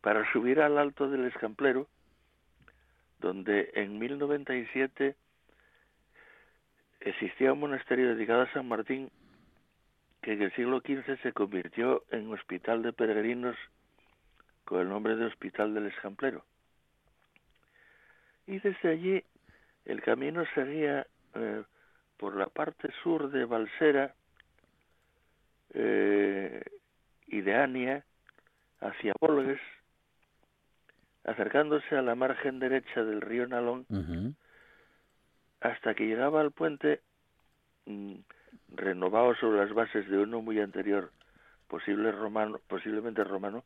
para 0.00 0.30
subir 0.32 0.60
al 0.60 0.78
alto 0.78 1.08
del 1.08 1.24
Escamplero, 1.26 1.88
donde 3.20 3.70
en 3.74 3.98
1097 3.98 5.16
existía 7.00 7.52
un 7.52 7.60
monasterio 7.60 8.14
dedicado 8.14 8.42
a 8.42 8.52
San 8.52 8.68
Martín 8.68 9.10
que 10.22 10.32
en 10.32 10.42
el 10.42 10.52
siglo 10.54 10.80
XV 10.80 11.20
se 11.22 11.32
convirtió 11.32 12.04
en 12.10 12.32
hospital 12.32 12.82
de 12.82 12.92
peregrinos 12.92 13.56
con 14.64 14.80
el 14.80 14.88
nombre 14.88 15.16
de 15.16 15.26
Hospital 15.26 15.74
del 15.74 15.86
Escamplero. 15.86 16.44
Y 18.46 18.58
desde 18.58 18.88
allí 18.90 19.24
el 19.84 20.02
camino 20.02 20.44
seguía 20.54 21.06
eh, 21.34 21.62
por 22.16 22.36
la 22.36 22.46
parte 22.46 22.88
sur 23.02 23.30
de 23.30 23.44
Balsera 23.44 24.14
eh, 25.74 26.62
y 27.26 27.40
de 27.40 27.54
Ania 27.54 28.04
hacia 28.80 29.12
Volgues, 29.20 29.60
acercándose 31.28 31.94
a 31.94 32.02
la 32.02 32.14
margen 32.14 32.58
derecha 32.58 33.04
del 33.04 33.20
río 33.20 33.46
Nalón, 33.46 33.86
hasta 35.60 35.94
que 35.94 36.06
llegaba 36.06 36.40
al 36.40 36.52
puente 36.52 37.02
mm, 37.84 38.14
renovado 38.74 39.34
sobre 39.34 39.58
las 39.58 39.74
bases 39.74 40.08
de 40.08 40.18
uno 40.18 40.40
muy 40.40 40.58
anterior, 40.60 41.10
posible 41.68 42.12
romano, 42.12 42.60
posiblemente 42.66 43.24
romano, 43.24 43.62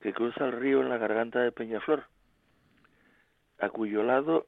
que 0.00 0.12
cruza 0.12 0.44
el 0.44 0.52
río 0.52 0.80
en 0.80 0.88
la 0.88 0.98
garganta 0.98 1.40
de 1.40 1.52
Peñaflor, 1.52 2.04
a 3.60 3.68
cuyo 3.68 4.02
lado 4.02 4.46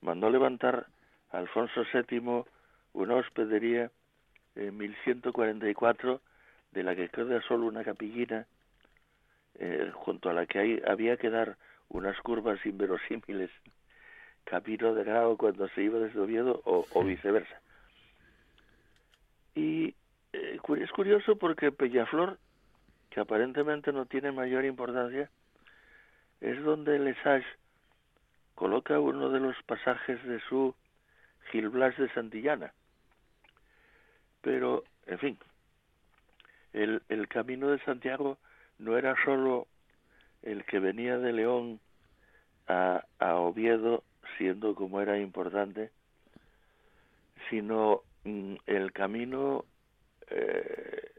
mandó 0.00 0.30
levantar 0.30 0.86
Alfonso 1.30 1.82
VII 1.92 2.44
una 2.92 3.14
hospedería 3.16 3.90
en 4.54 4.76
1144 4.76 6.20
de 6.72 6.82
la 6.82 6.94
que 6.94 7.08
queda 7.08 7.42
solo 7.42 7.66
una 7.66 7.82
capillina 7.82 8.46
eh, 9.58 9.90
junto 9.94 10.30
a 10.30 10.32
la 10.32 10.46
que 10.46 10.58
hay, 10.58 10.82
había 10.86 11.16
que 11.16 11.30
dar 11.30 11.56
unas 11.88 12.18
curvas 12.20 12.64
inverosímiles 12.64 13.50
camino 14.44 14.94
de 14.94 15.04
Grado 15.04 15.36
cuando 15.36 15.68
se 15.70 15.82
iba 15.82 15.98
desde 15.98 16.20
Oviedo 16.20 16.62
o, 16.64 16.86
o 16.92 17.04
viceversa. 17.04 17.60
Y 19.54 19.94
eh, 20.32 20.58
es 20.80 20.90
curioso 20.92 21.36
porque 21.36 21.72
Peñaflor, 21.72 22.38
que 23.10 23.20
aparentemente 23.20 23.92
no 23.92 24.06
tiene 24.06 24.32
mayor 24.32 24.64
importancia, 24.64 25.30
es 26.40 26.62
donde 26.62 26.98
Lesage 26.98 27.46
coloca 28.54 28.98
uno 29.00 29.30
de 29.30 29.40
los 29.40 29.56
pasajes 29.64 30.22
de 30.24 30.40
su 30.48 30.74
Gil 31.50 31.68
Blas 31.68 31.96
de 31.96 32.08
Santillana. 32.10 32.72
Pero, 34.40 34.84
en 35.06 35.18
fin, 35.18 35.38
el, 36.72 37.02
el 37.08 37.28
camino 37.28 37.68
de 37.68 37.80
Santiago 37.80 38.38
no 38.78 38.96
era 38.96 39.14
solo 39.24 39.66
el 40.42 40.64
que 40.64 40.78
venía 40.78 41.18
de 41.18 41.32
León 41.32 41.80
a, 42.66 43.04
Oviedo, 43.20 44.04
siendo 44.36 44.74
como 44.74 45.00
era 45.00 45.18
importante, 45.18 45.90
sino 47.48 48.02
mm, 48.24 48.56
el 48.66 48.92
camino 48.92 49.64
eh, 50.30 51.12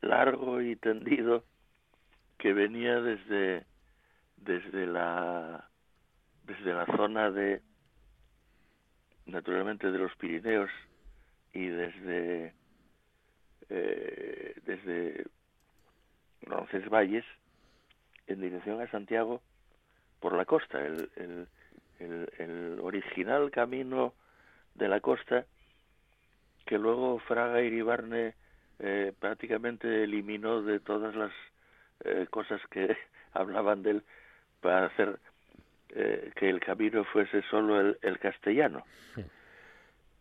largo 0.00 0.60
y 0.60 0.76
tendido 0.76 1.44
que 2.38 2.52
venía 2.52 3.00
desde 3.00 3.64
desde 4.36 4.86
la 4.86 5.68
desde 6.44 6.74
la 6.74 6.86
zona 6.96 7.30
de 7.30 7.62
naturalmente 9.26 9.90
de 9.90 9.98
los 9.98 10.14
Pirineos 10.16 10.70
y 11.52 11.66
desde 11.66 12.54
eh, 13.68 14.54
desde 14.64 15.24
Roncesvalles 16.42 17.24
en 18.26 18.40
dirección 18.40 18.80
a 18.80 18.90
Santiago 18.90 19.40
por 20.20 20.36
la 20.36 20.44
costa 20.44 20.84
el, 20.84 21.10
el, 21.16 21.48
el, 21.98 22.28
el 22.38 22.80
original 22.80 23.50
camino 23.50 24.14
de 24.74 24.88
la 24.88 25.00
costa 25.00 25.44
que 26.66 26.78
luego 26.78 27.18
Fraga 27.20 27.62
y 27.62 27.66
Iribarne 27.66 28.34
eh, 28.78 29.12
prácticamente 29.18 30.04
eliminó 30.04 30.62
de 30.62 30.80
todas 30.80 31.14
las 31.14 31.32
eh, 32.04 32.26
cosas 32.30 32.60
que 32.70 32.96
hablaban 33.32 33.82
de 33.82 33.90
él 33.90 34.02
para 34.60 34.86
hacer 34.86 35.18
eh, 35.90 36.32
que 36.36 36.48
el 36.48 36.60
camino 36.60 37.04
fuese 37.04 37.42
solo 37.50 37.80
el, 37.80 37.98
el 38.02 38.18
castellano. 38.18 38.84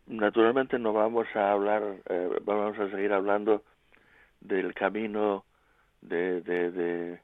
Naturalmente 0.07 0.78
no 0.78 0.93
vamos 0.93 1.28
a 1.36 1.51
hablar, 1.51 1.84
eh, 2.09 2.30
vamos 2.43 2.78
a 2.78 2.89
seguir 2.89 3.13
hablando 3.13 3.63
del 4.41 4.74
camino 4.74 5.45
de, 6.02 6.41
de, 6.41 6.72
de 6.72 7.20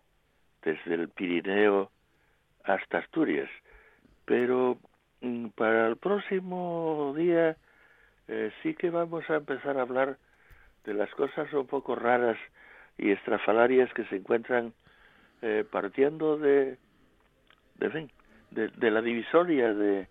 desde 0.63 0.93
el 0.93 1.09
Pirineo 1.09 1.91
hasta 2.63 2.99
Asturias, 2.99 3.49
pero 4.25 4.77
mm, 5.21 5.47
para 5.49 5.87
el 5.87 5.97
próximo 5.97 7.13
día 7.15 7.55
eh, 8.27 8.51
sí 8.61 8.73
que 8.73 8.89
vamos 8.89 9.29
a 9.29 9.35
empezar 9.35 9.77
a 9.77 9.83
hablar 9.83 10.17
de 10.83 10.93
las 10.93 11.09
cosas 11.11 11.51
un 11.53 11.67
poco 11.67 11.95
raras 11.95 12.37
y 12.97 13.11
estrafalarias 13.11 13.93
que 13.93 14.05
se 14.05 14.17
encuentran 14.17 14.73
eh, 15.41 15.63
partiendo 15.69 16.37
de, 16.37 16.77
de, 17.75 17.89
fin, 17.89 18.11
de, 18.51 18.69
de 18.69 18.91
la 18.91 19.01
divisoria 19.01 19.73
de, 19.73 20.07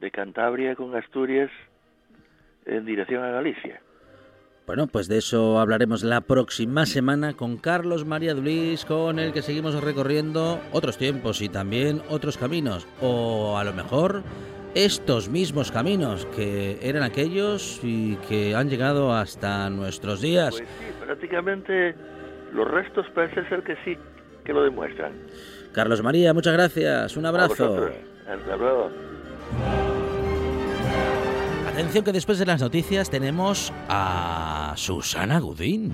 de 0.00 0.10
Cantabria 0.10 0.76
con 0.76 0.94
Asturias 0.94 1.50
en 2.64 2.84
dirección 2.84 3.24
a 3.24 3.30
Galicia. 3.30 3.80
Bueno, 4.68 4.86
pues 4.86 5.08
de 5.08 5.16
eso 5.16 5.58
hablaremos 5.58 6.04
la 6.04 6.20
próxima 6.20 6.84
semana 6.84 7.32
con 7.32 7.56
Carlos 7.56 8.04
María 8.04 8.34
Dulis, 8.34 8.84
con 8.84 9.18
el 9.18 9.32
que 9.32 9.40
seguimos 9.40 9.82
recorriendo 9.82 10.60
otros 10.72 10.98
tiempos 10.98 11.40
y 11.40 11.48
también 11.48 12.02
otros 12.10 12.36
caminos. 12.36 12.86
O 13.00 13.56
a 13.56 13.64
lo 13.64 13.72
mejor 13.72 14.22
estos 14.74 15.30
mismos 15.30 15.72
caminos 15.72 16.26
que 16.36 16.78
eran 16.82 17.02
aquellos 17.02 17.80
y 17.82 18.16
que 18.28 18.54
han 18.54 18.68
llegado 18.68 19.14
hasta 19.14 19.70
nuestros 19.70 20.20
días. 20.20 20.50
Pues 20.50 20.68
sí, 20.68 20.86
prácticamente 21.02 21.94
los 22.52 22.70
restos 22.70 23.06
parece 23.14 23.48
ser 23.48 23.62
que 23.62 23.74
sí, 23.86 23.96
que 24.44 24.52
lo 24.52 24.64
demuestran. 24.64 25.14
Carlos 25.72 26.02
María, 26.02 26.34
muchas 26.34 26.52
gracias. 26.52 27.16
Un 27.16 27.24
abrazo. 27.24 27.88
Hasta 28.28 28.56
luego. 28.58 28.90
Atención 31.78 32.02
que 32.02 32.10
después 32.10 32.40
de 32.40 32.44
las 32.44 32.60
noticias 32.60 33.08
tenemos 33.08 33.72
a 33.88 34.74
Susana 34.76 35.38
Gudín. 35.38 35.92